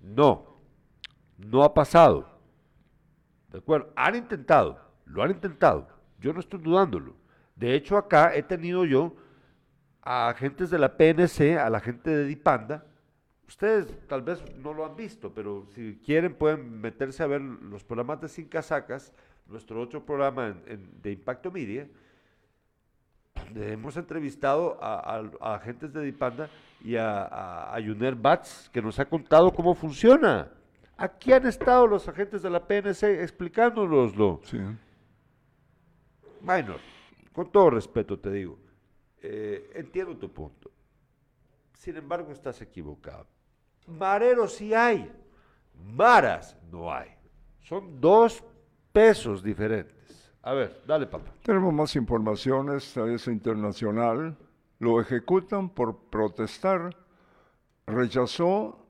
No. 0.00 0.46
No 1.38 1.64
ha 1.64 1.74
pasado. 1.74 2.38
¿De 3.50 3.58
acuerdo? 3.58 3.92
Han 3.96 4.14
intentado, 4.14 4.78
lo 5.06 5.24
han 5.24 5.32
intentado. 5.32 5.88
Yo 6.20 6.32
no 6.32 6.38
estoy 6.38 6.60
dudándolo. 6.60 7.16
De 7.56 7.74
hecho, 7.74 7.96
acá 7.96 8.32
he 8.32 8.44
tenido 8.44 8.84
yo 8.84 9.16
a 10.02 10.28
agentes 10.28 10.70
de 10.70 10.78
la 10.78 10.96
PNC, 10.96 11.58
a 11.58 11.68
la 11.68 11.80
gente 11.80 12.10
de 12.10 12.26
Dipanda. 12.26 12.86
Ustedes 13.48 13.92
tal 14.06 14.22
vez 14.22 14.40
no 14.56 14.72
lo 14.72 14.86
han 14.86 14.94
visto, 14.94 15.34
pero 15.34 15.66
si 15.74 16.00
quieren 16.04 16.32
pueden 16.32 16.80
meterse 16.80 17.24
a 17.24 17.26
ver 17.26 17.40
los 17.40 17.82
programas 17.82 18.20
de 18.20 18.28
Sin 18.28 18.46
Casacas, 18.46 19.12
nuestro 19.46 19.80
otro 19.80 20.04
programa 20.04 20.48
en- 20.48 20.62
en- 20.66 21.02
de 21.02 21.12
Impacto 21.12 21.50
Media, 21.50 21.86
donde 23.34 23.72
hemos 23.72 23.96
entrevistado 23.96 24.78
a, 24.82 25.16
a- 25.18 25.30
a 25.40 25.54
agentes 25.56 25.92
de 25.92 26.02
Dipanda 26.02 26.48
y 26.82 26.96
a, 26.96 27.22
a, 27.24 27.74
a 27.74 27.80
Yuner 27.80 28.14
Batz, 28.14 28.68
que 28.70 28.80
nos 28.80 28.98
ha 28.98 29.04
contado 29.04 29.52
cómo 29.52 29.74
funciona. 29.74 30.50
Aquí 30.96 31.32
han 31.32 31.46
estado 31.46 31.86
los 31.86 32.06
agentes 32.08 32.42
de 32.42 32.50
la 32.50 32.66
PNC 32.66 33.20
explicándonoslo. 33.22 34.40
Sí. 34.44 34.58
Minor, 36.40 36.78
con 37.32 37.50
todo 37.50 37.70
respeto 37.70 38.18
te 38.18 38.30
digo, 38.30 38.58
eh, 39.22 39.70
entiendo 39.74 40.16
tu 40.16 40.30
punto. 40.32 40.70
Sin 41.72 41.96
embargo, 41.96 42.30
estás 42.32 42.60
equivocado. 42.62 43.26
Mareros 43.86 44.54
sí 44.54 44.72
hay, 44.72 45.10
maras 45.74 46.56
no 46.70 46.92
hay. 46.92 47.10
Son 47.60 48.00
dos 48.00 48.42
pesos 48.94 49.42
diferentes. 49.42 50.32
A 50.42 50.52
ver, 50.52 50.82
dale, 50.86 51.06
papá. 51.08 51.32
Tenemos 51.42 51.74
más 51.74 51.96
informaciones, 51.96 52.96
es 52.96 53.26
internacional. 53.26 54.36
Lo 54.78 55.00
ejecutan 55.00 55.68
por 55.68 55.98
protestar. 56.10 56.96
Rechazó. 57.86 58.86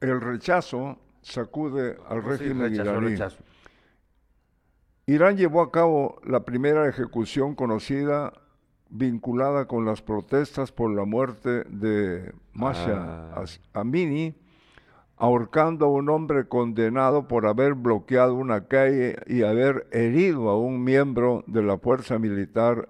El 0.00 0.20
rechazo 0.20 0.98
sacude 1.22 1.96
al 2.08 2.22
Sí, 2.22 2.28
régimen 2.28 2.70
rechazo, 2.70 2.90
iraní. 2.90 3.06
rechazo. 3.10 3.38
Irán 5.06 5.36
llevó 5.36 5.62
a 5.62 5.70
cabo 5.70 6.20
la 6.24 6.40
primera 6.44 6.88
ejecución 6.88 7.54
conocida 7.54 8.32
vinculada 8.88 9.66
con 9.66 9.84
las 9.84 10.02
protestas 10.02 10.72
por 10.72 10.92
la 10.92 11.04
muerte 11.04 11.62
de 11.68 12.32
Masha 12.52 13.30
Ah. 13.34 13.44
Amini, 13.72 14.34
ahorcando 15.16 15.86
a 15.86 15.90
un 15.90 16.08
hombre 16.08 16.46
condenado 16.46 17.26
por 17.26 17.46
haber 17.46 17.74
bloqueado 17.74 18.34
una 18.34 18.66
calle 18.66 19.16
y 19.26 19.42
haber 19.42 19.86
herido 19.92 20.50
a 20.50 20.58
un 20.58 20.84
miembro 20.84 21.42
de 21.46 21.62
la 21.62 21.78
fuerza 21.78 22.18
militar 22.18 22.88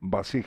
Basij. 0.00 0.46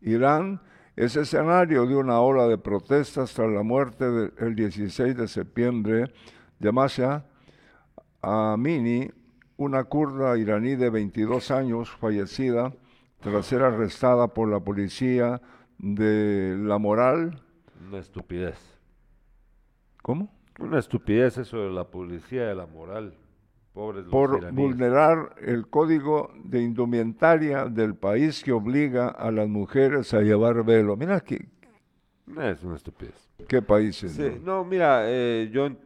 Irán 0.00 0.60
es 0.96 1.16
escenario 1.16 1.86
de 1.86 1.94
una 1.94 2.20
ola 2.20 2.46
de 2.48 2.58
protestas 2.58 3.32
tras 3.32 3.50
la 3.50 3.62
muerte 3.62 4.04
del 4.10 4.54
16 4.54 5.16
de 5.16 5.28
septiembre 5.28 6.12
de 6.58 6.72
Masha 6.72 7.24
Amini, 8.20 9.08
una 9.56 9.84
kurda 9.84 10.36
iraní 10.36 10.74
de 10.74 10.90
22 10.90 11.50
años, 11.52 11.90
fallecida 11.90 12.72
tras 13.20 13.46
ser 13.46 13.62
arrestada 13.62 14.28
por 14.28 14.48
la 14.48 14.60
policía 14.60 15.40
de 15.78 16.56
la 16.58 16.78
moral. 16.78 17.42
Una 17.88 17.98
estupidez. 17.98 18.77
¿Cómo? 20.08 20.32
Una 20.58 20.78
estupidez 20.78 21.36
eso 21.36 21.58
de 21.58 21.70
la 21.70 21.84
policía, 21.84 22.46
de 22.46 22.54
la 22.54 22.64
moral. 22.64 23.12
Pobres 23.74 24.04
los 24.04 24.10
Por 24.10 24.52
vulnerar 24.54 25.34
el 25.42 25.68
código 25.68 26.32
de 26.44 26.62
indumentaria 26.62 27.66
del 27.66 27.94
país 27.94 28.42
que 28.42 28.50
obliga 28.52 29.08
a 29.08 29.30
las 29.30 29.46
mujeres 29.50 30.14
a 30.14 30.22
llevar 30.22 30.64
velo. 30.64 30.96
Mira 30.96 31.20
qué, 31.20 31.46
Es 32.38 32.62
una 32.64 32.76
estupidez. 32.76 33.28
qué 33.46 33.60
países. 33.60 34.12
Sí, 34.12 34.30
¿no? 34.42 34.62
no, 34.62 34.64
mira, 34.64 35.02
eh, 35.04 35.50
yo, 35.52 35.66
en- 35.66 35.78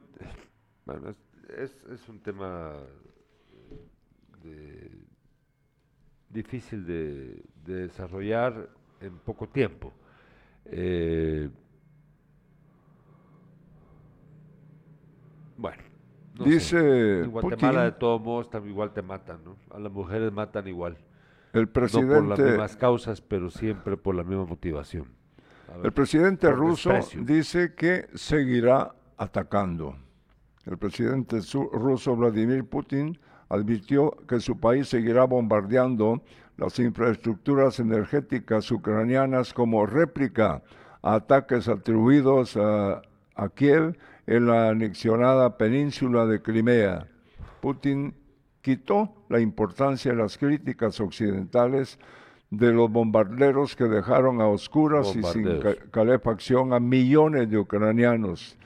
bueno, 0.86 1.08
es, 1.10 1.18
es- 1.58 1.84
es 1.90 2.08
un 2.08 2.20
tema 2.20 2.74
de- 4.44 5.02
difícil 6.28 6.86
de, 6.86 7.42
de 7.64 7.74
desarrollar 7.88 8.68
en 9.00 9.18
poco 9.18 9.48
tiempo. 9.48 9.92
Eh, 10.66 11.50
sé. 16.38 16.44
Dice 16.44 17.20
en 17.20 17.30
Guatemala 17.30 17.84
de 17.84 17.92
todos 17.92 18.20
modos 18.20 18.50
también 18.50 18.72
igual 18.72 18.92
te 18.92 19.02
matan, 19.02 19.44
¿no? 19.44 19.56
A 19.74 19.78
las 19.78 19.92
mujeres 19.92 20.32
matan 20.32 20.66
igual. 20.68 20.96
el 21.52 21.66
No 21.66 21.72
por 21.72 21.82
las 21.82 21.92
presidente, 21.92 22.42
mismas 22.44 22.76
causas, 22.76 23.20
pero 23.20 23.50
siempre 23.50 23.96
por 23.96 24.14
la 24.14 24.24
misma 24.24 24.44
motivación. 24.44 25.06
Ver. 25.68 25.86
el 25.86 25.92
presidente 25.92 26.50
ruso 26.50 26.90
desprecio. 26.90 27.24
dice 27.24 27.74
que 27.74 28.06
seguirá 28.14 28.94
atacando. 29.16 29.96
El 30.66 30.78
presidente 30.78 31.40
ruso 31.72 32.14
Vladimir 32.14 32.64
Putin 32.64 33.18
advirtió 33.48 34.10
que 34.28 34.40
su 34.40 34.58
país 34.58 34.88
seguirá 34.88 35.24
bombardeando 35.24 36.22
las 36.56 36.78
infraestructuras 36.78 37.80
energéticas 37.80 38.70
ucranianas 38.70 39.52
como 39.52 39.86
réplica 39.86 40.62
a 41.02 41.14
ataques 41.14 41.68
atribuidos 41.68 42.56
a, 42.56 43.02
a 43.34 43.48
Kiev 43.48 43.96
en 44.32 44.46
la 44.46 44.70
anexionada 44.70 45.58
península 45.58 46.24
de 46.24 46.40
Crimea. 46.40 47.06
Putin 47.60 48.14
quitó 48.62 49.12
la 49.28 49.40
importancia 49.40 50.12
de 50.12 50.16
las 50.16 50.38
críticas 50.38 51.00
occidentales 51.00 51.98
de 52.50 52.72
los 52.72 52.90
bombarderos 52.90 53.76
que 53.76 53.84
dejaron 53.84 54.40
a 54.40 54.46
oscuras 54.46 55.14
y 55.14 55.22
sin 55.22 55.58
ca- 55.60 55.74
calefacción 55.90 56.72
a 56.72 56.80
millones 56.80 57.50
de 57.50 57.58
ucranianos 57.58 58.56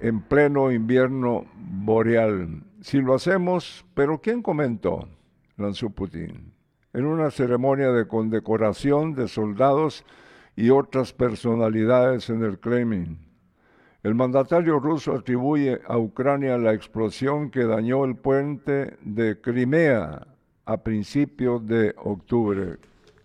en 0.00 0.20
pleno 0.20 0.70
invierno 0.70 1.46
boreal. 1.56 2.62
Si 2.82 3.00
lo 3.00 3.14
hacemos, 3.14 3.84
pero 3.94 4.20
¿quién 4.20 4.42
comentó? 4.42 5.08
lanzó 5.56 5.90
Putin. 5.90 6.52
En 6.92 7.04
una 7.04 7.30
ceremonia 7.32 7.90
de 7.90 8.06
condecoración 8.06 9.12
de 9.14 9.26
soldados 9.26 10.04
y 10.54 10.70
otras 10.70 11.12
personalidades 11.12 12.30
en 12.30 12.44
el 12.44 12.60
Kremlin. 12.60 13.18
El 14.02 14.14
mandatario 14.14 14.78
ruso 14.78 15.14
atribuye 15.14 15.80
a 15.86 15.98
Ucrania 15.98 16.56
la 16.56 16.72
explosión 16.72 17.50
que 17.50 17.64
dañó 17.64 18.04
el 18.04 18.16
puente 18.16 18.96
de 19.02 19.38
Crimea 19.40 20.26
a 20.64 20.76
principios 20.78 21.66
de 21.66 21.94
octubre. 21.98 22.78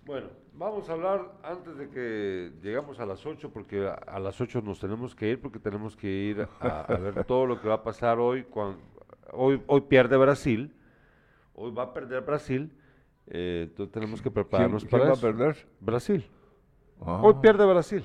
Bueno, 0.06 0.28
vamos 0.54 0.90
a 0.90 0.94
hablar 0.94 1.32
antes 1.44 1.78
de 1.78 1.90
que 1.90 2.52
llegamos 2.62 3.00
a 3.00 3.06
las 3.06 3.26
8, 3.26 3.52
porque 3.54 3.88
a, 3.88 3.94
a 3.94 4.20
las 4.20 4.40
8 4.42 4.62
nos 4.62 4.80
tenemos 4.80 5.16
que 5.16 5.30
ir, 5.30 5.42
porque 5.42 5.60
tenemos 5.60 5.96
que 5.96 6.08
ir 6.08 6.48
a, 6.60 6.82
a 6.82 6.98
ver 6.98 7.24
todo 7.24 7.46
lo 7.46 7.62
que 7.62 7.70
va 7.70 7.76
a 7.76 7.84
pasar 7.84 8.20
hoy. 8.20 8.46
hoy, 9.32 9.62
hoy 9.68 9.82
pierde 9.82 10.18
Brasil, 10.18 10.74
hoy 11.54 11.72
va 11.72 11.84
a 11.84 11.94
perder 11.94 12.22
Brasil, 12.24 12.70
eh, 13.28 13.68
entonces 13.70 13.94
tenemos 13.94 14.22
que 14.22 14.30
prepararnos 14.30 14.84
¿Quién- 14.84 14.92
para 14.92 15.04
quién 15.06 15.14
va 15.14 15.18
a 15.18 15.22
perder? 15.22 15.68
Brasil. 15.80 16.26
Ah, 17.02 17.22
Hoy 17.24 17.36
pierde 17.42 17.66
Brasil. 17.66 18.04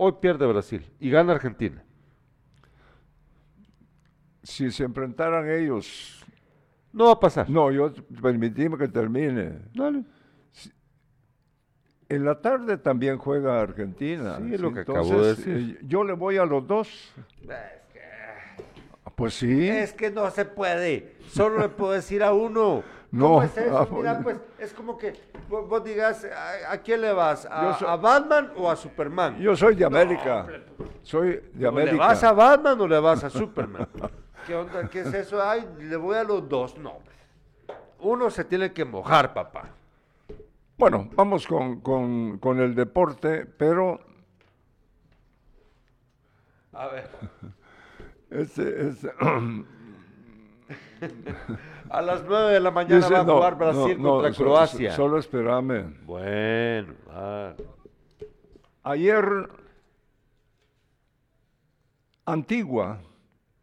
Hoy 0.00 0.12
pierde 0.20 0.46
Brasil 0.46 0.82
y 1.00 1.10
gana 1.10 1.32
Argentina. 1.32 1.82
Si 4.42 4.70
se 4.70 4.84
enfrentaran 4.84 5.50
ellos, 5.50 6.24
No 6.92 7.06
va 7.06 7.12
a 7.12 7.20
pasar. 7.20 7.50
no, 7.50 7.70
yo 7.70 7.92
permitíme 8.22 8.78
que 8.78 8.88
termine. 8.88 9.58
Dale. 9.74 10.04
En 12.08 12.24
la 12.24 12.40
tarde 12.40 12.78
también 12.78 13.18
juega 13.18 13.60
Argentina. 13.60 14.38
Sí, 14.38 14.54
es 14.54 14.60
lo 14.60 14.72
que 14.72 14.80
acabo 14.80 15.20
de 15.20 15.28
decir. 15.34 15.76
eh, 15.78 15.84
yo 15.86 16.04
le 16.04 16.14
voy 16.14 16.38
a 16.38 16.46
los 16.46 16.66
dos. 16.66 17.12
Pues 19.14 19.34
sí. 19.34 19.68
Es 19.68 19.92
que 19.92 20.10
no 20.10 20.30
se 20.30 20.44
puede. 20.44 21.16
Solo 21.28 21.58
le 21.58 21.68
puedo 21.68 21.92
decir 21.92 22.22
a 22.22 22.32
uno. 22.32 22.82
No, 23.10 23.26
¿Cómo 23.28 23.42
es 23.42 23.56
eso? 23.56 23.78
ah, 23.78 23.86
Mira, 23.90 24.20
pues- 24.22 24.38
pues 24.38 24.68
es 24.70 24.74
como 24.74 24.98
que 24.98 25.14
vos, 25.48 25.66
vos 25.68 25.82
digas, 25.82 26.24
¿a, 26.26 26.72
a 26.72 26.78
quién 26.82 27.00
le 27.00 27.12
vas? 27.12 27.46
¿A, 27.50 27.62
Yo 27.62 27.74
soy- 27.78 27.88
a 27.88 27.96
Batman 27.96 28.52
o 28.56 28.70
a 28.70 28.76
Superman? 28.76 29.38
Yo 29.38 29.56
soy 29.56 29.74
de 29.76 29.84
América. 29.86 30.46
Soy 31.02 31.40
de 31.54 31.66
¿O 31.66 31.70
América. 31.70 31.92
¿Le 31.92 31.98
vas 31.98 32.22
a 32.24 32.32
Batman 32.32 32.80
o 32.80 32.86
le 32.86 32.98
vas 33.00 33.24
a 33.24 33.30
Superman? 33.30 33.88
¿Qué 34.46 34.54
onda? 34.54 34.88
¿Qué 34.88 35.00
es 35.00 35.12
eso? 35.14 35.42
Ay, 35.42 35.66
le 35.78 35.96
voy 35.96 36.16
a 36.16 36.24
los 36.24 36.46
dos. 36.48 36.76
No. 36.78 36.98
Uno 38.00 38.30
se 38.30 38.44
tiene 38.44 38.72
que 38.72 38.84
mojar, 38.84 39.32
papá. 39.32 39.70
Bueno, 40.76 41.08
vamos 41.14 41.46
con, 41.46 41.80
con- 41.80 42.38
con 42.38 42.60
el 42.60 42.74
deporte, 42.74 43.46
pero 43.46 44.00
A 46.74 46.86
ver. 46.88 47.08
Este, 48.30 48.88
este, 48.88 49.10
A 51.90 52.02
las 52.02 52.24
9 52.24 52.52
de 52.52 52.60
la 52.60 52.70
mañana 52.70 52.96
dice, 52.96 53.12
va 53.14 53.20
a 53.20 53.24
jugar 53.24 53.52
no, 53.54 53.58
Brasil 53.58 54.02
no, 54.02 54.10
contra 54.20 54.32
Croacia. 54.32 54.90
so- 54.90 54.96
solo 54.96 55.18
espérame. 55.18 55.94
Bueno, 56.04 56.94
ah, 57.10 57.54
Ayer, 58.84 59.24
Antigua, 62.24 63.00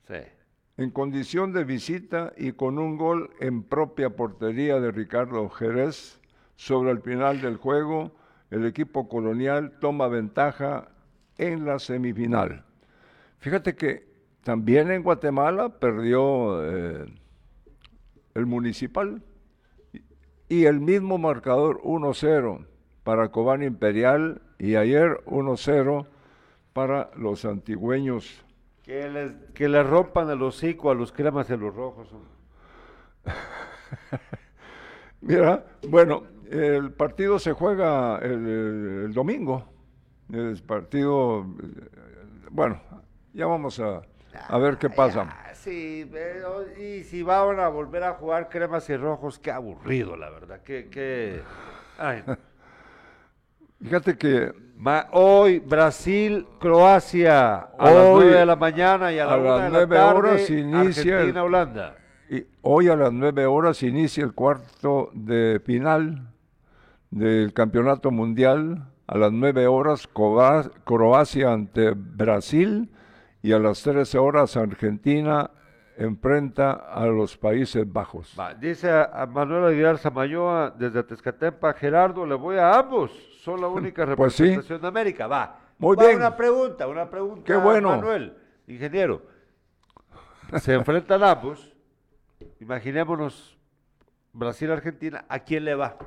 sí. 0.08 0.16
en 0.78 0.92
condición 0.92 1.54
de 1.54 1.64
visita 1.64 2.34
y 2.38 2.52
con 2.54 2.80
un 2.80 2.98
gol 2.98 3.32
en 3.40 3.64
propia 3.64 4.10
portería 4.12 4.80
de 4.80 4.92
Ricardo 4.92 5.50
Jerez, 5.50 6.20
sobre 6.56 6.92
el 6.92 7.02
final 7.02 7.42
del 7.42 7.58
juego, 7.58 8.12
el 8.50 8.66
equipo 8.66 9.08
colonial 9.10 9.74
toma 9.82 10.08
ventaja 10.08 10.88
en 11.38 11.66
la 11.66 11.80
semifinal. 11.80 12.64
Fíjate 13.40 13.76
que 13.76 14.08
también 14.44 14.90
en 14.92 15.04
Guatemala 15.04 15.70
perdió 15.70 16.64
eh, 16.64 17.06
el 18.36 18.46
municipal 18.46 19.24
y 20.50 20.66
el 20.66 20.80
mismo 20.80 21.18
marcador 21.18 21.82
1-0 21.84 22.68
para 23.04 23.30
Cobán 23.32 23.64
Imperial 23.64 24.42
y 24.60 24.76
ayer 24.76 25.22
1-0 25.26 26.06
para 26.74 27.10
los 27.16 27.46
antigüeños. 27.46 28.44
Que 28.84 29.10
les, 29.10 29.32
que 29.54 29.68
le 29.70 29.82
rompan 29.82 30.30
el 30.30 30.44
hocico 30.44 30.92
a 30.92 30.96
los 30.96 31.12
cremas 31.12 31.50
a 31.50 31.56
los 31.58 31.74
rojos. 31.74 32.10
Mira, 35.22 35.66
bueno, 35.88 36.24
el 36.52 36.92
partido 36.92 37.40
se 37.40 37.54
juega 37.54 38.20
el, 38.20 38.32
el- 38.48 39.02
el 39.06 39.14
domingo. 39.14 39.64
El 40.32 40.62
partido, 40.64 41.42
eh, 41.64 41.90
bueno, 42.52 42.80
ya 43.34 43.46
vamos 43.48 43.80
a, 43.80 44.02
a 44.48 44.58
ver 44.58 44.78
qué 44.78 44.90
pasa. 44.90 45.28
Ah, 45.30 45.54
sí, 45.54 46.08
pero- 46.12 46.66
y 46.78 47.04
si 47.04 47.24
van 47.24 47.60
a 47.60 47.68
volver 47.70 48.04
a 48.04 48.14
jugar 48.14 48.50
cremas 48.50 48.90
y 48.90 48.98
rojos, 48.98 49.40
qué 49.40 49.52
aburrido, 49.52 50.16
la 50.16 50.30
verdad. 50.30 50.62
Ay, 51.98 52.24
no. 52.26 52.38
Fíjate 53.82 54.18
que 54.18 54.52
Ma- 54.78 55.08
hoy 55.12 55.60
Brasil, 55.60 56.46
Croacia, 56.60 57.56
a 57.56 57.92
las 57.92 57.96
Hoy, 58.10 58.24
9 58.26 58.40
de 58.40 58.46
la 58.46 58.56
mañana 58.56 59.12
y 59.14 59.20
a, 59.20 59.26
la 59.26 59.34
a 59.34 59.38
una 59.38 59.50
las 59.50 59.64
de 59.64 59.70
la 59.80 59.88
tarde, 59.88 60.18
horas 60.18 60.50
inicia 60.50 61.16
Argentina, 61.18 61.44
Holanda. 61.44 61.96
y 62.30 62.46
hoy 62.62 62.88
a 62.90 62.96
las 62.96 63.14
9 63.14 63.46
horas 63.46 63.84
inicia 63.84 64.24
el 64.24 64.34
cuarto 64.34 65.10
de 65.14 65.62
final 65.64 66.28
del 67.12 67.54
Campeonato 67.54 68.12
Mundial. 68.12 68.86
A 69.08 69.18
las 69.18 69.32
9 69.32 69.68
horas 69.68 70.08
Croacia 70.08 71.54
ante 71.54 71.92
Brasil 71.92 72.90
y 73.46 73.54
a 73.54 73.60
las 73.60 73.84
13 73.84 74.18
horas 74.18 74.58
Argentina 74.58 75.52
enfrenta 75.98 76.72
a 76.72 77.06
los 77.06 77.38
Países 77.38 77.86
Bajos. 77.92 78.36
Va, 78.38 78.54
dice 78.56 78.90
a, 78.90 79.04
a 79.14 79.26
Manuel 79.28 79.66
Aguilar 79.66 79.98
Samayoa 80.00 80.72
desde 80.76 81.04
Tezcatempa, 81.04 81.74
Gerardo, 81.74 82.26
le 82.26 82.34
voy 82.36 82.58
a 82.58 82.78
ambos. 82.80 83.12
Son 83.44 83.62
la 83.62 83.68
única 83.68 84.04
Pues 84.16 84.34
sí. 84.34 84.44
representación 84.44 84.82
de 84.82 84.88
América. 84.88 85.28
Va. 85.28 85.60
Muy 85.78 85.96
Va 85.96 86.06
bien. 86.06 86.18
Una 86.18 86.36
pregunta, 86.36 86.88
una 86.88 87.08
pregunta. 87.10 87.44
Qué 87.46 87.56
bueno. 87.56 87.90
Manuel, 87.90 88.34
ingeniero. 88.68 89.22
Se 90.58 90.74
enfrentan 90.74 91.24
ambos. 91.24 91.72
Imaginémonos 92.60 93.58
Brasil-Argentina. 94.34 95.26
¿A 95.30 95.40
quién 95.40 95.66
le 95.66 95.76
va? 95.76 95.98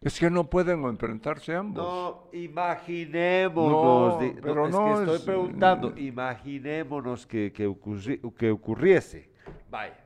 Es 0.00 0.18
que 0.18 0.30
no 0.30 0.48
pueden 0.48 0.84
enfrentarse 0.84 1.54
ambos. 1.56 1.84
No, 1.84 2.38
imaginémonos. 2.38 4.22
No, 4.22 4.32
pero 4.40 4.66
es 4.66 4.72
no 4.72 4.84
que 4.84 4.92
estoy 5.00 5.16
es- 5.16 5.22
preguntando. 5.22 5.96
Imaginémonos 5.98 7.26
que, 7.26 7.52
que, 7.52 7.68
ocurri- 7.68 8.34
que 8.36 8.50
ocurriese. 8.50 9.30
Vaya. 9.70 9.98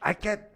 Hay 0.00 0.14
que. 0.14 0.48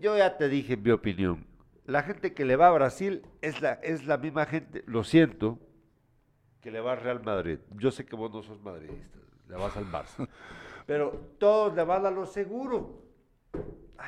Yo 0.00 0.16
ya 0.16 0.36
te 0.36 0.48
dije 0.48 0.76
mi 0.76 0.90
opinión. 0.90 1.46
La 1.86 2.02
gente 2.02 2.32
que 2.32 2.44
le 2.44 2.56
va 2.56 2.68
a 2.68 2.72
Brasil 2.72 3.22
es 3.42 3.60
la, 3.60 3.74
es 3.74 4.06
la 4.06 4.16
misma 4.16 4.46
gente, 4.46 4.82
lo 4.86 5.04
siento, 5.04 5.58
que 6.62 6.70
le 6.70 6.80
va 6.80 6.92
al 6.92 7.00
Real 7.00 7.22
Madrid. 7.22 7.58
Yo 7.76 7.90
sé 7.90 8.06
que 8.06 8.16
vos 8.16 8.32
no 8.32 8.42
sos 8.42 8.60
madridista, 8.62 9.18
le 9.48 9.56
vas 9.56 9.76
al 9.76 9.84
Barça. 9.86 10.26
Pero 10.86 11.10
todos 11.38 11.74
le 11.74 11.84
van 11.84 12.06
a 12.06 12.10
lo 12.10 12.24
seguro. 12.26 13.02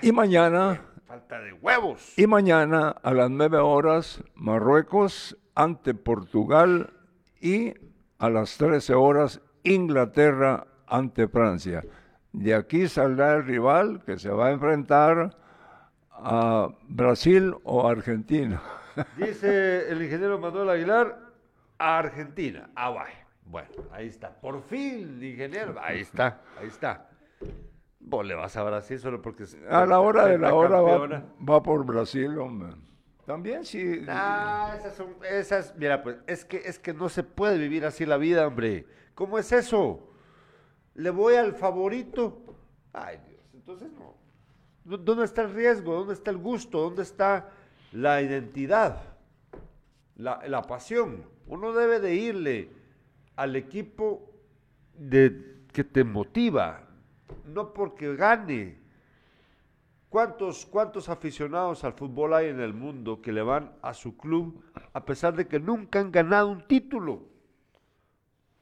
Y 0.03 0.11
mañana, 0.12 0.80
Falta 1.07 1.40
de 1.40 1.52
huevos. 1.52 2.18
y 2.18 2.26
mañana 2.26 2.90
a 3.02 3.14
las 3.14 3.30
9 3.30 3.59
horas 3.59 4.22
Marruecos 4.34 5.36
ante 5.54 5.94
Portugal 5.94 6.92
y 7.40 7.74
a 8.18 8.28
las 8.28 8.57
13 8.59 8.94
horas 8.94 9.40
Inglaterra 9.62 10.66
ante 10.86 11.28
Francia. 11.28 11.84
De 12.32 12.54
aquí 12.54 12.88
saldrá 12.88 13.34
el 13.34 13.44
rival 13.46 14.02
que 14.04 14.18
se 14.18 14.30
va 14.30 14.48
a 14.48 14.50
enfrentar 14.50 15.36
a 16.11 16.68
Brasil 16.88 17.54
o 17.62 17.86
Argentina. 17.86 18.61
Dice 19.16 19.88
el 19.90 20.02
ingeniero 20.02 20.38
Manuel 20.38 20.70
Aguilar, 20.70 21.18
a 21.78 21.98
Argentina. 21.98 22.70
Ah, 22.74 22.90
vaya. 22.90 23.26
Bueno, 23.44 23.68
ahí 23.92 24.09
está. 24.09 24.30
Por 24.30 24.62
fin, 24.64 25.22
ingeniero. 25.22 25.76
Ahí 25.80 26.00
está, 26.00 26.40
ahí 26.61 26.66
está. 26.66 27.09
Vos 28.09 28.24
le 28.24 28.34
vas 28.36 28.57
a 28.57 28.62
Brasil 28.62 28.98
solo 29.00 29.20
porque... 29.20 29.44
A 29.68 29.84
la 29.84 29.98
hora 30.00 30.26
de 30.26 30.38
la 30.38 30.54
hora 30.54 30.80
va, 30.80 31.24
va 31.48 31.62
por 31.62 31.84
Brasil, 31.84 32.38
hombre. 32.38 32.70
También 33.26 33.64
sí. 33.64 34.04
Ah, 34.09 34.74
esas 34.78 34.94
son, 34.94 35.16
esas, 35.28 35.74
mira, 35.76 36.00
pues, 36.04 36.16
es 36.28 36.44
que, 36.44 36.59
es 36.59 36.78
que 36.78 36.94
no 36.94 37.09
se 37.09 37.24
puede 37.24 37.59
vivir 37.59 37.84
así 37.84 38.07
la 38.07 38.16
vida, 38.16 38.46
hombre. 38.46 38.86
¿Cómo 39.16 39.38
es 39.40 39.50
eso? 39.50 40.09
¿Le 40.94 41.11
voy 41.11 41.34
al 41.34 41.52
favorito? 41.54 42.40
Ay, 42.92 43.18
Dios, 43.28 43.40
entonces 43.52 43.90
no. 43.92 44.14
¿Dó- 44.84 44.98
¿Dónde 44.98 45.24
está 45.24 45.42
el 45.42 45.52
riesgo? 45.52 45.94
¿Dónde 45.96 46.14
está 46.14 46.30
el 46.30 46.38
gusto? 46.38 46.78
¿Dónde 46.80 47.02
está 47.02 47.50
la 47.90 48.22
identidad? 48.22 49.02
La, 50.14 50.40
la 50.46 50.62
pasión. 50.62 51.24
Uno 51.48 51.72
debe 51.72 51.98
de 51.98 52.14
irle 52.14 52.70
al 53.34 53.57
equipo 53.57 54.30
de, 54.96 55.64
que 55.72 55.82
te 55.82 56.04
motiva, 56.04 56.86
no 57.44 57.72
porque 57.72 58.14
gane, 58.16 58.86
¿Cuántos, 60.08 60.64
¿Cuántos 60.64 61.08
aficionados 61.08 61.84
al 61.84 61.92
fútbol 61.92 62.32
hay 62.32 62.48
en 62.48 62.60
el 62.60 62.72
mundo 62.72 63.20
que 63.20 63.32
le 63.32 63.42
van 63.42 63.72
a 63.82 63.92
su 63.92 64.16
club 64.16 64.62
a 64.92 65.04
pesar 65.04 65.34
de 65.34 65.46
que 65.46 65.58
nunca 65.58 65.98
han 66.00 66.12
ganado 66.12 66.48
un 66.48 66.66
título? 66.66 67.24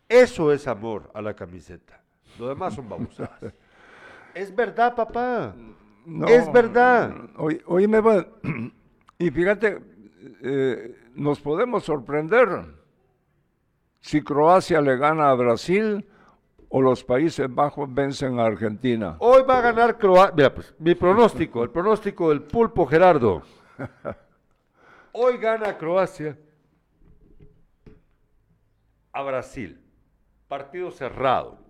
Eso 0.09 0.53
es 0.53 0.67
amor 0.67 1.11
a 1.15 1.23
la 1.23 1.35
camiseta. 1.35 2.03
Lo 2.39 2.49
demás 2.49 2.75
son 2.75 2.89
babosadas. 2.89 3.55
es 4.35 4.55
verdad, 4.55 4.95
papá. 4.97 5.55
No, 6.07 6.27
es 6.27 6.51
verdad. 6.53 7.15
Hoy, 7.37 7.63
hoy 7.67 7.87
me 7.87 8.01
va. 8.01 8.27
Y 9.19 9.31
fíjate, 9.31 9.81
eh, 10.43 10.97
nos 11.15 11.41
podemos 11.41 11.85
sorprender 11.85 12.49
si 14.01 14.23
Croacia 14.23 14.81
le 14.81 14.97
gana 14.97 15.31
a 15.31 15.35
Brasil 15.35 16.05
o 16.77 16.83
los 16.83 17.05
Países 17.05 17.47
Bajos 17.55 17.95
vencen 17.95 18.41
a 18.41 18.47
Argentina. 18.47 19.15
Hoy 19.21 19.45
va 19.45 19.59
a 19.59 19.61
ganar 19.61 19.97
Croacia. 19.97 20.35
Mira, 20.35 20.53
pues, 20.53 20.75
mi 20.81 20.97
pronóstico, 20.97 21.63
el 21.63 21.71
pronóstico 21.71 22.31
del 22.31 22.43
pulpo 22.43 22.85
Gerardo. 22.85 23.45
Hoy 25.13 25.39
gana 25.39 25.79
Croacia 25.79 26.37
a 29.13 29.23
Brasil. 29.23 29.81
Partido 30.49 30.91
cerrado. 30.91 31.61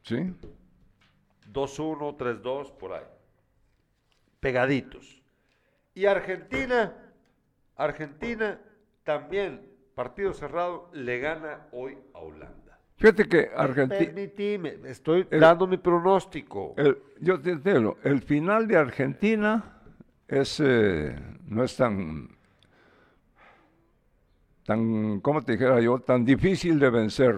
¿Sí? 0.00 0.34
2-1, 1.52 2.16
3-2, 2.16 2.72
por 2.78 2.94
ahí. 2.94 3.04
Pegaditos. 4.40 5.22
Y 5.92 6.06
Argentina, 6.06 6.96
Argentina 7.76 8.58
también, 9.04 9.70
partido 9.94 10.32
cerrado, 10.32 10.88
le 10.94 11.18
gana 11.18 11.68
hoy 11.72 11.98
a 12.14 12.20
Holanda. 12.20 12.65
Fíjate 12.96 13.28
que 13.28 13.50
Argentina. 13.54 13.98
Permitime, 13.98 14.76
estoy 14.86 15.26
El- 15.30 15.40
dando 15.40 15.66
mi 15.66 15.76
pronóstico. 15.76 16.74
El, 16.78 16.96
yo 17.20 17.38
te 17.40 17.56
digo, 17.56 17.98
el 18.02 18.22
final 18.22 18.66
de 18.66 18.76
Argentina 18.78 19.82
es, 20.26 20.60
eh, 20.64 21.14
no 21.46 21.62
es 21.62 21.76
tan, 21.76 22.30
tan, 24.64 25.20
¿cómo 25.20 25.42
te 25.42 25.52
dijera 25.52 25.80
yo? 25.80 25.98
Tan 26.00 26.24
difícil 26.24 26.78
de 26.78 26.90
vencer. 26.90 27.36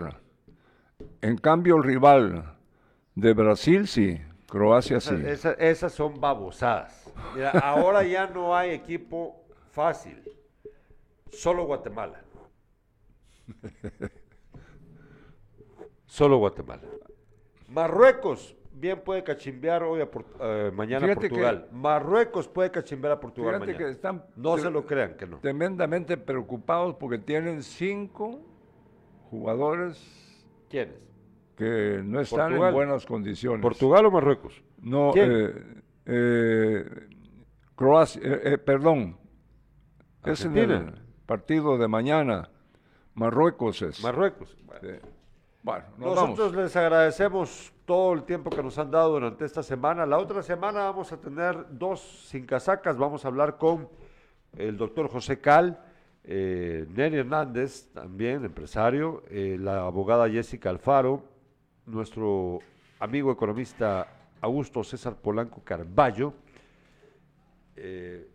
En 1.21 1.37
cambio, 1.39 1.77
el 1.77 1.83
rival 1.83 2.55
de 3.17 3.33
Brasil, 3.35 3.89
sí, 3.89 4.17
Croacia, 4.49 5.01
sí. 5.01 5.15
Esa- 5.15 5.31
esa- 5.31 5.53
esas 5.55 5.93
son 5.93 6.21
babosadas. 6.21 7.13
Mira, 7.35 7.51
ahora 7.65 8.05
ya 8.05 8.29
no 8.29 8.57
hay 8.57 8.71
equipo 8.71 9.45
fácil. 9.73 10.23
Solo 11.33 11.67
Guatemala. 11.67 12.21
Solo 16.09 16.39
Guatemala. 16.39 16.83
Marruecos 17.69 18.57
bien 18.73 19.01
puede 19.05 19.23
cachimbear 19.23 19.83
hoy 19.83 20.01
a 20.01 20.11
Por- 20.11 20.25
eh, 20.41 20.71
mañana 20.75 21.05
a 21.05 21.09
Fíjate 21.09 21.21
que- 21.29 21.29
Portugal. 21.29 21.69
Marruecos 21.73 22.49
puede 22.49 22.71
cachimbear 22.71 23.13
a 23.13 23.21
Portugal 23.21 23.55
Fíjate 23.55 23.67
mañana. 23.73 23.85
que 23.87 23.91
están 23.93 24.25
no 24.37 24.57
se 24.59 24.71
lo 24.71 24.87
crean 24.87 25.17
que 25.17 25.27
no. 25.27 25.39
tremendamente 25.39 26.17
preocupados 26.17 26.95
porque 26.97 27.19
tienen 27.19 27.63
cinco 27.63 28.41
jugadores 29.31 29.99
¿Quiénes? 30.71 30.95
que 31.57 32.01
no 32.05 32.21
están 32.21 32.49
Portugal. 32.49 32.69
en 32.69 32.75
buenas 32.75 33.05
condiciones. 33.07 33.61
¿Portugal 33.63 34.07
o 34.07 34.11
Marruecos? 34.11 34.63
No, 34.81 35.11
¿Quién? 35.13 35.31
eh, 35.31 35.55
eh, 36.07 36.85
Croacia, 37.75 38.21
eh, 38.25 38.41
eh, 38.55 38.59
perdón. 38.59 39.19
Es 40.25 40.45
en 40.45 40.57
el 40.57 40.95
partido 41.27 41.79
de 41.79 41.87
mañana. 41.89 42.51
Marruecos 43.15 43.83
es. 43.83 44.03
Marruecos. 44.03 44.57
Bueno. 44.65 44.81
Sí. 44.81 45.09
Bueno, 45.63 45.85
nos 45.99 46.15
Nosotros 46.15 46.55
les 46.55 46.77
agradecemos 46.77 47.73
todo 47.85 48.13
el 48.13 48.23
tiempo 48.25 48.51
que 48.51 48.63
nos 48.63 48.79
han 48.79 48.91
dado 48.91 49.11
durante 49.11 49.45
esta 49.45 49.63
semana. 49.63 50.07
La 50.07 50.19
otra 50.19 50.43
semana 50.43 50.85
vamos 50.85 51.13
a 51.13 51.21
tener 51.21 51.67
dos 51.71 52.01
sin 52.29 52.47
casacas. 52.47 52.97
Vamos 52.97 53.25
a 53.25 53.29
hablar 53.29 53.59
con 53.59 53.89
el 54.57 54.77
doctor 54.77 55.09
José 55.09 55.41
Cal, 55.41 55.83
eh, 56.25 56.87
Neri 56.91 57.19
Hernández, 57.19 57.89
también 57.93 58.45
empresario, 58.45 59.23
eh, 59.31 59.57
la 59.59 59.87
abogada 59.87 60.29
Jessica 60.29 60.71
Alfaro, 60.71 61.25
nuestro 61.87 62.61
amigo 63.01 63.33
economista 63.33 64.07
Augusto 64.41 64.85
César 64.85 65.17
Polanco 65.17 65.63
Carballo, 65.65 66.35
eh, 67.77 68.29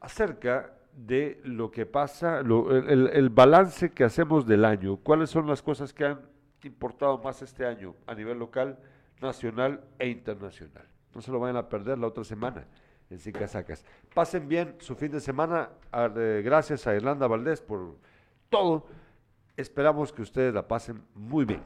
acerca 0.00 0.72
de 0.92 1.40
lo 1.44 1.70
que 1.70 1.86
pasa, 1.86 2.42
lo- 2.42 2.76
el, 2.76 3.08
el- 3.08 3.30
balance 3.30 3.90
que 3.90 4.04
hacemos 4.04 4.46
del 4.46 4.64
año, 4.64 4.96
cuáles 4.96 5.30
son 5.30 5.46
las 5.46 5.62
cosas 5.62 5.92
que 5.92 6.04
han 6.04 6.20
importado 6.62 7.18
más 7.18 7.42
este 7.42 7.66
año 7.66 7.94
a 8.06 8.14
nivel 8.14 8.38
local, 8.38 8.78
nacional 9.20 9.80
e 9.98 10.08
internacional. 10.08 10.84
No 11.14 11.20
se 11.20 11.30
lo 11.32 11.40
vayan 11.40 11.56
a 11.56 11.68
perder 11.68 11.98
la 11.98 12.06
otra 12.08 12.24
semana 12.24 12.66
en 13.10 13.18
Sin 13.18 13.32
Casacas. 13.32 13.84
Pasen 14.14 14.48
bien 14.48 14.76
su 14.78 14.94
fin 14.94 15.10
de 15.12 15.20
semana. 15.20 15.70
eh, 15.92 16.42
gracias 16.44 16.86
a 16.86 16.94
Irlanda 16.94 17.26
Valdés 17.26 17.60
por 17.60 17.96
todo. 18.48 18.86
Esperamos 19.56 20.12
que 20.12 20.22
ustedes 20.22 20.52
la 20.54 20.66
pasen 20.66 21.02
muy 21.14 21.44
bien. 21.44 21.62